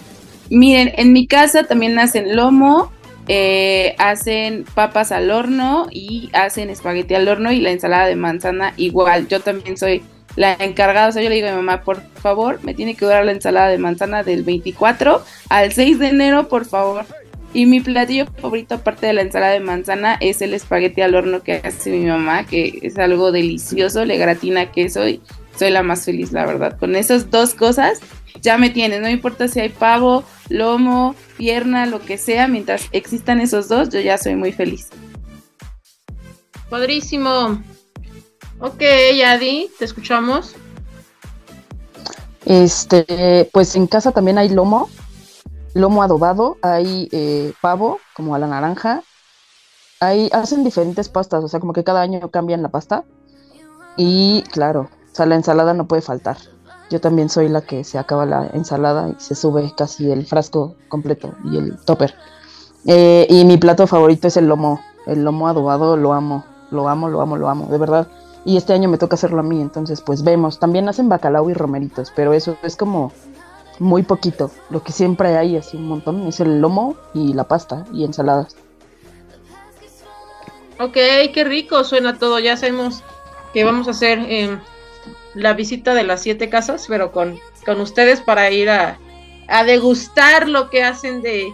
Miren, 0.50 0.94
en 0.96 1.14
mi 1.14 1.26
casa 1.26 1.64
también 1.64 1.98
hacen 2.00 2.36
lomo, 2.36 2.92
eh, 3.32 3.96
hacen 4.00 4.66
papas 4.74 5.12
al 5.12 5.30
horno 5.30 5.88
y 5.92 6.32
hacen 6.34 6.72
espagueti 6.72 7.14
al 7.14 7.28
horno 7.28 7.52
y 7.52 7.62
la 7.62 7.70
ensalada 7.70 8.08
de 8.08 8.16
manzana 8.16 8.74
igual. 8.76 9.28
Yo 9.28 9.40
también 9.40 9.78
soy 9.78 10.02
la 10.36 10.54
encargada, 10.54 11.10
o 11.10 11.12
sea, 11.12 11.22
yo 11.22 11.30
le 11.30 11.36
digo 11.36 11.48
a 11.48 11.52
mi 11.52 11.58
mamá, 11.58 11.82
por 11.82 12.02
favor, 12.16 12.60
me 12.64 12.74
tiene 12.74 12.96
que 12.96 13.06
durar 13.06 13.24
la 13.26 13.32
ensalada 13.32 13.68
de 13.68 13.78
manzana 13.78 14.24
del 14.24 14.42
24 14.44 15.22
al 15.50 15.72
6 15.72 16.00
de 16.00 16.08
enero, 16.08 16.48
por 16.48 16.66
favor. 16.66 17.06
Y 17.54 17.68
mi 17.68 17.82
platillo 17.82 18.26
favorito, 18.26 18.76
aparte 18.76 19.06
de 19.06 19.14
la 19.14 19.22
ensalada 19.22 19.54
de 19.54 19.60
manzana, 19.60 20.18
es 20.20 20.42
el 20.42 20.56
espagueti 20.56 21.02
al 21.02 21.14
horno 21.14 21.44
que 21.44 21.62
hace 21.64 21.92
mi 21.92 22.06
mamá, 22.08 22.48
que 22.48 22.80
es 22.82 22.98
algo 22.98 23.32
delicioso, 23.32 24.06
le 24.06 24.18
gratina 24.18 24.72
queso 24.72 25.08
y 25.08 25.22
soy 25.56 25.70
la 25.70 25.84
más 25.84 26.06
feliz, 26.06 26.32
la 26.32 26.48
verdad. 26.48 26.80
Con 26.80 26.96
esas 26.96 27.30
dos 27.30 27.54
cosas 27.54 28.00
ya 28.42 28.58
me 28.58 28.70
tienes, 28.70 29.02
no 29.02 29.10
importa 29.10 29.48
si 29.48 29.60
hay 29.60 29.70
pavo, 29.70 30.24
lomo, 30.50 31.16
pierna, 31.38 31.86
lo 31.86 32.00
que 32.02 32.18
sea, 32.18 32.48
mientras 32.48 32.88
existan 32.92 33.40
esos 33.42 33.68
dos, 33.68 33.90
yo 33.90 34.00
ya 34.00 34.18
soy 34.18 34.36
muy 34.36 34.52
feliz. 34.52 34.90
Padrísimo. 36.70 37.62
Ok, 38.60 38.82
Adi, 39.26 39.70
te 39.80 39.86
escuchamos. 39.86 40.56
Este, 42.46 43.50
pues 43.54 43.76
en 43.76 43.88
casa 43.88 44.12
también 44.12 44.38
hay 44.38 44.50
lomo, 44.50 44.90
lomo 45.74 46.04
adobado, 46.04 46.58
hay 46.62 47.08
eh, 47.12 47.54
pavo, 47.62 48.00
como 48.14 48.36
a 48.36 48.40
la 48.40 48.48
naranja. 48.48 49.04
Hay, 50.00 50.30
hacen 50.32 50.64
diferentes 50.64 51.10
pastas, 51.10 51.44
o 51.44 51.48
sea, 51.48 51.60
como 51.60 51.74
que 51.74 51.84
cada 51.84 52.02
año 52.02 52.30
cambian 52.32 52.62
la 52.62 52.70
pasta. 52.70 53.04
Y 53.98 54.44
claro, 54.52 54.90
o 55.12 55.16
sea, 55.16 55.26
la 55.26 55.36
ensalada 55.36 55.74
no 55.74 55.88
puede 55.88 56.02
faltar. 56.02 56.38
Yo 56.90 57.00
también 57.00 57.30
soy 57.30 57.50
la 57.50 57.62
que 57.62 57.84
se 57.84 57.98
acaba 57.98 58.26
la 58.26 58.48
ensalada 58.54 59.10
y 59.10 59.16
se 59.18 59.36
sube 59.36 59.72
casi 59.78 60.12
el 60.12 60.26
frasco 60.26 60.76
completo 60.88 61.34
y 61.46 61.58
el 61.58 61.78
topper. 61.86 62.16
Eh, 62.86 63.28
y 63.30 63.46
mi 63.46 63.58
plato 63.58 63.86
favorito 63.88 64.28
es 64.28 64.38
el 64.38 64.48
lomo. 64.48 64.82
El 65.06 65.24
lomo 65.24 65.48
adobado 65.48 65.98
lo 65.98 66.14
amo, 66.14 66.46
lo 66.72 66.88
amo, 66.90 67.10
lo 67.10 67.22
amo, 67.22 67.38
lo 67.38 67.50
amo, 67.50 67.68
de 67.68 67.78
verdad. 67.78 68.08
Y 68.46 68.58
este 68.58 68.74
año 68.74 68.90
me 68.90 68.98
toca 68.98 69.16
hacerlo 69.16 69.40
a 69.40 69.44
mí, 69.44 69.62
entonces 69.62 70.02
pues 70.02 70.24
vemos. 70.24 70.60
También 70.60 70.88
hacen 70.90 71.10
bacalao 71.10 71.50
y 71.50 71.54
romeritos, 71.54 72.12
pero 72.16 72.34
eso 72.34 72.58
es 72.64 72.76
como 72.76 73.12
muy 73.80 74.04
poquito. 74.04 74.52
Lo 74.70 74.84
que 74.84 74.92
siempre 74.92 75.38
hay 75.38 75.58
así 75.58 75.78
un 75.78 75.88
montón 75.88 76.28
es 76.28 76.40
el 76.40 76.60
lomo 76.60 76.96
y 77.14 77.34
la 77.34 77.46
pasta 77.46 77.86
y 77.94 78.04
ensaladas. 78.04 78.56
Ok, 80.80 80.94
qué 81.34 81.44
rico 81.44 81.84
suena 81.84 82.18
todo. 82.18 82.40
Ya 82.40 82.56
sabemos 82.56 83.04
que 83.54 83.64
vamos 83.64 83.88
a 83.88 83.92
hacer 83.92 84.20
eh, 84.30 84.58
la 85.36 85.54
visita 85.54 85.94
de 85.94 86.04
las 86.04 86.22
siete 86.22 86.50
casas, 86.50 86.86
pero 86.88 87.12
con, 87.12 87.40
con 87.66 87.80
ustedes 87.82 88.22
para 88.22 88.50
ir 88.52 88.70
a, 88.70 88.98
a 89.48 89.64
degustar 89.64 90.48
lo 90.48 90.70
que 90.70 90.84
hacen 90.84 91.22
de, 91.22 91.54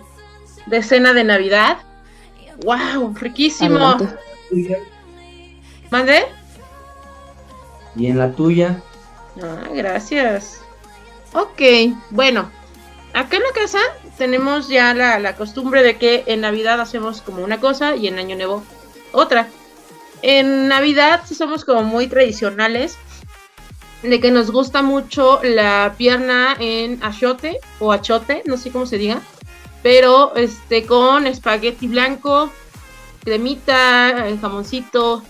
de 0.65 0.83
cena 0.83 1.13
de 1.13 1.23
Navidad. 1.23 1.77
¡Wow! 2.63 3.13
Riquísimo. 3.15 3.97
¿Mande? 5.89 6.25
¿Y 7.95 8.07
en 8.07 8.17
la 8.17 8.31
tuya? 8.31 8.81
Ah, 9.41 9.67
gracias. 9.73 10.61
Ok, 11.33 11.61
bueno, 12.11 12.49
acá 13.13 13.37
en 13.37 13.43
la 13.43 13.51
casa 13.53 13.79
tenemos 14.17 14.69
ya 14.69 14.93
la, 14.93 15.19
la, 15.19 15.35
costumbre 15.35 15.83
de 15.83 15.97
que 15.97 16.23
en 16.27 16.41
Navidad 16.41 16.79
hacemos 16.79 17.21
como 17.21 17.43
una 17.43 17.59
cosa 17.59 17.95
y 17.95 18.07
en 18.07 18.17
Año 18.17 18.35
Nuevo 18.35 18.63
otra. 19.11 19.47
En 20.21 20.67
Navidad 20.67 21.21
somos 21.25 21.65
como 21.65 21.83
muy 21.83 22.07
tradicionales 22.07 22.97
de 24.09 24.19
que 24.19 24.31
nos 24.31 24.51
gusta 24.51 24.81
mucho 24.81 25.39
la 25.43 25.95
pierna 25.97 26.55
en 26.59 27.03
achote 27.03 27.59
o 27.79 27.91
achote, 27.91 28.43
no 28.45 28.57
sé 28.57 28.71
cómo 28.71 28.85
se 28.85 28.97
diga. 28.97 29.21
pero 29.83 30.35
este 30.35 30.85
con 30.85 31.27
espagueti 31.27 31.87
blanco, 31.87 32.51
cremita, 33.23 34.27
el 34.27 34.39
jamoncito. 34.39 35.23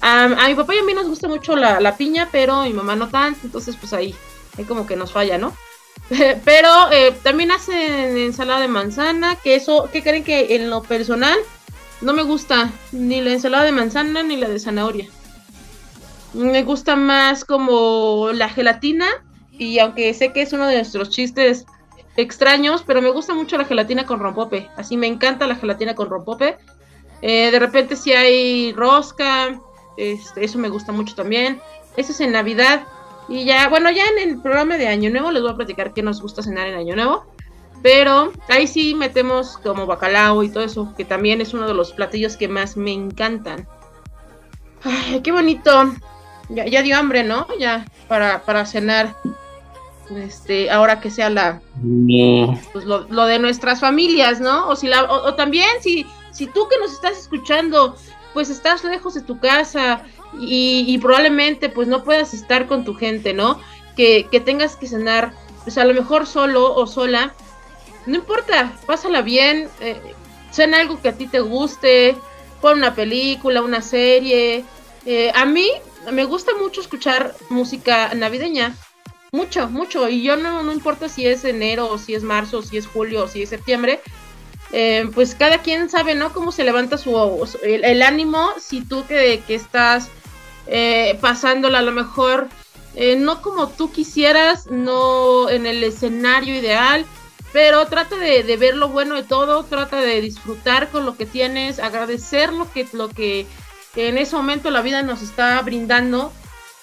A, 0.00 0.48
mi 0.48 0.54
papá 0.56 0.74
y 0.74 0.78
a 0.78 0.82
mí 0.82 0.94
nos 0.94 1.06
gusta 1.06 1.28
mucho 1.28 1.54
la, 1.54 1.80
la 1.80 1.96
piña, 1.96 2.28
pero 2.32 2.62
mi 2.62 2.72
mamá 2.72 2.96
no 2.96 3.08
tanto, 3.08 3.40
entonces 3.44 3.76
pues 3.76 3.92
ahí, 3.92 4.14
ahí 4.58 4.64
como 4.64 4.86
que 4.86 4.96
nos 4.96 5.12
falla, 5.12 5.38
¿no? 5.38 5.54
Pero 6.44 6.90
eh, 6.90 7.14
también 7.22 7.52
hacen 7.52 8.18
ensalada 8.18 8.60
de 8.60 8.68
manzana, 8.68 9.36
que 9.36 9.54
eso, 9.54 9.88
¿qué 9.92 10.02
creen 10.02 10.24
que 10.24 10.56
en 10.56 10.70
lo 10.70 10.82
personal 10.82 11.38
no 12.00 12.12
me 12.12 12.22
gusta 12.22 12.72
ni 12.90 13.20
la 13.20 13.32
ensalada 13.32 13.64
de 13.64 13.72
manzana 13.72 14.22
ni 14.22 14.36
la 14.36 14.48
de 14.48 14.58
zanahoria? 14.58 15.08
Me 16.34 16.62
gusta 16.62 16.96
más 16.96 17.44
como 17.44 18.30
la 18.32 18.48
gelatina 18.48 19.06
y 19.52 19.78
aunque 19.78 20.12
sé 20.14 20.32
que 20.32 20.42
es 20.42 20.52
uno 20.52 20.66
de 20.66 20.76
nuestros 20.76 21.10
chistes 21.10 21.66
extraños, 22.16 22.82
pero 22.86 23.02
me 23.02 23.10
gusta 23.10 23.34
mucho 23.34 23.58
la 23.58 23.64
gelatina 23.64 24.06
con 24.06 24.20
rompope. 24.20 24.68
Así 24.76 24.96
me 24.96 25.06
encanta 25.06 25.46
la 25.46 25.56
gelatina 25.56 25.94
con 25.94 26.08
rompope. 26.08 26.56
Eh, 27.20 27.50
de 27.50 27.58
repente 27.58 27.96
si 27.96 28.12
hay 28.12 28.72
rosca, 28.72 29.60
este, 29.96 30.44
eso 30.44 30.58
me 30.58 30.68
gusta 30.68 30.92
mucho 30.92 31.14
también. 31.14 31.60
Eso 31.96 32.12
es 32.12 32.20
en 32.20 32.32
Navidad. 32.32 32.86
Y 33.28 33.44
ya, 33.44 33.68
bueno, 33.68 33.90
ya 33.90 34.04
en 34.06 34.30
el 34.30 34.40
programa 34.40 34.76
de 34.76 34.88
Año 34.88 35.10
Nuevo 35.10 35.30
les 35.30 35.42
voy 35.42 35.52
a 35.52 35.56
platicar 35.56 35.92
qué 35.92 36.02
nos 36.02 36.20
gusta 36.20 36.42
cenar 36.42 36.66
en 36.66 36.74
Año 36.74 36.96
Nuevo. 36.96 37.26
Pero 37.82 38.32
ahí 38.48 38.66
sí 38.66 38.94
metemos 38.94 39.58
como 39.58 39.86
bacalao 39.86 40.42
y 40.42 40.48
todo 40.48 40.64
eso, 40.64 40.94
que 40.96 41.04
también 41.04 41.40
es 41.40 41.52
uno 41.52 41.66
de 41.66 41.74
los 41.74 41.92
platillos 41.92 42.36
que 42.36 42.48
más 42.48 42.76
me 42.76 42.92
encantan. 42.92 43.66
Ay, 44.84 45.20
qué 45.20 45.32
bonito. 45.32 45.92
Ya, 46.54 46.66
ya 46.66 46.82
dio 46.82 46.96
hambre, 46.96 47.24
¿no? 47.24 47.46
Ya 47.58 47.84
para, 48.08 48.42
para 48.42 48.66
cenar. 48.66 49.14
Este, 50.16 50.70
ahora 50.70 51.00
que 51.00 51.10
sea 51.10 51.30
la 51.30 51.62
pues 52.72 52.84
lo, 52.84 53.06
lo, 53.08 53.24
de 53.24 53.38
nuestras 53.38 53.80
familias, 53.80 54.40
¿no? 54.40 54.68
O 54.68 54.76
si 54.76 54.86
la, 54.86 55.04
o, 55.04 55.28
o 55.28 55.34
también 55.34 55.70
si, 55.80 56.06
si 56.32 56.46
tú 56.46 56.68
que 56.68 56.76
nos 56.78 56.92
estás 56.92 57.18
escuchando, 57.18 57.96
pues 58.34 58.50
estás 58.50 58.84
lejos 58.84 59.14
de 59.14 59.22
tu 59.22 59.38
casa 59.38 60.02
y, 60.38 60.84
y, 60.86 60.98
probablemente 60.98 61.68
pues 61.68 61.88
no 61.88 62.04
puedas 62.04 62.34
estar 62.34 62.66
con 62.66 62.84
tu 62.84 62.94
gente, 62.94 63.32
¿no? 63.32 63.58
Que, 63.96 64.26
que 64.30 64.40
tengas 64.40 64.76
que 64.76 64.86
cenar, 64.86 65.32
pues 65.62 65.78
a 65.78 65.84
lo 65.84 65.94
mejor 65.94 66.26
solo 66.26 66.74
o 66.74 66.86
sola, 66.86 67.34
no 68.06 68.16
importa, 68.16 68.72
pásala 68.86 69.22
bien, 69.22 69.68
eh, 69.80 70.00
cena 70.50 70.80
algo 70.80 71.00
que 71.00 71.08
a 71.08 71.16
ti 71.16 71.26
te 71.26 71.40
guste, 71.40 72.16
pon 72.60 72.78
una 72.78 72.94
película, 72.94 73.62
una 73.62 73.82
serie. 73.82 74.64
Eh, 75.06 75.32
a 75.34 75.44
mí 75.44 75.68
me 76.10 76.24
gusta 76.24 76.52
mucho 76.58 76.80
escuchar 76.80 77.34
música 77.48 78.12
navideña, 78.14 78.74
mucho, 79.30 79.68
mucho, 79.68 80.08
y 80.08 80.22
yo 80.22 80.36
no, 80.36 80.62
no 80.62 80.72
importa 80.72 81.08
si 81.08 81.26
es 81.26 81.44
enero, 81.44 81.88
o 81.88 81.98
si 81.98 82.14
es 82.14 82.22
marzo, 82.22 82.58
o 82.58 82.62
si 82.62 82.76
es 82.76 82.86
julio, 82.86 83.24
o 83.24 83.28
si 83.28 83.42
es 83.42 83.48
septiembre, 83.48 84.00
eh, 84.72 85.08
pues 85.14 85.34
cada 85.34 85.58
quien 85.58 85.88
sabe, 85.88 86.14
¿no? 86.14 86.32
Cómo 86.32 86.52
se 86.52 86.64
levanta 86.64 86.98
su, 86.98 87.48
el, 87.62 87.84
el 87.84 88.02
ánimo, 88.02 88.50
si 88.58 88.82
tú 88.82 89.06
que, 89.06 89.42
que 89.46 89.54
estás 89.54 90.08
eh, 90.66 91.18
pasándola 91.20 91.78
a 91.78 91.82
lo 91.82 91.92
mejor 91.92 92.48
eh, 92.94 93.16
no 93.16 93.40
como 93.40 93.68
tú 93.68 93.90
quisieras, 93.90 94.66
no 94.70 95.48
en 95.48 95.66
el 95.66 95.82
escenario 95.82 96.54
ideal, 96.54 97.06
pero 97.52 97.86
trata 97.86 98.16
de, 98.16 98.42
de, 98.42 98.56
ver 98.56 98.76
lo 98.76 98.88
bueno 98.88 99.14
de 99.14 99.22
todo, 99.22 99.64
trata 99.64 100.00
de 100.00 100.20
disfrutar 100.20 100.90
con 100.90 101.06
lo 101.06 101.16
que 101.16 101.26
tienes, 101.26 101.78
agradecer 101.78 102.52
lo 102.52 102.70
que, 102.70 102.86
lo 102.92 103.08
que 103.08 103.46
en 103.96 104.18
ese 104.18 104.36
momento 104.36 104.70
la 104.70 104.82
vida 104.82 105.02
nos 105.02 105.22
está 105.22 105.60
brindando 105.62 106.32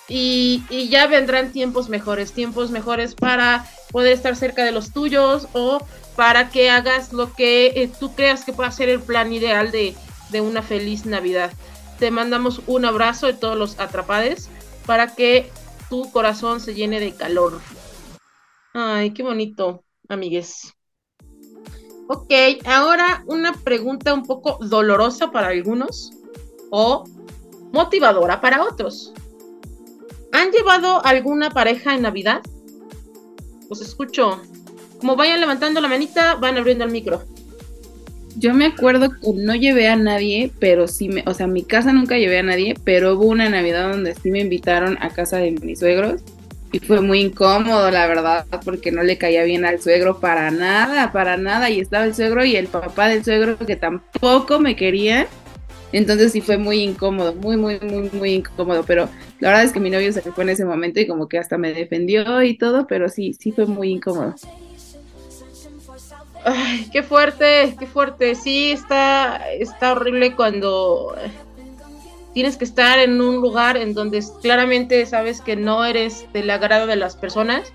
y, 0.07 0.63
y 0.69 0.89
ya 0.89 1.07
vendrán 1.07 1.51
tiempos 1.51 1.89
mejores, 1.89 2.33
tiempos 2.33 2.71
mejores 2.71 3.15
para 3.15 3.65
poder 3.91 4.13
estar 4.13 4.35
cerca 4.35 4.63
de 4.63 4.71
los 4.71 4.91
tuyos 4.91 5.47
o 5.53 5.85
para 6.15 6.49
que 6.49 6.69
hagas 6.69 7.13
lo 7.13 7.33
que 7.33 7.67
eh, 7.67 7.91
tú 7.99 8.13
creas 8.15 8.43
que 8.43 8.53
pueda 8.53 8.71
ser 8.71 8.89
el 8.89 9.01
plan 9.01 9.31
ideal 9.31 9.71
de, 9.71 9.95
de 10.31 10.41
una 10.41 10.61
feliz 10.61 11.05
Navidad 11.05 11.51
te 11.99 12.11
mandamos 12.11 12.61
un 12.65 12.85
abrazo 12.85 13.27
de 13.27 13.33
todos 13.33 13.57
los 13.57 13.79
atrapades 13.79 14.49
para 14.85 15.13
que 15.13 15.51
tu 15.89 16.09
corazón 16.11 16.61
se 16.61 16.73
llene 16.73 16.99
de 16.99 17.13
calor. 17.13 17.59
Ay, 18.73 19.11
qué 19.11 19.21
bonito, 19.21 19.83
amigues. 20.07 20.73
Ok, 22.07 22.31
ahora 22.65 23.23
una 23.27 23.53
pregunta 23.53 24.13
un 24.13 24.23
poco 24.23 24.57
dolorosa 24.61 25.31
para 25.31 25.47
algunos 25.47 26.11
o 26.69 27.03
motivadora 27.71 28.41
para 28.41 28.63
otros. 28.63 29.13
¿Han 30.31 30.51
llevado 30.51 31.03
alguna 31.05 31.49
pareja 31.49 31.95
en 31.95 32.03
Navidad? 32.03 32.41
Pues 33.67 33.81
escucho. 33.81 34.41
Como 34.99 35.15
vayan 35.15 35.39
levantando 35.39 35.81
la 35.81 35.87
manita, 35.87 36.35
van 36.35 36.57
abriendo 36.57 36.83
el 36.83 36.91
micro. 36.91 37.23
Yo 38.35 38.53
me 38.53 38.65
acuerdo 38.65 39.09
que 39.09 39.33
no 39.33 39.55
llevé 39.55 39.87
a 39.87 39.95
nadie, 39.95 40.51
pero 40.59 40.87
sí 40.87 41.09
me, 41.09 41.23
o 41.25 41.33
sea, 41.33 41.47
mi 41.47 41.63
casa 41.63 41.91
nunca 41.93 42.17
llevé 42.17 42.39
a 42.39 42.43
nadie, 42.43 42.75
pero 42.83 43.15
hubo 43.15 43.25
una 43.25 43.49
Navidad 43.49 43.91
donde 43.91 44.15
sí 44.15 44.31
me 44.31 44.39
invitaron 44.39 44.97
a 45.01 45.09
casa 45.09 45.37
de 45.37 45.51
mis 45.51 45.79
suegros 45.79 46.21
y 46.71 46.79
fue 46.79 47.01
muy 47.01 47.21
incómodo, 47.21 47.89
la 47.89 48.07
verdad, 48.07 48.45
porque 48.63 48.91
no 48.91 49.03
le 49.03 49.17
caía 49.17 49.43
bien 49.43 49.65
al 49.65 49.81
suegro 49.81 50.19
para 50.19 50.51
nada, 50.51 51.11
para 51.11 51.35
nada, 51.37 51.69
y 51.69 51.79
estaba 51.79 52.05
el 52.05 52.13
suegro 52.13 52.45
y 52.45 52.55
el 52.55 52.67
papá 52.67 53.07
del 53.07 53.23
suegro 53.23 53.57
que 53.57 53.75
tampoco 53.75 54.59
me 54.59 54.75
querían. 54.75 55.27
Entonces 55.91 56.31
sí 56.31 56.41
fue 56.41 56.57
muy 56.57 56.83
incómodo, 56.83 57.33
muy, 57.33 57.57
muy, 57.57 57.79
muy, 57.79 58.09
muy 58.11 58.33
incómodo, 58.33 58.83
pero 58.85 59.09
la 59.39 59.49
verdad 59.49 59.63
es 59.63 59.71
que 59.71 59.79
mi 59.79 59.89
novio 59.89 60.11
se 60.13 60.21
fue 60.21 60.43
en 60.43 60.51
ese 60.51 60.65
momento 60.65 60.99
y 60.99 61.07
como 61.07 61.27
que 61.27 61.39
hasta 61.39 61.57
me 61.57 61.73
defendió 61.73 62.43
y 62.43 62.57
todo, 62.57 62.85
pero 62.85 63.09
sí, 63.09 63.33
sí 63.33 63.51
fue 63.51 63.65
muy 63.65 63.89
incómodo. 63.89 64.35
Ay, 66.45 66.87
qué 66.91 67.03
fuerte, 67.03 67.75
qué 67.79 67.85
fuerte. 67.85 68.35
Sí, 68.35 68.71
está, 68.71 69.51
está 69.51 69.91
horrible 69.91 70.35
cuando 70.35 71.15
tienes 72.33 72.55
que 72.55 72.65
estar 72.65 72.99
en 72.99 73.19
un 73.19 73.37
lugar 73.37 73.75
en 73.75 73.93
donde 73.93 74.23
claramente 74.41 75.05
sabes 75.05 75.41
que 75.41 75.55
no 75.55 75.83
eres 75.83 76.25
del 76.31 76.49
agrado 76.49 76.87
de 76.87 76.95
las 76.95 77.15
personas, 77.15 77.73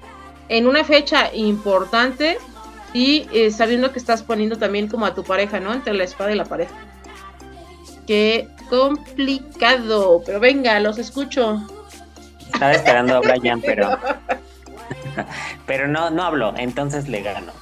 en 0.49 0.67
una 0.67 0.85
fecha 0.85 1.35
importante 1.35 2.39
y 2.93 3.27
eh, 3.33 3.51
sabiendo 3.51 3.93
que 3.93 3.99
estás 3.99 4.23
poniendo 4.23 4.57
también 4.57 4.89
como 4.89 5.05
a 5.05 5.15
tu 5.15 5.25
pareja, 5.25 5.59
¿no? 5.59 5.73
Entre 5.73 5.93
la 5.93 6.05
espada 6.05 6.33
y 6.33 6.37
la 6.37 6.45
pareja. 6.45 6.75
Qué 8.07 8.49
complicado, 8.69 10.23
pero 10.25 10.41
venga, 10.41 10.79
los 10.81 10.99
escucho. 10.99 11.67
Estaba 12.53 12.73
esperando 12.73 13.17
a 13.17 13.21
Brian, 13.21 13.61
pero 13.65 13.99
pero 15.67 15.89
no, 15.89 16.11
no 16.11 16.23
habló, 16.23 16.55
entonces 16.57 17.09
le 17.09 17.23
gano. 17.23 17.53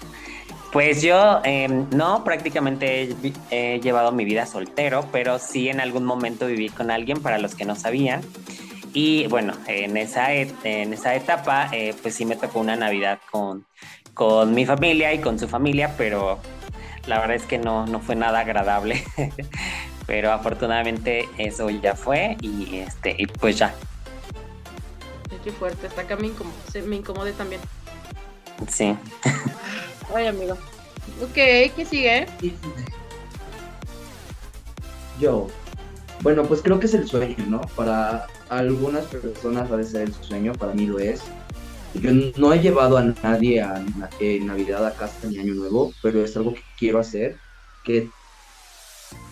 Pues 0.73 1.03
yo 1.03 1.41
eh, 1.45 1.69
no, 1.69 2.25
prácticamente 2.25 3.03
he, 3.03 3.75
he, 3.75 3.81
llevado 3.81 4.11
mi 4.11 4.25
vida 4.25 4.47
soltero, 4.47 5.07
pero 5.13 5.39
sí 5.39 5.69
en 5.69 5.81
algún 5.81 6.05
momento 6.05 6.47
viví 6.47 6.71
con 6.71 6.91
alguien 6.91 7.21
para 7.21 7.39
los 7.39 7.55
que 7.55 7.67
no 7.67 7.77
sabían. 7.77 8.23
Y 8.95 9.27
bueno, 9.27 9.55
en 9.67 9.97
esa, 9.97 10.33
et 10.33 10.53
en 10.65 10.93
esa 10.93 11.15
etapa, 11.15 11.69
eh, 11.73 11.95
pues 12.01 12.15
sí 12.15 12.25
me 12.25 12.37
tocó 12.37 12.61
una 12.61 12.77
Navidad 12.77 13.19
con, 13.31 13.67
con 14.15 14.55
mi 14.55 14.65
familia 14.65 15.13
y 15.13 15.19
con 15.19 15.39
su 15.39 15.47
familia, 15.47 15.95
pero 15.97 16.39
la 17.07 17.19
verdad 17.19 17.37
es 17.37 17.45
que 17.45 17.59
no, 17.59 17.87
no 17.87 18.01
fue 18.01 18.17
nada 18.17 18.41
agradable. 18.41 19.03
pero 20.07 20.33
afortunadamente 20.33 21.29
eso 21.39 21.71
ya 21.71 21.95
fue 21.95 22.37
y, 22.41 22.77
este, 22.77 23.15
y 23.19 23.27
pues 23.27 23.59
ya. 23.59 23.75
Qué 25.45 25.51
fuerte, 25.51 25.89
hasta 25.89 26.03
acá 26.03 26.17
me, 26.17 26.31
me 26.87 26.97
incomodé 26.97 27.33
también. 27.33 27.61
Sí. 28.69 28.97
Ay, 30.15 30.27
amigo. 30.27 30.57
Ok, 31.21 31.35
¿qué 31.35 31.87
sigue? 31.89 32.27
Yo. 35.19 35.49
Bueno, 36.21 36.45
pues 36.45 36.63
creo 36.63 36.79
que 36.79 36.87
es 36.87 36.95
el 36.95 37.09
sueño, 37.09 37.45
¿no? 37.49 37.61
Para 37.75 38.27
algunas 38.49 39.07
personas 39.07 39.71
va 39.73 39.81
a 39.81 39.83
ser 39.83 40.03
el 40.03 40.15
sueño, 40.15 40.53
para 40.53 40.73
mí 40.75 40.87
lo 40.87 41.01
es. 41.01 41.23
Yo 41.95 42.11
no 42.37 42.53
he 42.53 42.61
llevado 42.61 42.97
a 42.97 43.03
nadie 43.03 43.61
a, 43.61 43.85
en 44.21 44.47
Navidad 44.47 44.87
a 44.87 44.95
casa 44.95 45.27
ni 45.29 45.39
Año 45.39 45.55
Nuevo, 45.55 45.93
pero 46.03 46.25
es 46.25 46.37
algo 46.37 46.55
que 46.55 46.63
quiero 46.79 47.01
hacer, 47.01 47.37
que 47.85 48.09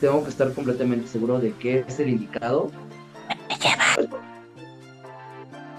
tengo 0.00 0.24
que 0.24 0.30
estar 0.30 0.52
completamente 0.52 1.06
seguro 1.06 1.38
de 1.38 1.52
que 1.52 1.84
es 1.86 2.00
el 2.00 2.08
indicado. 2.08 2.70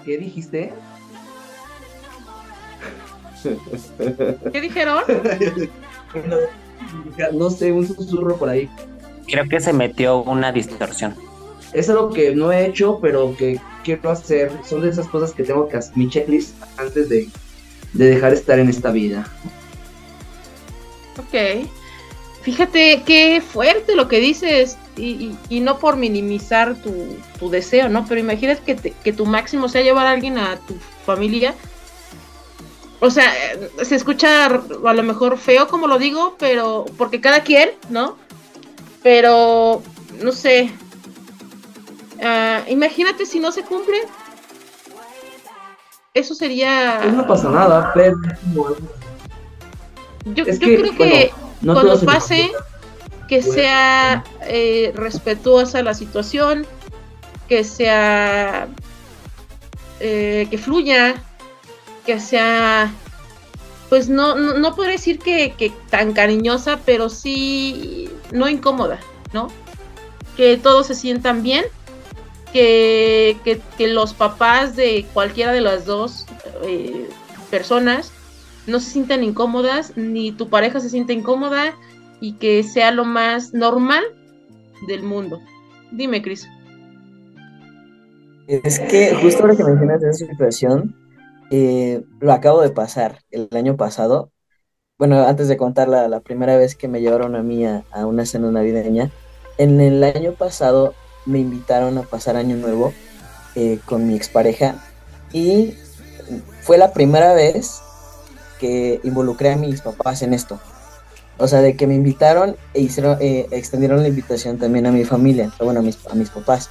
¿Qué 0.04 0.18
dijiste? 0.18 0.72
¿Qué 4.52 4.60
dijeron? 4.60 5.02
no, 6.14 7.32
no, 7.32 7.50
sé, 7.50 7.72
un 7.72 7.86
susurro 7.86 8.36
por 8.36 8.48
ahí. 8.48 8.70
Creo 9.26 9.48
que 9.48 9.60
se 9.60 9.72
metió 9.72 10.22
una 10.22 10.52
distorsión. 10.52 11.14
Es 11.72 11.88
algo 11.88 12.10
que 12.10 12.34
no 12.34 12.52
he 12.52 12.66
hecho, 12.66 12.98
pero 13.00 13.34
que 13.36 13.60
quiero 13.82 14.10
hacer. 14.10 14.52
Son 14.64 14.82
de 14.82 14.90
esas 14.90 15.08
cosas 15.08 15.32
que 15.32 15.42
tengo 15.42 15.68
que 15.68 15.78
hacer, 15.78 15.96
mi 15.96 16.08
checklist 16.08 16.54
antes 16.76 17.08
de, 17.08 17.28
de 17.94 18.06
dejar 18.06 18.32
estar 18.32 18.58
en 18.58 18.68
esta 18.68 18.90
vida. 18.90 19.26
Ok. 21.18 21.68
Fíjate 22.42 23.02
qué 23.06 23.40
fuerte 23.40 23.94
lo 23.94 24.08
que 24.08 24.20
dices. 24.20 24.78
Y, 24.96 25.04
y, 25.04 25.38
y 25.48 25.60
no 25.60 25.78
por 25.78 25.96
minimizar 25.96 26.74
tu, 26.82 27.16
tu, 27.38 27.48
deseo, 27.48 27.88
¿no? 27.88 28.04
Pero 28.06 28.20
imagínate 28.20 28.62
que, 28.62 28.74
te, 28.74 28.90
que 28.90 29.12
tu 29.14 29.24
máximo 29.24 29.68
sea 29.68 29.80
llevar 29.80 30.06
a 30.06 30.10
alguien 30.10 30.36
a 30.36 30.56
tu 30.56 30.74
familia 31.06 31.54
o 33.04 33.10
sea, 33.10 33.32
se 33.82 33.96
escucha 33.96 34.46
a 34.46 34.92
lo 34.94 35.02
mejor 35.02 35.36
feo 35.36 35.66
como 35.66 35.88
lo 35.88 35.98
digo, 35.98 36.36
pero 36.38 36.84
porque 36.96 37.20
cada 37.20 37.40
quien, 37.40 37.70
¿no? 37.90 38.16
Pero, 39.02 39.82
no 40.22 40.30
sé, 40.30 40.70
ah, 42.22 42.62
imagínate 42.68 43.26
si 43.26 43.40
no 43.40 43.50
se 43.50 43.64
cumple. 43.64 43.96
Eso 46.14 46.36
sería... 46.36 47.00
Pues 47.02 47.14
no 47.14 47.26
pasa 47.26 47.48
nada, 47.50 47.90
pero... 47.92 48.16
Yo, 50.26 50.44
creo 50.44 50.96
que 50.96 51.32
cuando 51.64 52.00
pase, 52.00 52.50
que 53.28 53.42
sea 53.42 54.24
eh, 54.42 54.92
respetuosa 54.94 55.82
la 55.82 55.94
situación, 55.94 56.66
que 57.48 57.64
sea... 57.64 58.68
Eh, 60.04 60.48
que 60.50 60.58
fluya, 60.58 61.14
que 62.04 62.18
sea, 62.18 62.92
pues 63.88 64.08
no, 64.08 64.34
no, 64.34 64.54
no 64.54 64.74
podría 64.74 64.92
decir 64.96 65.20
que, 65.20 65.72
tan 65.90 66.12
cariñosa, 66.12 66.80
pero 66.84 67.08
sí 67.08 68.10
no 68.32 68.48
incómoda, 68.48 68.98
¿no? 69.32 69.48
Que 70.36 70.56
todos 70.56 70.88
se 70.88 70.96
sientan 70.96 71.44
bien, 71.44 71.64
que, 72.52 73.60
los 73.78 74.12
papás 74.12 74.74
de 74.74 75.06
cualquiera 75.12 75.52
de 75.52 75.60
las 75.60 75.86
dos 75.86 76.26
eh, 76.64 77.08
personas 77.50 78.10
no 78.66 78.80
se 78.80 78.90
sientan 78.90 79.24
incómodas, 79.24 79.96
ni 79.96 80.32
tu 80.32 80.48
pareja 80.48 80.80
se 80.80 80.88
sienta 80.88 81.12
incómoda 81.12 81.74
y 82.20 82.34
que 82.34 82.62
sea 82.62 82.90
lo 82.92 83.04
más 83.04 83.52
normal 83.52 84.04
del 84.86 85.02
mundo. 85.02 85.40
Dime, 85.90 86.22
Cris. 86.22 86.48
Es 88.46 88.80
que 88.80 89.14
justo 89.14 89.42
ahora 89.42 89.56
que 89.56 89.64
mencionas 89.64 90.02
esa 90.02 90.26
situación, 90.26 90.96
eh, 91.50 92.02
lo 92.20 92.32
acabo 92.32 92.60
de 92.62 92.70
pasar 92.70 93.18
el 93.30 93.48
año 93.52 93.76
pasado. 93.76 94.30
Bueno, 94.98 95.26
antes 95.26 95.48
de 95.48 95.56
contar 95.56 95.88
la, 95.88 96.20
primera 96.20 96.56
vez 96.56 96.76
que 96.76 96.88
me 96.88 97.00
llevaron 97.00 97.34
a 97.34 97.42
mí 97.42 97.66
a, 97.66 97.84
una 98.06 98.24
cena 98.24 98.50
navideña, 98.50 99.10
en 99.58 99.80
el 99.80 100.02
año 100.04 100.32
pasado 100.32 100.94
me 101.26 101.40
invitaron 101.40 101.98
a 101.98 102.02
pasar 102.02 102.36
Año 102.36 102.56
Nuevo 102.56 102.92
eh, 103.54 103.78
con 103.84 104.06
mi 104.06 104.16
expareja 104.16 104.76
y 105.32 105.74
fue 106.62 106.78
la 106.78 106.92
primera 106.92 107.34
vez 107.34 107.81
que 108.62 109.00
involucré 109.02 109.50
a 109.50 109.56
mis 109.56 109.80
papás 109.80 110.22
en 110.22 110.34
esto. 110.34 110.60
O 111.38 111.48
sea, 111.48 111.60
de 111.60 111.74
que 111.74 111.88
me 111.88 111.94
invitaron 111.94 112.54
e 112.74 112.82
hicieron, 112.82 113.18
eh, 113.20 113.48
extendieron 113.50 114.02
la 114.02 114.08
invitación 114.08 114.58
también 114.58 114.86
a 114.86 114.92
mi 114.92 115.04
familia, 115.04 115.52
bueno, 115.58 115.80
a 115.80 115.82
mis, 115.82 115.98
a 116.08 116.14
mis 116.14 116.30
papás. 116.30 116.70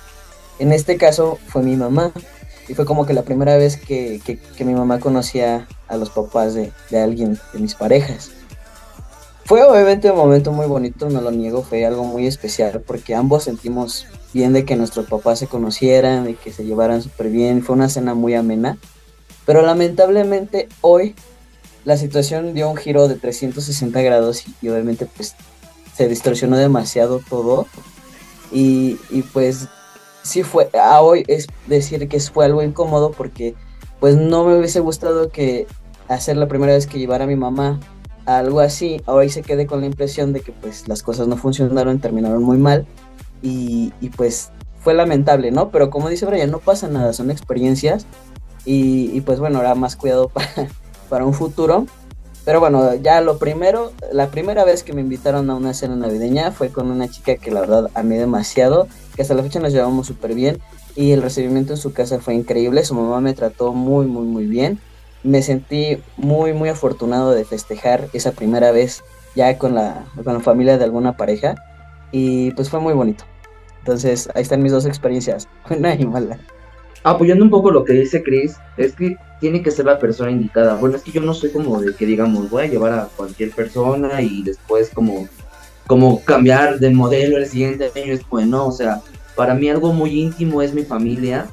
En 0.60 0.72
este 0.72 0.96
caso 0.96 1.38
fue 1.48 1.64
mi 1.64 1.76
mamá, 1.76 2.14
y 2.70 2.74
fue 2.74 2.86
como 2.86 3.06
que 3.06 3.14
la 3.14 3.24
primera 3.24 3.58
vez 3.58 3.76
que, 3.76 4.22
mi 4.60 4.74
mamá 4.74 5.02
conocía 5.02 5.68
a 5.89 5.98
los 5.98 6.10
papás 6.10 6.54
de, 6.54 6.72
alguien 6.98 7.38
de 7.52 7.60
mis 7.60 7.76
parejas. 7.76 8.32
Fue 9.44 9.62
obviamente 9.64 10.10
un 10.10 10.16
momento 10.16 10.54
muy 10.54 10.68
bonito, 10.68 11.10
no 11.10 11.20
lo 11.20 11.32
niego, 11.32 11.64
fue 11.64 11.86
algo 11.86 12.06
muy 12.06 12.28
especial 12.28 12.82
porque 12.88 13.14
ambos 13.14 13.44
sentimos 13.44 14.08
bien 14.34 14.54
de 14.54 14.64
que 14.64 14.78
nuestros 14.78 15.08
papás 15.08 15.39
se 15.39 15.48
conocieran, 15.48 16.24
de 16.24 16.36
que 16.36 16.54
se 16.54 16.64
llevaran 16.64 17.02
súper 17.02 17.28
bien, 17.30 17.62
fue 17.62 17.76
una 17.76 17.89
cena 17.89 18.14
muy 18.14 18.36
amena, 18.36 18.78
pero 19.46 19.62
lamentablemente 19.62 20.70
hoy 20.80 21.16
la 21.86 21.97
situación 21.97 22.53
dio 22.53 22.69
un 22.69 22.77
giro 22.77 23.07
de 23.07 23.15
360 23.15 24.01
grados 24.01 24.43
y, 24.61 24.69
obviamente 24.69 25.05
pues 25.05 25.36
se 25.95 26.07
distorsionó 26.07 26.57
demasiado 26.57 27.21
todo. 27.27 27.67
Y, 28.51 28.97
y 29.09 29.21
pues 29.23 29.67
sí 30.23 30.43
fue, 30.43 30.69
a 30.73 31.01
hoy 31.01 31.23
es 31.27 31.47
decir 31.67 32.07
que 32.07 32.19
fue 32.19 32.45
algo 32.45 32.61
incómodo 32.61 33.11
porque 33.11 33.55
pues 33.99 34.15
no 34.15 34.45
me 34.45 34.57
hubiese 34.57 34.79
gustado 34.79 35.29
que 35.29 35.67
hacer 36.07 36.38
la 36.38 36.47
primera 36.47 36.73
vez 36.73 36.88
que 36.88 36.99
llevara 36.99 37.23
a 37.23 37.27
mi 37.27 37.36
mamá 37.36 37.79
a 38.25 38.39
algo 38.39 38.59
así, 38.59 39.01
ahora 39.05 39.27
se 39.29 39.41
quedé 39.41 39.65
con 39.65 39.82
la 39.82 39.88
impresión 39.88 40.34
de 40.34 40.41
que 40.41 40.51
pues 40.51 40.88
las 40.88 41.03
cosas 41.03 41.27
no 41.27 41.38
funcionaron, 41.38 41.99
terminaron 41.99 42.43
muy 42.43 42.57
mal. 42.57 42.86
Y, 43.43 43.91
pues 44.15 44.51
fue 44.82 44.93
lamentable, 44.93 45.51
¿no? 45.51 45.71
Pero 45.71 45.89
como 45.89 46.09
dice 46.09 46.25
Brian, 46.25 46.51
no 46.51 46.59
pasa 46.59 46.88
nada, 46.88 47.13
son 47.13 47.32
experiencias. 47.32 48.05
Y, 48.65 49.09
y 49.13 49.21
pues 49.21 49.39
bueno, 49.39 49.57
ahora 49.57 49.73
más 49.73 49.95
cuidado 49.95 50.29
para, 50.29 50.67
para 51.12 51.26
un 51.26 51.34
futuro. 51.36 51.86
Pero 52.43 52.59
bueno, 52.59 52.95
ya 52.95 53.22
lo 53.22 53.38
primero, 53.38 53.91
la 54.12 54.30
primera 54.30 54.64
vez 54.64 54.82
que 54.82 54.93
me 54.93 55.01
invitaron 55.01 55.47
a 55.51 55.55
una 55.55 55.76
cena 55.76 55.95
navideña 55.95 56.51
fue 56.51 56.70
con 56.70 56.89
una 56.89 57.07
chica 57.07 57.36
que 57.36 57.51
la 57.51 57.59
verdad 57.59 57.91
amé 57.93 58.18
demasiado 58.18 58.88
que 59.16 59.22
hasta 59.22 59.36
la 59.36 59.43
fecha 59.43 59.59
nos 59.59 59.74
llevamos 59.74 60.07
súper 60.07 60.34
bien 60.34 60.57
y 60.95 61.12
el 61.12 61.22
recibimiento 61.22 61.74
en 61.74 61.78
su 61.78 61.93
casa 61.93 62.20
fue 62.20 62.34
increíble, 62.34 62.84
su 62.84 62.95
mamá 62.95 63.22
me 63.22 63.34
trató 63.34 63.74
muy, 63.74 64.07
muy, 64.07 64.26
muy 64.26 64.47
bien. 64.47 64.80
Me 65.24 65.43
sentí 65.43 66.01
muy, 66.18 66.53
muy 66.53 66.70
afortunado 66.70 67.32
de 67.32 67.45
festejar 67.45 68.07
esa 68.14 68.32
primera 68.32 68.72
vez 68.72 69.03
ya 69.36 69.57
con 69.59 69.76
la, 69.76 70.05
con 70.24 70.34
la 70.34 70.39
familia 70.39 70.80
de 70.80 70.86
alguna 70.86 71.16
pareja 71.16 71.55
y 72.12 72.51
pues 72.51 72.70
fue 72.70 72.80
muy 72.80 72.93
bonito. 72.93 73.26
Entonces 73.80 74.30
ahí 74.34 74.41
están 74.41 74.64
mis 74.64 74.72
dos 74.72 74.86
experiencias, 74.86 75.47
buena 75.68 75.93
y 75.93 76.05
mala. 76.05 76.39
Apoyando 77.04 77.43
un 77.43 77.49
poco 77.49 77.72
lo 77.72 77.84
que 77.84 77.93
dice 77.93 78.22
Chris, 78.22 78.58
es 78.78 78.93
que 78.93 79.18
tiene 79.39 79.64
que 79.64 79.72
ser 79.72 79.86
la 79.86 79.97
persona 79.97 80.32
indicada. 80.32 80.76
Bueno, 80.76 80.95
es 80.95 81.02
que 81.02 81.12
yo 81.12 81.22
no 81.22 81.34
soy 81.34 81.52
como 81.52 81.82
de 81.82 81.95
que 81.95 82.06
digamos, 82.06 82.49
voy 82.49 82.64
a 82.64 82.68
llevar 82.68 82.93
a 82.93 83.10
cualquier 83.16 83.52
persona 83.52 84.22
y 84.22 84.43
después 84.43 84.89
como 84.93 85.28
como 85.88 86.24
cambiar 86.24 86.80
de 86.80 86.89
modelo 86.89 87.38
el 87.38 87.45
siguiente 87.45 87.91
año 87.93 88.14
es 88.14 88.22
bueno, 88.30 88.66
o 88.66 88.72
sea, 88.72 89.02
para 89.36 89.54
mí 89.54 89.70
algo 89.70 89.91
muy 89.91 90.22
íntimo 90.22 90.62
es 90.62 90.74
mi 90.74 90.84
familia 90.84 91.47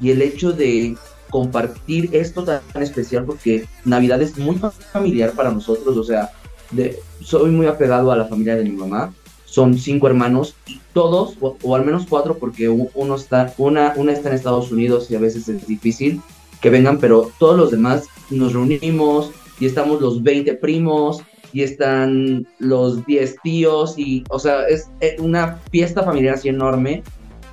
y 0.00 0.10
el 0.10 0.22
hecho 0.22 0.52
de 0.52 0.96
compartir 1.28 2.08
esto 2.12 2.44
tan 2.44 2.82
especial 2.82 3.24
porque 3.24 3.66
Navidad 3.84 4.22
es 4.22 4.38
muy 4.38 4.58
familiar 4.90 5.32
para 5.32 5.50
nosotros, 5.50 5.98
o 5.98 6.02
sea, 6.02 6.30
de, 6.70 6.98
soy 7.20 7.50
muy 7.50 7.66
apegado 7.66 8.10
a 8.10 8.16
la 8.16 8.24
familia 8.24 8.56
de 8.56 8.64
mi 8.64 8.70
mamá, 8.70 9.12
son 9.54 9.78
cinco 9.78 10.08
hermanos 10.08 10.56
todos, 10.92 11.36
o, 11.40 11.76
al 11.76 11.84
menos 11.84 12.06
cuatro, 12.08 12.38
porque 12.38 12.68
uno 12.68 13.14
está, 13.14 13.54
una, 13.56 13.92
una 13.96 14.12
está 14.12 14.28
en 14.28 14.34
Estados 14.34 14.72
Unidos 14.72 15.10
y 15.10 15.14
a 15.14 15.20
veces 15.20 15.48
es 15.48 15.64
difícil 15.66 16.20
que 16.60 16.70
vengan, 16.70 16.98
pero 16.98 17.30
todos 17.38 17.56
los 17.56 17.70
demás 17.70 18.04
nos 18.30 18.52
reunimos 18.52 19.30
y 19.60 19.66
estamos 19.66 20.00
los 20.00 20.24
20 20.24 20.54
primos 20.54 21.22
y 21.52 21.62
están 21.62 22.48
los 22.58 23.06
10 23.06 23.36
tíos 23.44 23.94
y, 23.96 24.24
o 24.28 24.40
sea, 24.40 24.66
es 24.66 24.88
eh, 25.00 25.16
una 25.20 25.60
fiesta 25.70 26.02
familiar 26.02 26.34
así 26.34 26.48
enorme 26.48 27.04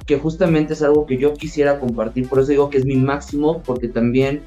que 0.07 0.17
justamente 0.17 0.73
es 0.73 0.81
algo 0.81 1.05
que 1.05 1.19
yo 1.19 1.35
quisiera 1.35 1.79
compartir, 1.79 2.27
por 2.27 2.39
eso 2.39 2.49
digo 2.49 2.69
que 2.71 2.79
es 2.79 2.85
mi 2.85 2.95
máximo, 2.95 3.61
porque 3.63 3.87
también, 3.87 4.41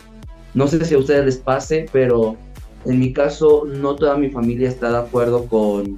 no 0.54 0.66
sé 0.66 0.84
si 0.84 0.94
a 0.94 0.98
ustedes 0.98 1.24
les 1.24 1.36
pase, 1.36 1.86
pero 1.92 2.36
en 2.84 2.98
mi 2.98 3.12
caso 3.12 3.64
no 3.64 3.94
toda 3.94 4.16
mi 4.16 4.28
familia 4.28 4.68
está 4.68 4.90
de 4.90 4.98
acuerdo 4.98 5.46
con, 5.46 5.96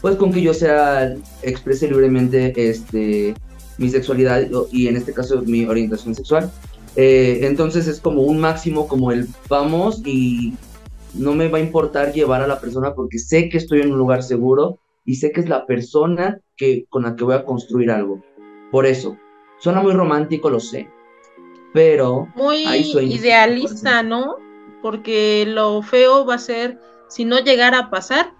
pues 0.00 0.16
con 0.16 0.32
que 0.32 0.42
yo 0.42 0.54
sea, 0.54 1.14
exprese 1.42 1.88
libremente 1.88 2.52
este, 2.56 3.34
mi 3.78 3.88
sexualidad 3.88 4.46
y 4.70 4.88
en 4.88 4.96
este 4.96 5.12
caso 5.12 5.42
mi 5.42 5.66
orientación 5.66 6.14
sexual. 6.14 6.50
Eh, 6.96 7.40
entonces 7.42 7.86
es 7.88 8.00
como 8.00 8.22
un 8.22 8.38
máximo, 8.38 8.88
como 8.88 9.12
el 9.12 9.28
vamos 9.48 10.02
y 10.04 10.54
no 11.14 11.34
me 11.34 11.48
va 11.48 11.58
a 11.58 11.62
importar 11.62 12.12
llevar 12.12 12.42
a 12.42 12.46
la 12.46 12.60
persona 12.60 12.94
porque 12.94 13.18
sé 13.18 13.48
que 13.48 13.58
estoy 13.58 13.80
en 13.80 13.92
un 13.92 13.98
lugar 13.98 14.22
seguro 14.22 14.78
y 15.04 15.16
sé 15.16 15.30
que 15.30 15.40
es 15.40 15.48
la 15.48 15.66
persona 15.66 16.40
que, 16.56 16.86
con 16.88 17.04
la 17.04 17.14
que 17.14 17.24
voy 17.24 17.34
a 17.34 17.44
construir 17.44 17.90
algo. 17.90 18.22
Por 18.70 18.86
eso, 18.86 19.16
suena 19.60 19.80
muy 19.80 19.92
romántico, 19.92 20.50
lo 20.50 20.58
sé, 20.58 20.88
pero... 21.72 22.28
Muy 22.34 22.64
idealista, 22.64 24.02
¿no? 24.02 24.36
Porque 24.82 25.44
lo 25.46 25.82
feo 25.82 26.26
va 26.26 26.34
a 26.34 26.38
ser, 26.38 26.80
si 27.08 27.24
no 27.24 27.38
llegara 27.38 27.78
a 27.78 27.90
pasar, 27.90 28.32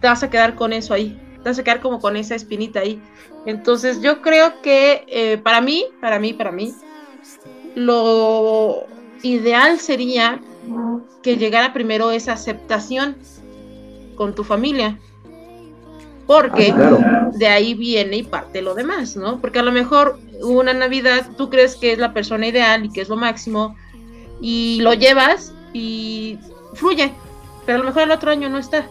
te 0.00 0.06
vas 0.06 0.22
a 0.22 0.30
quedar 0.30 0.54
con 0.54 0.72
eso 0.72 0.94
ahí, 0.94 1.18
te 1.42 1.48
vas 1.48 1.58
a 1.58 1.64
quedar 1.64 1.80
como 1.80 2.00
con 2.00 2.16
esa 2.16 2.34
espinita 2.34 2.80
ahí. 2.80 3.00
Entonces 3.46 4.02
yo 4.02 4.22
creo 4.22 4.60
que 4.62 5.04
eh, 5.08 5.38
para 5.38 5.60
mí, 5.60 5.84
para 6.00 6.18
mí, 6.18 6.32
para 6.32 6.50
mí, 6.50 6.74
lo 7.74 8.84
ideal 9.22 9.78
sería 9.78 10.40
que 11.22 11.36
llegara 11.36 11.72
primero 11.72 12.10
esa 12.10 12.32
aceptación 12.32 13.16
con 14.16 14.34
tu 14.34 14.44
familia. 14.44 14.98
Porque 16.26 16.74
ah, 16.76 17.30
de 17.34 17.46
ahí 17.46 17.74
viene 17.74 18.16
y 18.16 18.22
parte 18.24 18.60
lo 18.60 18.74
demás, 18.74 19.16
¿no? 19.16 19.40
Porque 19.40 19.60
a 19.60 19.62
lo 19.62 19.70
mejor 19.70 20.18
una 20.42 20.72
Navidad 20.72 21.30
tú 21.36 21.50
crees 21.50 21.76
que 21.76 21.92
es 21.92 21.98
la 21.98 22.12
persona 22.12 22.48
ideal 22.48 22.84
y 22.84 22.90
que 22.90 23.02
es 23.02 23.08
lo 23.08 23.16
máximo 23.16 23.76
y 24.40 24.80
lo 24.80 24.94
llevas 24.94 25.54
y 25.72 26.38
fluye, 26.74 27.12
pero 27.64 27.76
a 27.76 27.78
lo 27.80 27.86
mejor 27.86 28.02
el 28.02 28.10
otro 28.10 28.30
año 28.30 28.48
no 28.48 28.58
está 28.58 28.88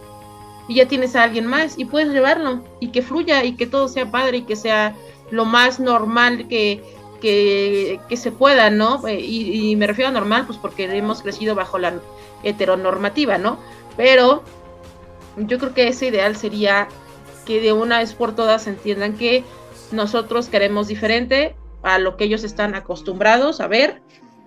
y 0.67 0.75
ya 0.75 0.87
tienes 0.87 1.15
a 1.15 1.23
alguien 1.23 1.45
más 1.45 1.77
y 1.77 1.85
puedes 1.85 2.09
llevarlo 2.09 2.61
y 2.79 2.89
que 2.89 3.01
fluya 3.01 3.43
y 3.43 3.53
que 3.55 3.67
todo 3.67 3.87
sea 3.87 4.11
padre 4.11 4.37
y 4.37 4.41
que 4.43 4.55
sea 4.55 4.95
lo 5.31 5.45
más 5.45 5.79
normal 5.79 6.47
que, 6.47 6.83
que, 7.21 8.17
se 8.17 8.31
pueda, 8.31 8.69
¿no? 8.69 9.05
Eh, 9.07 9.19
y, 9.19 9.75
me 9.75 9.87
refiero 9.87 10.09
a 10.09 10.11
normal, 10.11 10.45
pues 10.45 10.57
porque 10.59 10.85
hemos 10.85 11.21
crecido 11.21 11.55
bajo 11.55 11.79
la 11.79 11.99
heteronormativa, 12.43 13.37
¿no? 13.37 13.59
Pero 13.97 14.43
yo 15.37 15.57
creo 15.57 15.73
que 15.73 15.87
ese 15.87 16.07
ideal 16.07 16.35
sería 16.35 16.87
que 17.45 17.59
de 17.59 17.73
una 17.73 17.99
vez 17.99 18.13
por 18.13 18.35
todas 18.35 18.67
entiendan 18.67 19.17
que 19.17 19.43
nosotros 19.91 20.47
queremos 20.47 20.87
diferente 20.87 21.55
a 21.83 21.99
lo 21.99 22.17
que 22.17 22.25
ellos 22.25 22.43
están 22.43 22.75
acostumbrados 22.75 23.59
a 23.59 23.67
ver, 23.67 24.01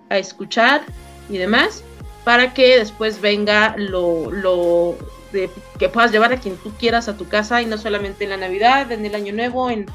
a 0.09 0.17
escuchar 0.17 0.81
y 1.29 1.37
demás. 1.37 1.83
para 2.25 2.53
que 2.53 2.77
después 2.77 3.21
venga 3.21 3.75
lo, 3.77 4.29
lo 4.29 4.95
de, 5.31 5.49
que 5.77 5.89
puedas 5.89 6.11
llevar 6.11 6.33
a 6.33 6.39
quien 6.39 6.57
tú 6.57 6.71
quieras 6.77 7.07
a 7.07 7.17
tu 7.17 7.27
casa 7.27 7.61
y 7.61 7.65
no 7.65 7.77
solamente 7.77 8.23
en 8.23 8.31
la 8.31 8.37
Navidad, 8.37 8.91
en 8.91 9.05
el 9.05 9.15
Año 9.15 9.33
Nuevo, 9.33 9.69
en, 9.69 9.85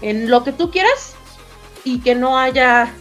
en 0.00 0.30
lo 0.30 0.44
que 0.44 0.52
tú 0.52 0.70
quieras 0.70 1.14
y 1.84 2.00
que 2.00 2.14
no 2.14 2.38
haya 2.38 2.92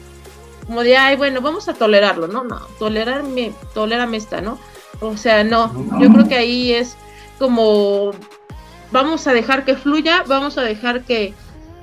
como 0.65 0.83
de, 0.83 0.95
ay, 0.95 1.17
bueno, 1.17 1.41
vamos 1.41 1.67
a 1.67 1.73
tolerarlo, 1.73 2.27
no, 2.27 2.43
no, 2.43 2.59
tolerarme, 2.79 3.51
tolérame 3.73 4.15
esta, 4.15 4.41
¿no? 4.41 4.57
O 5.01 5.17
sea, 5.17 5.43
no, 5.43 5.73
yo 5.99 6.11
creo 6.13 6.27
que 6.27 6.35
ahí 6.35 6.71
es 6.71 6.95
como, 7.39 8.11
vamos 8.91 9.27
a 9.27 9.33
dejar 9.33 9.65
que 9.65 9.75
fluya, 9.75 10.23
vamos 10.27 10.57
a 10.57 10.61
dejar 10.61 11.03
que, 11.03 11.33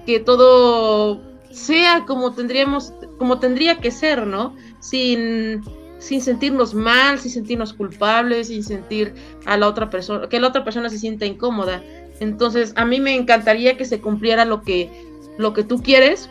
que 0.07 0.21
todo 0.21 1.21
sea 1.51 2.05
como 2.07 2.33
tendríamos, 2.33 2.93
como 3.19 3.41
tendría 3.41 3.79
que 3.79 3.91
ser, 3.91 4.27
¿no? 4.27 4.55
Sin, 4.81 5.65
sin 5.99 6.21
sentirnos 6.21 6.75
mal, 6.75 7.19
sin 7.19 7.31
sentirnos 7.31 7.73
culpables, 7.73 8.49
sin 8.49 8.63
sentir 8.63 9.15
a 9.47 9.57
la 9.57 9.69
otra 9.69 9.91
persona, 9.91 10.29
que 10.29 10.41
la 10.41 10.49
otra 10.49 10.65
persona 10.65 10.89
se 10.91 10.99
sienta 10.99 11.27
incómoda. 11.27 11.83
Entonces, 12.21 12.73
a 12.77 12.85
mí 12.85 13.01
me 13.01 13.15
encantaría 13.15 13.77
que 13.77 13.85
se 13.85 14.01
cumpliera 14.01 14.45
lo 14.45 14.63
que, 14.63 14.91
lo 15.39 15.53
que 15.53 15.65
tú 15.65 15.83
quieres, 15.83 16.29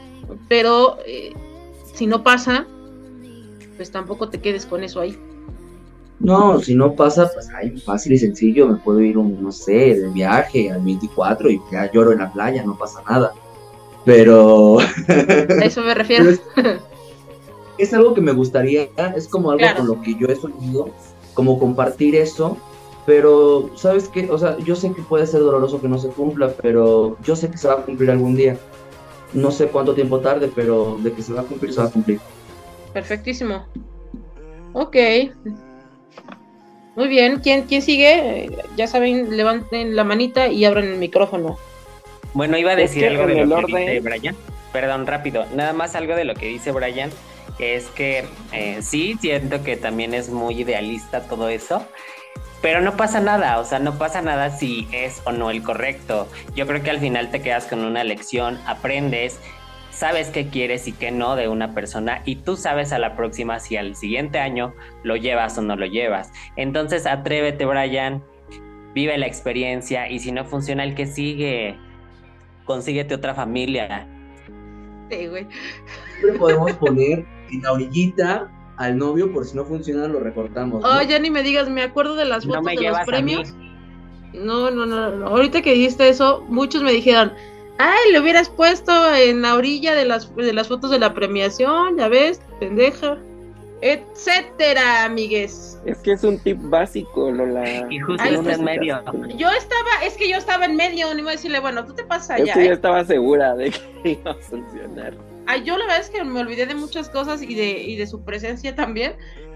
pero 0.50 0.98
eh, 1.06 1.34
si 1.94 2.08
no 2.08 2.24
pasa, 2.24 2.66
pues 3.76 3.92
tampoco 3.92 4.30
te 4.30 4.40
quedes 4.40 4.66
con 4.66 4.84
eso 4.84 5.00
ahí. 5.00 5.18
No, 6.20 6.60
si 6.60 6.74
no 6.74 6.96
pasa, 6.96 7.30
pues 7.32 7.48
ahí 7.50 7.78
fácil 7.78 8.14
y 8.14 8.18
sencillo, 8.18 8.68
me 8.68 8.78
puedo 8.78 9.02
ir 9.02 9.18
un, 9.18 9.42
no 9.42 9.52
sé, 9.52 9.96
de 9.96 10.10
viaje 10.10 10.72
al 10.72 10.82
24 10.82 11.50
y 11.52 11.62
ya 11.72 11.92
lloro 11.92 12.12
en 12.12 12.20
la 12.20 12.34
playa, 12.34 12.64
no 12.64 12.76
pasa 12.78 13.04
nada. 13.08 13.34
Pero... 14.04 14.80
A 14.80 15.66
eso 15.66 15.82
me 15.84 15.94
refiero. 15.94 16.32
es, 17.78 17.94
algo 17.94 18.14
que 18.14 18.22
me 18.22 18.32
gustaría, 18.32 18.90
es 19.16 19.28
como 19.28 19.52
algo 19.52 19.66
con 19.76 19.88
lo 19.88 20.02
que 20.02 20.16
yo 20.16 20.28
he 20.28 20.36
soñado, 20.36 20.90
como 21.34 21.60
compartir 21.60 22.16
eso, 22.16 22.58
pero 23.06 23.70
¿sabes 23.76 24.10
qué? 24.10 24.30
O 24.30 24.38
sea, 24.38 24.58
yo 24.58 24.76
sé 24.76 24.92
que 24.92 25.02
puede 25.02 25.26
ser 25.26 25.40
doloroso 25.40 25.80
que 25.80 25.88
no 25.88 25.98
se 25.98 26.10
cumpla, 26.10 26.52
pero 26.62 27.18
yo 27.24 27.36
sé 27.38 27.50
que 27.50 27.58
se 27.58 27.68
va 27.68 27.76
a 27.76 27.86
cumplir 27.86 28.12
algún 28.12 28.36
día. 28.36 28.58
No 29.34 29.52
sé 29.52 29.68
cuánto 29.68 29.94
tiempo 29.94 30.20
tarde, 30.20 30.52
pero 30.54 30.98
de 31.02 31.14
que 31.14 31.22
se 31.22 31.32
va 31.32 31.42
a 31.42 31.44
cumplir, 31.46 31.74
se 31.74 31.80
va 31.80 31.88
a 31.88 31.92
cumplir. 31.92 32.20
Perfectísimo. 32.92 33.66
Ok. 34.74 34.96
Muy 36.98 37.08
bien. 37.08 37.40
¿Quién, 37.40 37.64
quién 37.64 37.82
sigue? 37.82 38.52
Ya 38.76 38.88
saben, 38.88 39.38
levanten 39.38 39.96
la 39.96 40.04
manita 40.04 40.48
y 40.48 40.66
abran 40.66 40.86
el 40.86 40.98
micrófono. 40.98 41.58
Bueno, 42.34 42.58
iba 42.58 42.72
a 42.74 42.76
decir 42.76 43.06
algo 43.06 43.26
de 43.26 43.46
lo 43.46 43.66
que 43.66 43.78
dice 43.78 44.00
Brian. 44.02 44.36
Perdón, 44.74 45.08
rápido. 45.08 45.46
Nada 45.56 45.74
más 45.74 45.96
algo 45.96 46.16
de 46.16 46.26
lo 46.26 46.36
que 46.36 46.48
dice 46.48 46.72
Brian, 46.72 47.10
que 47.58 47.76
es 47.76 47.88
que 47.88 48.26
eh, 48.52 48.80
sí, 48.82 49.18
siento 49.20 49.64
que 49.64 49.78
también 49.78 50.14
es 50.14 50.30
muy 50.30 50.62
idealista 50.62 51.22
todo 51.28 51.50
eso, 51.50 51.86
pero 52.62 52.82
no 52.82 52.98
pasa 52.98 53.20
nada, 53.20 53.60
o 53.60 53.66
sea, 53.66 53.80
no 53.80 53.98
pasa 53.98 54.22
nada 54.22 54.50
si 54.50 54.88
es 54.92 55.22
o 55.26 55.32
no 55.32 55.52
el 55.52 55.64
correcto. 55.64 56.28
Yo 56.56 56.68
creo 56.68 56.84
que 56.84 56.90
al 56.90 57.00
final 57.00 57.32
te 57.32 57.42
quedas 57.42 57.66
con 57.66 57.84
una 57.84 58.04
lección, 58.04 58.60
aprendes, 58.66 59.40
sabes 59.92 60.30
qué 60.30 60.48
quieres 60.48 60.88
y 60.88 60.92
qué 60.92 61.12
no 61.12 61.36
de 61.36 61.48
una 61.48 61.74
persona 61.74 62.22
y 62.26 62.36
tú 62.38 62.56
sabes 62.56 62.94
a 62.94 63.00
la 63.00 63.16
próxima 63.16 63.60
si 63.60 63.78
al 63.78 63.96
siguiente 63.96 64.38
año 64.38 64.76
lo 65.04 65.16
llevas 65.16 65.58
o 65.58 65.62
no 65.62 65.76
lo 65.76 65.86
llevas. 65.86 66.32
Entonces 66.56 67.06
atrévete, 67.06 67.66
Brian, 67.66 68.24
vive 68.94 69.18
la 69.18 69.28
experiencia 69.28 70.10
y 70.10 70.20
si 70.20 70.32
no 70.32 70.46
funciona 70.46 70.84
el 70.84 70.94
que 70.94 71.08
sigue, 71.08 71.78
consíguete 72.66 73.16
otra 73.16 73.34
familia. 73.34 74.08
Sí, 75.10 75.28
güey. 75.28 75.48
Siempre 76.20 76.40
podemos 76.40 76.72
poner 76.74 77.26
en 77.52 77.62
la 77.62 77.74
orillita 77.74 78.52
al 78.78 78.98
novio 78.98 79.32
por 79.32 79.46
si 79.46 79.56
no 79.56 79.66
funciona 79.66 80.08
lo 80.08 80.20
recortamos. 80.20 80.84
Oh, 80.86 81.02
ya 81.02 81.20
ni 81.20 81.30
me 81.30 81.44
digas, 81.44 81.70
me 81.70 81.82
acuerdo 81.82 82.16
de 82.16 82.26
las 82.26 82.46
fotos 82.46 82.66
de 82.66 82.90
los 82.90 83.00
premios. 83.06 83.54
No, 84.34 84.70
no, 84.70 84.86
no, 84.86 85.28
ahorita 85.28 85.62
que 85.62 85.74
dijiste 85.74 86.10
eso, 86.10 86.46
muchos 86.48 86.84
me 86.84 86.92
dijeron, 86.92 87.34
ay, 87.80 88.12
le 88.12 88.20
hubieras 88.20 88.50
puesto 88.50 88.92
en 89.16 89.42
la 89.42 89.56
orilla 89.56 89.96
de 89.96 90.06
las, 90.06 90.36
de 90.36 90.54
las 90.54 90.68
fotos 90.68 90.92
de 90.92 91.00
la 91.00 91.14
premiación, 91.14 91.98
ya 91.98 92.08
ves, 92.08 92.42
pendeja, 92.60 93.18
etcétera, 93.82 95.06
amigues. 95.06 95.80
Es 95.86 95.98
que 96.00 96.14
es 96.14 96.24
un 96.24 96.40
tip 96.40 96.58
básico, 96.62 97.32
Lola. 97.32 97.88
Y 97.90 98.00
justo 98.00 98.24
en 98.28 98.64
medio. 98.64 99.02
Yo 99.36 99.50
estaba, 99.50 100.04
es 100.04 100.18
que 100.18 100.30
yo 100.30 100.38
estaba 100.38 100.66
en 100.66 100.76
medio, 100.76 101.14
no 101.14 101.20
iba 101.20 101.30
a 101.32 101.34
decirle, 101.34 101.60
bueno, 101.60 101.86
tú 101.86 101.94
te 101.94 102.04
pasas 102.04 102.32
allá. 102.32 102.54
Es 102.54 102.58
que 102.58 102.66
yo 102.66 102.72
¿eh? 102.72 102.76
estaba 102.76 103.06
segura 103.06 103.56
de 103.56 103.72
que 103.72 103.80
iba 104.22 104.32
a 104.32 104.36
funcionar. 104.36 105.14
Ay, 105.48 105.64
yo 105.64 105.78
la 105.78 105.86
verdad 105.86 106.02
es 106.02 106.10
que 106.10 106.24
me 106.24 106.40
olvidé 106.40 106.66
de 106.66 106.76
muchas 106.76 107.10
cosas 107.10 107.42
y 107.42 107.56
de, 107.56 107.70
y 107.82 107.96
de 107.96 108.06
su 108.06 108.22
presencia 108.24 108.76
también. 108.76 109.16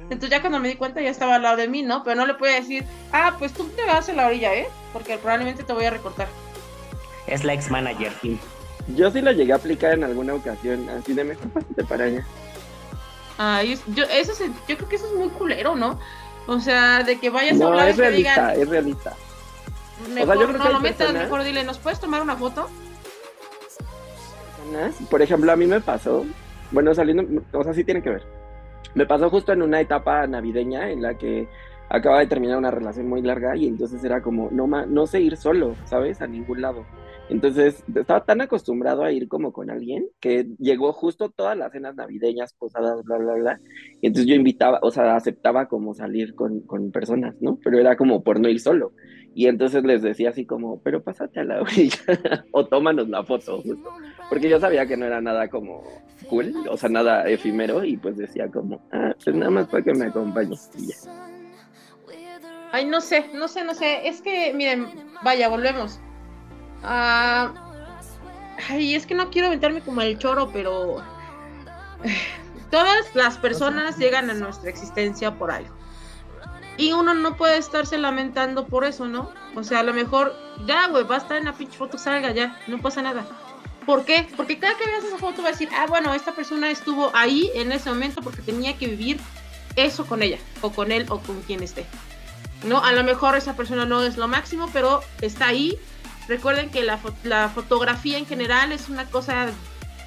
Entonces 0.09 0.29
ya 0.31 0.41
cuando 0.41 0.59
me 0.59 0.67
di 0.69 0.75
cuenta 0.75 1.01
ya 1.01 1.09
estaba 1.09 1.35
al 1.35 1.41
lado 1.43 1.57
de 1.57 1.67
mí, 1.67 1.83
¿no? 1.83 2.03
Pero 2.03 2.15
no 2.15 2.25
le 2.25 2.33
puedo 2.33 2.53
decir, 2.53 2.85
ah, 3.13 3.35
pues 3.37 3.53
tú 3.53 3.69
te 3.75 3.85
vas 3.85 4.09
a 4.09 4.13
la 4.13 4.27
orilla, 4.27 4.53
¿eh? 4.55 4.67
Porque 4.93 5.17
probablemente 5.17 5.63
te 5.63 5.73
voy 5.73 5.85
a 5.85 5.89
recortar. 5.89 6.27
Es 7.27 7.43
la 7.43 7.53
ex 7.53 7.69
manager, 7.69 8.11
sí. 8.21 8.39
Yo 8.95 9.11
sí 9.11 9.21
lo 9.21 9.31
llegué 9.31 9.53
a 9.53 9.57
aplicar 9.57 9.93
en 9.93 10.03
alguna 10.03 10.33
ocasión, 10.33 10.89
así 10.89 11.13
de 11.13 11.23
mejor 11.23 11.49
pásate 11.49 11.83
para 11.83 12.05
allá. 12.05 12.25
Ay, 13.37 13.79
yo, 13.95 14.03
eso 14.05 14.31
es, 14.33 14.39
yo 14.67 14.77
creo 14.77 14.89
que 14.89 14.95
eso 14.95 15.07
es 15.07 15.13
muy 15.13 15.29
culero, 15.29 15.75
¿no? 15.75 15.99
O 16.47 16.59
sea, 16.59 17.03
de 17.03 17.19
que 17.19 17.29
vayas 17.29 17.57
no, 17.57 17.65
a 17.67 17.69
hablar 17.69 17.89
es 17.89 17.95
y 17.95 17.97
que 17.97 18.01
realista, 18.01 18.47
digan, 18.47 18.61
es 18.61 18.69
realista. 18.69 19.13
mejor 20.09 20.35
yo 20.39 20.47
creo 20.47 20.53
que 20.53 20.57
no 20.67 20.69
lo 20.73 20.79
metas, 20.79 20.97
personas- 20.97 21.23
mejor 21.23 21.43
dile, 21.43 21.63
¿nos 21.63 21.77
puedes 21.79 21.99
tomar 21.99 22.21
una 22.21 22.35
foto? 22.35 22.69
Personas, 24.71 25.07
Por 25.09 25.21
ejemplo, 25.21 25.51
a 25.51 25.55
mí 25.55 25.65
me 25.65 25.81
pasó, 25.81 26.25
bueno, 26.71 26.93
saliendo, 26.93 27.43
o 27.53 27.63
sea, 27.63 27.73
sí 27.73 27.83
tiene 27.83 28.01
que 28.01 28.09
ver. 28.09 28.23
Me 28.95 29.05
pasó 29.05 29.29
justo 29.29 29.53
en 29.53 29.61
una 29.61 29.79
etapa 29.79 30.25
navideña 30.27 30.89
en 30.89 31.01
la 31.01 31.17
que 31.17 31.47
acaba 31.89 32.19
de 32.19 32.27
terminar 32.27 32.57
una 32.57 32.71
relación 32.71 33.07
muy 33.07 33.21
larga 33.21 33.55
y 33.55 33.67
entonces 33.67 34.03
era 34.03 34.21
como, 34.21 34.49
no, 34.51 34.67
ma, 34.67 34.85
no 34.85 35.07
sé 35.07 35.21
ir 35.21 35.37
solo, 35.37 35.75
¿sabes? 35.85 36.21
A 36.21 36.27
ningún 36.27 36.61
lado. 36.61 36.85
Entonces 37.29 37.83
estaba 37.95 38.25
tan 38.25 38.41
acostumbrado 38.41 39.03
a 39.03 39.11
ir 39.11 39.29
como 39.29 39.53
con 39.53 39.69
alguien 39.69 40.05
que 40.19 40.47
llegó 40.59 40.91
justo 40.91 41.29
todas 41.29 41.57
las 41.57 41.71
cenas 41.71 41.95
navideñas, 41.95 42.53
posadas, 42.53 43.03
bla, 43.05 43.17
bla, 43.17 43.33
bla. 43.35 43.61
Y 44.01 44.07
entonces 44.07 44.27
yo 44.27 44.35
invitaba, 44.35 44.79
o 44.81 44.91
sea, 44.91 45.15
aceptaba 45.15 45.67
como 45.67 45.93
salir 45.93 46.35
con, 46.35 46.61
con 46.61 46.91
personas, 46.91 47.35
¿no? 47.39 47.57
Pero 47.63 47.79
era 47.79 47.95
como 47.95 48.21
por 48.23 48.39
no 48.39 48.49
ir 48.49 48.59
solo. 48.59 48.91
Y 49.33 49.47
entonces 49.47 49.83
les 49.83 50.01
decía 50.01 50.31
así 50.31 50.45
como, 50.45 50.81
pero 50.81 51.01
pásate 51.01 51.39
a 51.39 51.43
la 51.43 51.61
orilla 51.61 52.45
o 52.51 52.65
tómanos 52.65 53.07
la 53.09 53.23
foto, 53.23 53.61
justo. 53.61 53.89
Porque 54.29 54.49
yo 54.49 54.59
sabía 54.59 54.85
que 54.85 54.97
no 54.97 55.05
era 55.05 55.21
nada 55.21 55.49
como 55.49 55.83
cool, 56.29 56.53
o 56.69 56.77
sea, 56.77 56.89
nada 56.89 57.27
efímero, 57.27 57.83
y 57.83 57.97
pues 57.97 58.17
decía 58.17 58.49
como, 58.49 58.81
ah, 58.91 59.13
pues 59.23 59.35
nada 59.35 59.51
más 59.51 59.67
para 59.67 59.83
que 59.83 59.93
me 59.93 60.05
acompañes. 60.05 60.69
Y 60.77 60.87
ya. 60.87 60.95
Ay, 62.73 62.85
no 62.85 63.01
sé, 63.01 63.25
no 63.33 63.47
sé, 63.47 63.65
no 63.65 63.73
sé. 63.73 64.07
Es 64.07 64.21
que, 64.21 64.53
miren, 64.53 64.87
vaya, 65.23 65.49
volvemos. 65.49 65.99
Ah, 66.83 67.53
ay, 68.69 68.95
es 68.95 69.05
que 69.05 69.13
no 69.13 69.29
quiero 69.29 69.47
aventarme 69.47 69.81
como 69.81 70.01
el 70.01 70.17
choro, 70.17 70.49
pero 70.53 70.97
todas 72.71 73.13
las 73.13 73.37
personas 73.37 73.97
llegan 73.97 74.29
a 74.29 74.33
nuestra 74.33 74.69
existencia 74.69 75.37
por 75.37 75.51
algo. 75.51 75.75
Y 76.77 76.93
uno 76.93 77.13
no 77.13 77.37
puede 77.37 77.57
estarse 77.57 77.97
lamentando 77.97 78.65
por 78.65 78.85
eso, 78.85 79.07
¿no? 79.07 79.31
O 79.55 79.63
sea, 79.63 79.79
a 79.79 79.83
lo 79.83 79.93
mejor, 79.93 80.33
ya, 80.65 80.87
güey, 80.87 81.03
va 81.03 81.15
a 81.15 81.19
estar 81.19 81.37
en 81.37 81.45
la 81.45 81.53
pinche 81.53 81.77
foto, 81.77 81.97
salga 81.97 82.31
ya, 82.31 82.59
no 82.67 82.79
pasa 82.79 83.01
nada. 83.01 83.25
¿Por 83.85 84.05
qué? 84.05 84.27
Porque 84.37 84.57
cada 84.59 84.75
que 84.77 84.85
veas 84.85 85.03
esa 85.03 85.17
foto 85.17 85.41
va 85.41 85.49
a 85.49 85.51
decir, 85.51 85.69
ah, 85.77 85.85
bueno, 85.87 86.13
esta 86.13 86.33
persona 86.33 86.69
estuvo 86.71 87.11
ahí 87.15 87.51
en 87.55 87.71
ese 87.71 87.89
momento 87.89 88.21
porque 88.21 88.41
tenía 88.41 88.77
que 88.77 88.87
vivir 88.87 89.19
eso 89.75 90.05
con 90.05 90.21
ella, 90.23 90.37
o 90.61 90.71
con 90.71 90.91
él, 90.91 91.05
o 91.09 91.19
con 91.19 91.41
quien 91.41 91.61
esté. 91.63 91.85
¿no? 92.63 92.83
A 92.83 92.91
lo 92.91 93.03
mejor 93.03 93.35
esa 93.35 93.55
persona 93.55 93.85
no 93.85 94.03
es 94.03 94.17
lo 94.17 94.27
máximo, 94.27 94.69
pero 94.71 95.01
está 95.21 95.47
ahí. 95.47 95.77
Recuerden 96.27 96.69
que 96.69 96.83
la, 96.83 97.01
fo- 97.01 97.13
la 97.23 97.49
fotografía 97.49 98.17
en 98.17 98.25
general 98.27 98.71
es 98.71 98.87
una 98.87 99.05
cosa 99.05 99.47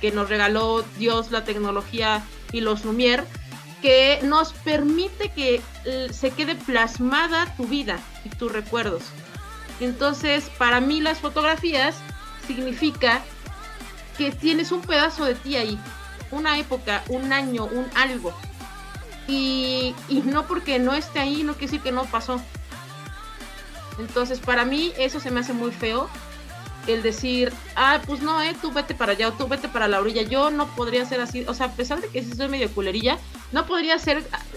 que 0.01 0.12
nos 0.12 0.29
regaló 0.29 0.85
Dios, 0.99 1.31
la 1.33 1.45
tecnología 1.45 2.23
y 2.53 2.61
los 2.61 2.85
Lumière, 2.85 3.25
que 3.85 4.18
nos 4.22 4.55
permite 4.55 5.28
que 5.28 5.61
eh, 5.85 6.09
se 6.11 6.30
quede 6.30 6.55
plasmada 6.55 7.55
tu 7.55 7.66
vida 7.66 7.99
y 8.24 8.30
tus 8.30 8.51
recuerdos. 8.51 9.03
Entonces, 9.78 10.51
para 10.57 10.80
mí 10.80 11.03
las 11.03 11.18
fotografías 11.18 11.95
significa 12.47 13.20
que 14.16 14.30
tienes 14.30 14.72
un 14.72 14.80
pedazo 14.80 15.26
de 15.26 15.35
ti 15.35 15.57
ahí, 15.57 15.78
una 16.30 16.59
época, 16.59 17.05
un 17.11 17.30
año, 17.30 17.66
un 17.66 17.87
algo. 17.95 18.32
Y, 19.28 19.95
y 20.09 20.22
no 20.24 20.47
porque 20.47 20.78
no 20.78 20.95
esté 20.95 21.20
ahí, 21.20 21.43
no 21.43 21.53
quiere 21.53 21.66
decir 21.66 21.82
que 21.82 21.93
no 21.93 22.07
pasó. 22.07 22.41
Entonces, 23.99 24.41
para 24.41 24.64
mí 24.64 24.95
eso 24.97 25.20
se 25.20 25.30
me 25.30 25.41
hace 25.41 25.53
muy 25.53 25.72
feo. 25.72 26.09
El 26.87 27.03
decir, 27.03 27.53
ah, 27.76 28.01
pues 28.07 28.20
no, 28.20 28.43
eh, 28.43 28.55
tú 28.61 28.70
vete 28.72 28.95
para 28.95 29.12
allá 29.12 29.28
o 29.28 29.32
tú 29.32 29.47
vete 29.49 29.68
para 29.68 29.89
la 29.89 30.01
orilla. 30.01 30.22
Yo 30.22 30.51
no 30.51 30.66
podría 30.74 31.07
ser 31.07 31.20
así. 31.20 31.45
O 31.49 31.55
sea, 31.55 31.66
a 31.66 31.72
pesar 31.72 32.01
de 32.01 32.09
que 32.09 32.22
sí 32.22 32.32
soy 32.35 32.49
medio 32.49 32.70
culerilla, 32.70 33.18
no 33.53 33.66
podría 33.66 33.97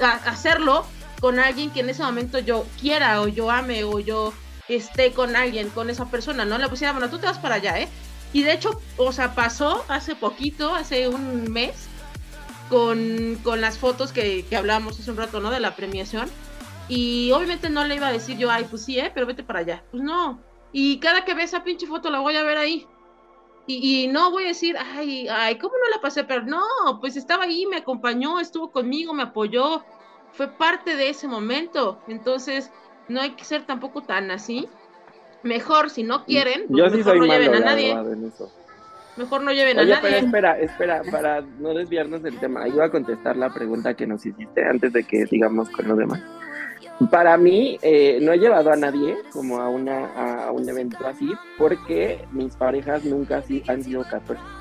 a- 0.01 0.11
hacerlo 0.30 0.86
con 1.21 1.39
alguien 1.39 1.71
que 1.71 1.80
en 1.80 1.89
ese 1.89 2.03
momento 2.03 2.39
yo 2.39 2.65
quiera 2.80 3.21
o 3.21 3.28
yo 3.28 3.49
ame 3.49 3.84
o 3.84 3.99
yo 3.99 4.34
esté 4.67 5.13
con 5.13 5.36
alguien, 5.36 5.69
con 5.69 5.89
esa 5.89 6.05
persona, 6.11 6.43
¿no? 6.45 6.57
Le 6.57 6.67
pusiera, 6.67 6.91
bueno, 6.91 7.09
tú 7.09 7.17
te 7.17 7.25
vas 7.28 7.39
para 7.39 7.55
allá, 7.55 7.80
¿eh? 7.80 7.88
Y 8.34 8.43
de 8.43 8.51
hecho, 8.53 8.82
o 8.97 9.11
sea, 9.13 9.34
pasó 9.34 9.86
hace 9.88 10.15
poquito, 10.15 10.75
hace 10.75 11.07
un 11.07 11.49
mes, 11.51 11.88
con, 12.69 13.39
con 13.43 13.61
las 13.61 13.78
fotos 13.78 14.11
que, 14.11 14.45
que 14.45 14.57
hablábamos 14.57 14.99
hace 14.99 15.09
un 15.11 15.17
rato, 15.17 15.39
¿no? 15.39 15.49
De 15.51 15.59
la 15.59 15.75
premiación. 15.75 16.30
Y 16.89 17.32
obviamente 17.32 17.69
no 17.69 17.84
le 17.86 17.95
iba 17.95 18.07
a 18.07 18.11
decir 18.11 18.38
yo, 18.38 18.51
ay, 18.51 18.65
pues 18.69 18.84
sí, 18.86 18.99
¿eh? 18.99 19.11
Pero 19.13 19.25
vete 19.25 19.43
para 19.43 19.59
allá. 19.59 19.84
Pues 19.91 20.03
no. 20.03 20.46
Y 20.72 20.99
cada 20.99 21.24
que 21.26 21.34
ve 21.34 21.43
esa 21.43 21.63
pinche 21.63 21.88
foto 21.88 22.09
la 22.09 22.20
voy 22.20 22.36
a 22.36 22.43
ver 22.43 22.57
ahí. 22.57 22.86
Y, 23.65 24.03
y, 24.03 24.07
no 24.07 24.32
voy 24.32 24.45
a 24.45 24.47
decir, 24.47 24.78
ay, 24.78 25.28
ay, 25.30 25.57
¿cómo 25.57 25.74
no 25.74 25.89
la 25.93 26.01
pasé? 26.01 26.24
Pero 26.24 26.43
no, 26.43 26.63
pues 27.01 27.18
estaba 27.18 27.43
ahí, 27.43 27.65
me 27.65 27.78
acompañó, 27.78 28.39
estuvo 28.39 28.72
conmigo, 28.72 29.13
me 29.13 29.24
apoyó, 29.24 29.84
fue 30.32 30.47
parte 30.47 30.95
de 30.95 31.09
ese 31.09 31.28
momento. 31.28 31.99
Entonces, 32.07 32.72
no 33.09 33.20
hay 33.22 33.32
que 33.32 33.43
ser 33.43 33.65
tampoco 33.65 34.03
tan 34.03 34.32
así. 34.32 34.70
Mejor, 35.43 35.89
si 35.89 36.03
no 36.03 36.24
quieren, 36.26 36.65
pues 36.70 36.84
Yo 36.84 36.89
sí 36.89 36.97
mejor 36.97 37.11
soy 37.13 37.20
no 37.20 37.28
malo, 37.28 37.41
lleven 37.43 37.63
a 37.63 37.65
nadie. 37.65 37.93
verdad. 37.93 38.47
Mejor 39.18 39.41
no 39.41 39.51
lleven 39.51 39.80
Oye, 39.80 39.93
a 39.93 40.01
pero 40.01 40.13
nadie. 40.13 40.26
espera, 40.26 40.59
espera, 40.59 41.01
para 41.11 41.41
no 41.41 41.74
desviarnos 41.74 42.22
del 42.24 42.39
tema, 42.39 42.68
iba 42.68 42.86
a 42.86 42.89
contestar 42.91 43.36
la 43.36 43.53
pregunta 43.53 43.95
que 43.95 44.05
nos 44.07 44.26
hiciste 44.26 44.63
antes 44.63 44.93
de 44.93 45.03
que 45.03 45.26
sigamos 45.28 45.70
con 45.70 45.88
lo 45.88 45.95
demás. 45.95 46.22
Para 47.11 47.38
mí, 47.38 47.78
eh, 47.82 48.19
no 48.21 48.34
he 48.34 48.39
llevado 48.39 48.71
a 48.71 48.75
nadie 48.75 49.17
como 49.32 49.59
a, 49.59 49.69
una, 49.69 50.47
a 50.47 50.51
un 50.51 50.67
evento 50.67 50.97
así, 51.05 51.32
porque 51.57 52.25
mis 52.32 52.55
parejas 52.55 53.05
nunca 53.05 53.38
así 53.38 53.63
han 53.67 53.84
sido 53.84 54.03
católicas. 54.03 54.57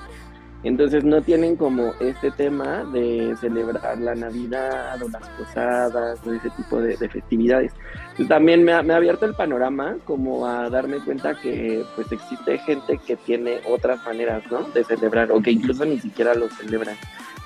Entonces 0.63 1.05
no 1.05 1.23
tienen 1.23 1.55
como 1.55 1.93
este 2.01 2.31
tema 2.33 2.83
de 2.93 3.37
celebrar 3.41 3.99
la 3.99 4.15
Navidad 4.15 5.01
o 5.01 5.09
las 5.09 5.29
posadas 5.31 6.19
o 6.27 6.33
ese 6.33 6.51
tipo 6.51 6.81
de, 6.81 6.97
de 6.97 7.09
festividades. 7.09 7.73
Entonces, 8.03 8.29
también 8.29 8.65
me 8.65 8.73
ha, 8.73 8.83
me 8.83 8.95
ha 8.95 8.97
abierto 8.97 9.27
el 9.27 9.35
panorama 9.35 9.97
como 10.05 10.47
a 10.47 10.69
darme 10.69 10.99
cuenta 11.05 11.39
que 11.41 11.85
pues 11.95 12.11
existe 12.11 12.59
gente 12.59 12.99
que 13.07 13.17
tiene 13.17 13.61
otras 13.69 14.05
maneras, 14.05 14.43
¿no? 14.51 14.63
De 14.63 14.83
celebrar 14.83 15.31
o 15.31 15.41
que 15.41 15.53
incluso 15.53 15.85
ni 15.85 16.01
siquiera 16.01 16.35
lo 16.35 16.49
celebran. 16.49 16.97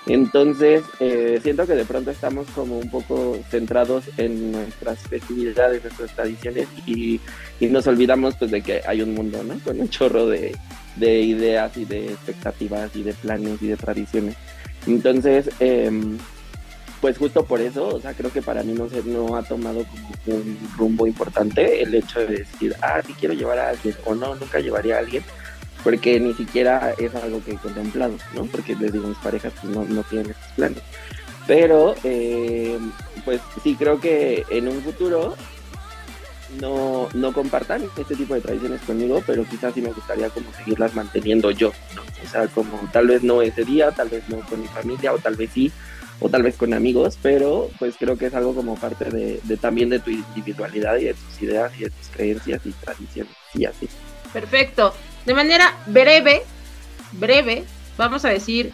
Entonces, 0.07 0.83
eh, 0.99 1.39
siento 1.43 1.67
que 1.67 1.75
de 1.75 1.85
pronto 1.85 2.11
estamos 2.11 2.49
como 2.55 2.79
un 2.79 2.91
poco 2.91 3.39
centrados 3.51 4.05
en 4.17 4.53
nuestras 4.53 4.99
festividades, 5.01 5.83
nuestras 5.85 6.15
tradiciones 6.15 6.69
y, 6.87 7.21
y 7.61 7.67
nos 7.67 7.87
olvidamos 7.87 8.35
pues 8.37 8.51
de 8.51 8.63
que 8.63 8.81
hay 8.87 9.03
un 9.03 9.15
mundo, 9.15 9.43
¿no? 9.45 9.59
Con 9.61 9.79
un 9.79 9.89
chorro 9.89 10.27
de, 10.27 10.57
de 10.97 11.21
ideas 11.21 11.77
y 11.77 11.85
de 11.85 12.07
expectativas 12.07 12.95
y 12.97 13.03
de 13.03 13.13
planes 13.13 13.61
y 13.61 13.69
de 13.69 13.77
tradiciones. 13.77 14.37
Entonces, 14.87 15.51
eh, 15.61 15.91
pues 17.01 17.17
justo 17.17 17.45
por 17.45 17.61
eso, 17.61 17.89
o 17.89 18.01
sea, 18.01 18.13
creo 18.13 18.31
que 18.33 18.43
para 18.43 18.63
mí 18.63 18.73
no, 18.73 18.89
se, 18.89 19.03
no 19.05 19.37
ha 19.37 19.43
tomado 19.43 19.87
un 20.27 20.59
rumbo 20.77 21.07
importante 21.07 21.83
el 21.83 21.95
hecho 21.95 22.21
de 22.21 22.39
decir, 22.39 22.75
ah, 22.83 23.01
sí 23.07 23.15
quiero 23.19 23.35
llevar 23.35 23.59
a 23.59 23.71
alguien 23.71 23.95
o 24.05 24.15
no, 24.15 24.35
nunca 24.35 24.61
llevaría 24.61 24.97
a 24.97 24.99
alguien 24.99 25.23
porque 25.83 26.21
ni 26.21 26.35
siquiera 26.35 26.95
es 26.99 27.15
algo 27.15 27.43
que 27.45 27.53
he 27.53 27.57
contemplado, 27.57 28.15
¿no? 28.35 28.45
Porque 28.47 28.75
les 28.77 28.93
digo, 28.93 29.09
mis 29.09 29.19
parejas 29.19 29.53
pues, 29.61 29.75
no, 29.75 29.85
no 29.85 30.03
tienen 30.05 30.31
esos 30.31 30.53
planes. 30.57 30.83
Pero, 31.47 31.95
eh, 32.05 32.79
pues 33.25 33.41
sí 33.63 33.75
creo 33.75 34.01
que 34.01 34.45
en 34.51 34.69
un 34.69 34.81
futuro 34.83 35.35
no, 36.61 37.09
no 37.15 37.33
compartan 37.33 37.85
este 37.97 38.15
tipo 38.15 38.35
de 38.35 38.41
tradiciones 38.41 38.81
conmigo, 38.83 39.23
pero 39.27 39.45
quizás 39.45 39.75
sí 39.75 39.81
me 39.81 39.93
gustaría 39.93 40.29
como 40.31 40.53
seguirlas 40.53 40.95
manteniendo 40.95 41.51
yo, 41.51 41.73
¿no? 41.95 42.03
O 42.03 42.29
sea, 42.29 42.47
como 42.49 42.79
tal 42.93 43.09
vez 43.09 43.23
no 43.23 43.43
ese 43.43 43.65
día, 43.65 43.91
tal 43.93 44.09
vez 44.09 44.29
no 44.29 44.41
con 44.41 44.61
mi 44.61 44.69
familia, 44.69 45.13
o 45.13 45.19
tal 45.19 45.37
vez 45.37 45.51
sí, 45.53 45.73
o 46.21 46.29
tal 46.29 46.43
vez 46.43 46.57
con 46.57 46.75
amigos, 46.75 47.19
pero 47.21 47.71
pues 47.79 47.97
creo 47.99 48.17
que 48.17 48.27
es 48.27 48.35
algo 48.35 48.55
como 48.55 48.77
parte 48.77 49.07
de, 49.07 49.41
de 49.43 49.57
también 49.57 49.89
de 49.89 50.01
tu 50.01 50.11
individualidad 50.11 50.99
y 50.99 51.05
de 51.05 51.15
tus 51.15 51.43
ideas 51.43 51.73
y 51.79 51.85
de 51.85 51.91
tus 51.91 52.09
creencias 52.09 52.67
y 52.67 52.73
tradiciones 52.73 53.33
y 53.55 53.65
así. 53.65 53.89
Perfecto. 54.33 54.93
De 55.27 55.35
manera 55.35 55.75
breve, 55.87 56.43
breve, 57.13 57.65
vamos 57.97 58.25
a 58.25 58.31
decir 58.31 58.73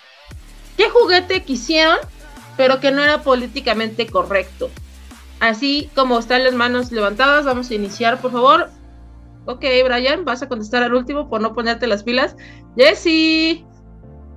qué 0.77 0.89
juguete 0.91 1.43
quisieron, 1.43 1.97
pero 2.57 2.81
que 2.81 2.91
no 2.91 3.03
era 3.03 3.23
políticamente 3.23 4.07
correcto. 4.07 4.71
Así 5.41 5.91
como 5.95 6.19
están 6.19 6.45
las 6.45 6.55
manos 6.55 6.93
levantadas, 6.93 7.45
vamos 7.45 7.71
a 7.71 7.75
iniciar, 7.75 8.21
por 8.21 8.33
favor. 8.33 8.71
Ok, 9.45 9.65
Brian, 9.85 10.25
vas 10.25 10.43
a 10.43 10.49
contestar 10.49 10.83
al 10.83 10.95
último 10.95 11.29
por 11.29 11.41
no 11.41 11.55
ponerte 11.55 11.87
las 11.87 12.03
pilas. 12.03 12.37
Jessie. 12.77 13.65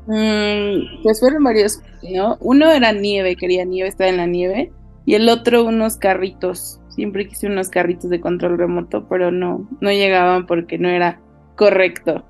Mm, 0.08 1.04
pues 1.04 1.20
fueron 1.20 1.44
varios, 1.44 1.80
¿no? 2.04 2.38
Uno 2.42 2.72
era 2.72 2.92
nieve, 2.92 3.36
quería 3.36 3.66
nieve, 3.66 3.90
estaba 3.90 4.10
en 4.10 4.18
la 4.18 4.26
nieve. 4.26 4.72
Y 5.06 5.16
el 5.16 5.30
otro 5.30 5.64
unos 5.64 5.98
carritos. 5.98 6.80
Siempre 6.90 7.28
quise 7.28 7.48
unos 7.48 7.70
carritos 7.70 8.10
de 8.10 8.20
control 8.20 8.58
remoto, 8.58 9.08
pero 9.08 9.32
no, 9.32 9.68
no 9.80 9.90
llegaban 9.92 10.46
porque 10.46 10.78
no 10.78 10.90
era 10.90 11.22
correcto. 11.60 12.24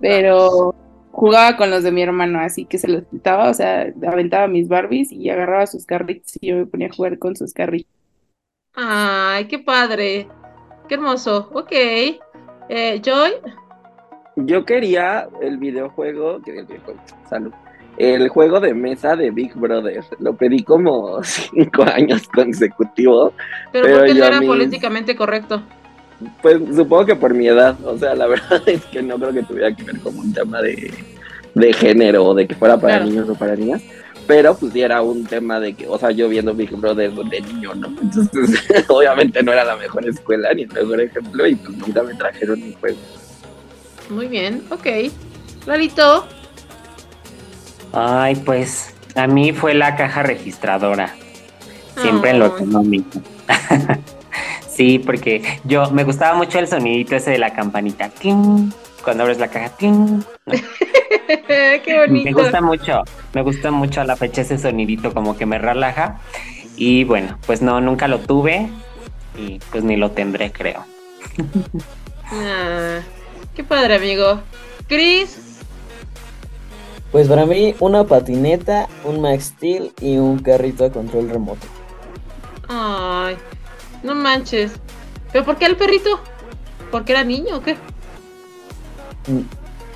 Pero 0.00 0.74
jugaba 1.12 1.56
con 1.56 1.70
los 1.70 1.84
de 1.84 1.92
mi 1.92 2.02
hermano, 2.02 2.40
así 2.40 2.64
que 2.66 2.76
se 2.78 2.88
los 2.88 3.04
quitaba, 3.04 3.48
o 3.48 3.54
sea, 3.54 3.86
aventaba 4.06 4.48
mis 4.48 4.66
Barbies 4.68 5.12
y 5.12 5.30
agarraba 5.30 5.66
sus 5.68 5.86
carritos 5.86 6.32
y 6.40 6.48
yo 6.48 6.56
me 6.56 6.66
ponía 6.66 6.88
a 6.88 6.92
jugar 6.92 7.18
con 7.18 7.36
sus 7.36 7.52
carritos. 7.54 7.90
Ay, 8.74 9.46
qué 9.46 9.60
padre. 9.60 10.26
Qué 10.88 10.96
hermoso. 10.96 11.48
Ok. 11.54 11.70
Eh, 12.68 13.00
Joy. 13.02 13.30
Yo 14.36 14.64
quería 14.64 15.28
el 15.40 15.58
videojuego, 15.58 16.42
que 16.42 16.58
el 16.58 16.66
videojuego, 16.66 17.00
salud, 17.30 17.52
el 17.98 18.28
juego 18.28 18.58
de 18.58 18.74
mesa 18.74 19.14
de 19.14 19.30
Big 19.30 19.54
Brother. 19.54 20.02
Lo 20.18 20.34
pedí 20.34 20.64
como 20.64 21.22
cinco 21.22 21.84
años 21.84 22.26
consecutivos. 22.28 23.32
Pero, 23.72 23.84
Pero 23.86 23.98
¿por 23.98 24.06
qué 24.08 24.14
no 24.14 24.24
era 24.24 24.40
mis- 24.40 24.48
políticamente 24.48 25.14
correcto? 25.14 25.62
Pues 26.42 26.58
supongo 26.74 27.06
que 27.06 27.16
por 27.16 27.34
mi 27.34 27.48
edad, 27.48 27.76
o 27.84 27.98
sea, 27.98 28.14
la 28.14 28.26
verdad 28.28 28.62
es 28.66 28.84
que 28.86 29.02
no 29.02 29.16
creo 29.18 29.32
que 29.32 29.42
tuviera 29.42 29.74
que 29.74 29.82
ver 29.82 29.98
como 30.00 30.20
un 30.20 30.32
tema 30.32 30.60
de, 30.62 30.92
de 31.54 31.72
género 31.72 32.24
o 32.26 32.34
de 32.34 32.46
que 32.46 32.54
fuera 32.54 32.76
para 32.78 32.96
Claro. 32.96 33.10
niños 33.10 33.28
o 33.28 33.34
para 33.34 33.56
niñas. 33.56 33.82
Pero 34.26 34.56
pues 34.56 34.72
sí 34.72 34.80
era 34.80 35.02
un 35.02 35.26
tema 35.26 35.60
de 35.60 35.74
que, 35.74 35.86
o 35.86 35.98
sea, 35.98 36.10
yo 36.10 36.30
viendo 36.30 36.54
Big 36.54 36.70
Brother 36.74 37.12
de 37.12 37.40
niño, 37.42 37.74
¿no? 37.74 37.88
Entonces, 38.02 38.64
obviamente 38.88 39.42
no 39.42 39.52
era 39.52 39.64
la 39.64 39.76
mejor 39.76 40.08
escuela 40.08 40.52
ni 40.54 40.62
el 40.62 40.72
mejor 40.72 41.00
ejemplo 41.00 41.46
y 41.46 41.54
pues 41.56 41.76
nunca 41.76 42.02
me 42.02 42.14
trajeron 42.14 42.62
un 42.62 42.72
juego. 42.74 42.98
Muy 44.08 44.28
bien, 44.28 44.62
ok. 44.70 44.86
Clarito. 45.64 46.26
Ay, 47.92 48.34
pues 48.36 48.94
a 49.14 49.26
mí 49.26 49.52
fue 49.52 49.74
la 49.74 49.94
caja 49.96 50.22
registradora. 50.22 51.14
Siempre 52.00 52.30
en 52.30 52.38
lo 52.38 52.46
Ay. 52.46 52.50
económico. 52.56 53.20
Sí, 54.74 54.98
porque 54.98 55.42
yo 55.64 55.90
me 55.90 56.04
gustaba 56.04 56.36
mucho 56.36 56.58
el 56.58 56.68
sonidito 56.68 57.16
ese 57.16 57.30
de 57.32 57.38
la 57.38 57.52
campanita. 57.54 58.08
¡Ting! 58.08 58.70
Cuando 59.02 59.22
abres 59.24 59.38
la 59.38 59.48
caja. 59.48 59.68
¡ting! 59.76 60.22
qué 61.26 61.82
Me 61.86 62.06
bonito. 62.06 62.42
gusta 62.42 62.60
mucho, 62.60 63.02
me 63.32 63.42
gusta 63.42 63.70
mucho 63.70 64.00
a 64.00 64.04
la 64.04 64.16
fecha 64.16 64.42
ese 64.42 64.58
sonidito 64.58 65.12
como 65.12 65.36
que 65.36 65.46
me 65.46 65.58
relaja. 65.58 66.20
Y 66.76 67.04
bueno, 67.04 67.38
pues 67.46 67.62
no, 67.62 67.80
nunca 67.80 68.08
lo 68.08 68.18
tuve 68.20 68.68
y 69.38 69.60
pues 69.70 69.84
ni 69.84 69.96
lo 69.96 70.10
tendré, 70.10 70.50
creo. 70.52 70.84
Ah, 72.32 73.00
qué 73.54 73.62
padre, 73.62 73.96
amigo. 73.96 74.40
Chris. 74.88 75.38
Pues 77.12 77.28
para 77.28 77.46
mí, 77.46 77.74
una 77.78 78.04
patineta, 78.04 78.88
un 79.04 79.20
Max 79.20 79.54
Steel 79.56 79.92
y 80.00 80.16
un 80.16 80.40
carrito 80.40 80.84
a 80.84 80.90
control 80.90 81.30
remoto. 81.30 81.66
Ay, 82.68 83.36
no 84.04 84.14
manches. 84.14 84.72
¿Pero 85.32 85.44
por 85.44 85.56
qué 85.56 85.66
el 85.66 85.76
perrito? 85.76 86.20
¿Porque 86.92 87.12
era 87.12 87.24
niño 87.24 87.56
o 87.56 87.62
qué? 87.62 87.76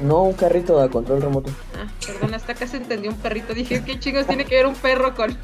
No, 0.01 0.23
un 0.23 0.33
carrito 0.33 0.81
a 0.81 0.89
control 0.89 1.23
remoto. 1.23 1.51
Ah, 1.77 1.87
perdón, 2.05 2.35
hasta 2.35 2.53
acá 2.53 2.67
se 2.67 2.79
entendió 2.79 3.11
un 3.11 3.17
perrito. 3.19 3.55
Dije, 3.55 3.85
¿qué 3.85 4.01
chingos 4.01 4.27
tiene 4.27 4.45
que 4.45 4.57
ver 4.57 4.67
un 4.67 4.75
perro 4.75 5.15
con...? 5.15 5.37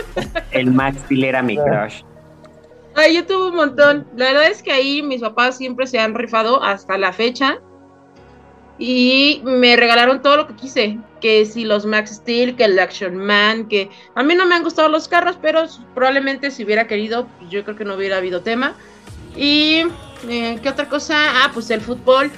El 0.52 0.70
Max 0.70 0.98
Steel 1.04 1.24
era 1.24 1.42
mi 1.42 1.56
crush. 1.56 2.02
Ay, 2.94 3.16
yo 3.16 3.26
tuve 3.26 3.48
un 3.48 3.56
montón. 3.56 4.06
La 4.16 4.26
verdad 4.26 4.46
es 4.46 4.62
que 4.62 4.70
ahí 4.70 5.02
mis 5.02 5.20
papás 5.20 5.56
siempre 5.56 5.86
se 5.86 5.98
han 5.98 6.14
rifado 6.14 6.62
hasta 6.62 6.96
la 6.98 7.12
fecha. 7.12 7.58
Y 8.78 9.42
me 9.44 9.76
regalaron 9.76 10.22
todo 10.22 10.36
lo 10.36 10.46
que 10.46 10.54
quise. 10.54 10.98
Que 11.22 11.46
si 11.46 11.64
los 11.64 11.86
Max 11.86 12.16
Steel, 12.16 12.56
que 12.56 12.64
el 12.64 12.78
Action 12.78 13.16
Man, 13.16 13.68
que 13.68 13.88
a 14.14 14.22
mí 14.22 14.34
no 14.34 14.44
me 14.44 14.56
han 14.56 14.64
gustado 14.64 14.88
los 14.88 15.08
carros, 15.08 15.38
pero 15.40 15.64
probablemente 15.94 16.50
si 16.50 16.64
hubiera 16.64 16.86
querido, 16.86 17.28
pues 17.38 17.50
yo 17.50 17.64
creo 17.64 17.76
que 17.76 17.84
no 17.84 17.94
hubiera 17.94 18.18
habido 18.18 18.42
tema. 18.42 18.74
Y 19.36 19.84
eh, 20.28 20.58
qué 20.62 20.68
otra 20.68 20.88
cosa, 20.88 21.44
ah, 21.44 21.50
pues 21.54 21.70
el 21.70 21.80
fútbol. 21.80 22.30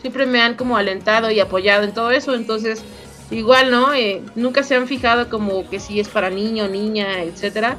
Siempre 0.00 0.26
me 0.26 0.40
han 0.40 0.54
como 0.54 0.76
alentado 0.76 1.30
y 1.30 1.40
apoyado 1.40 1.82
en 1.82 1.92
todo 1.92 2.12
eso. 2.12 2.34
Entonces, 2.34 2.82
igual, 3.30 3.70
¿no? 3.70 3.92
Eh, 3.92 4.22
nunca 4.36 4.62
se 4.62 4.76
han 4.76 4.86
fijado 4.86 5.28
como 5.28 5.68
que 5.68 5.80
si 5.80 6.00
es 6.00 6.08
para 6.08 6.30
niño, 6.30 6.68
niña, 6.68 7.22
etcétera. 7.22 7.76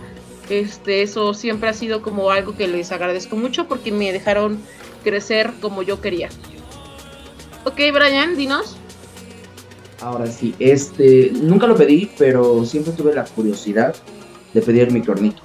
Este, 0.49 1.03
eso 1.03 1.33
siempre 1.33 1.69
ha 1.69 1.73
sido 1.73 2.01
como 2.01 2.31
algo 2.31 2.55
que 2.55 2.67
les 2.67 2.91
agradezco 2.91 3.35
mucho 3.35 3.67
porque 3.67 3.91
me 3.91 4.11
dejaron 4.11 4.59
crecer 5.03 5.51
como 5.61 5.83
yo 5.83 6.01
quería. 6.01 6.29
Ok, 7.65 7.75
Brian, 7.93 8.35
dinos. 8.35 8.77
Ahora 10.01 10.27
sí, 10.27 10.55
este, 10.59 11.31
nunca 11.33 11.67
lo 11.67 11.75
pedí, 11.75 12.09
pero 12.17 12.65
siempre 12.65 12.93
tuve 12.93 13.13
la 13.13 13.25
curiosidad 13.25 13.95
de 14.53 14.61
pedir 14.61 14.91
mi 14.91 15.01
cornito. 15.01 15.41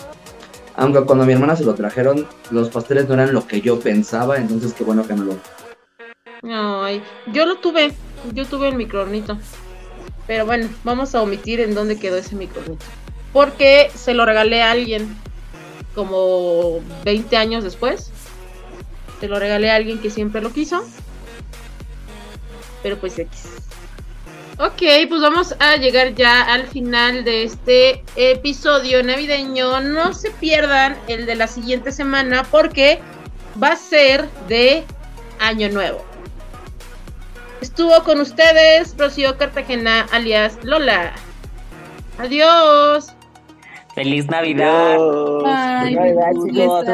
Aunque 0.77 1.03
cuando 1.03 1.25
a 1.25 1.27
mi 1.27 1.33
hermana 1.33 1.57
se 1.57 1.65
lo 1.65 1.75
trajeron, 1.75 2.27
los 2.51 2.69
pasteles 2.69 3.09
no 3.09 3.15
eran 3.15 3.33
lo 3.33 3.47
que 3.47 3.61
yo 3.61 3.79
pensaba, 3.81 4.37
entonces 4.37 4.73
qué 4.73 4.85
bueno 4.85 5.07
que 5.07 5.15
me 5.15 5.25
lo... 5.25 5.39
Ay, 6.43 7.03
yo 7.33 7.47
lo 7.47 7.57
tuve, 7.57 7.93
yo 8.33 8.45
tuve 8.47 8.69
el 8.69 8.77
microornito. 8.77 9.39
Pero 10.27 10.47
bueno, 10.47 10.69
vamos 10.85 11.15
a 11.15 11.23
omitir 11.23 11.61
en 11.61 11.75
dónde 11.75 11.99
quedó 11.99 12.17
ese 12.17 12.35
micronito. 12.35 12.85
Porque 13.33 13.91
se 13.95 14.15
lo 14.15 14.25
regalé 14.25 14.63
a 14.63 14.71
alguien 14.71 15.17
como 15.95 16.81
20 17.05 17.37
años 17.37 17.65
después. 17.65 18.11
Se 19.21 19.29
lo 19.29 19.39
regalé 19.39 19.71
a 19.71 19.77
alguien 19.77 20.01
que 20.01 20.11
siempre 20.11 20.41
lo 20.41 20.53
quiso. 20.53 20.85
Pero 22.83 22.99
pues 22.99 23.19
X. 23.19 23.64
Ok, 24.61 24.83
pues 25.09 25.21
vamos 25.21 25.53
a 25.59 25.77
llegar 25.77 26.15
ya 26.15 26.43
al 26.43 26.69
final 26.69 27.25
de 27.25 27.43
este 27.43 28.05
episodio 28.15 29.03
navideño. 29.03 29.81
No 29.81 30.13
se 30.13 30.31
pierdan 30.31 30.97
el 31.09 31.27
de 31.27 31.35
la 31.35 31.49
siguiente 31.49 31.91
semana 31.91 32.45
porque 32.45 33.01
va 33.61 33.73
a 33.73 33.77
ser 33.77 34.29
de 34.47 34.85
Año 35.41 35.71
Nuevo. 35.71 36.05
Estuvo 37.61 38.01
con 38.05 38.21
ustedes 38.21 38.95
Rocío 38.97 39.37
Cartagena, 39.37 40.07
alias 40.13 40.57
Lola. 40.63 41.15
Adiós. 42.19 43.13
Feliz 43.97 44.27
Navidad. 44.27 44.99
Ay, 45.47 45.97
Feliz 45.97 46.15
Navidad, 46.15 46.31
chicos, 46.47 46.85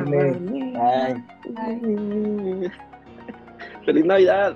increíble. 0.00 0.78
Ay. 0.82 2.70
Feliz 3.86 4.04
Navidad. 4.04 4.54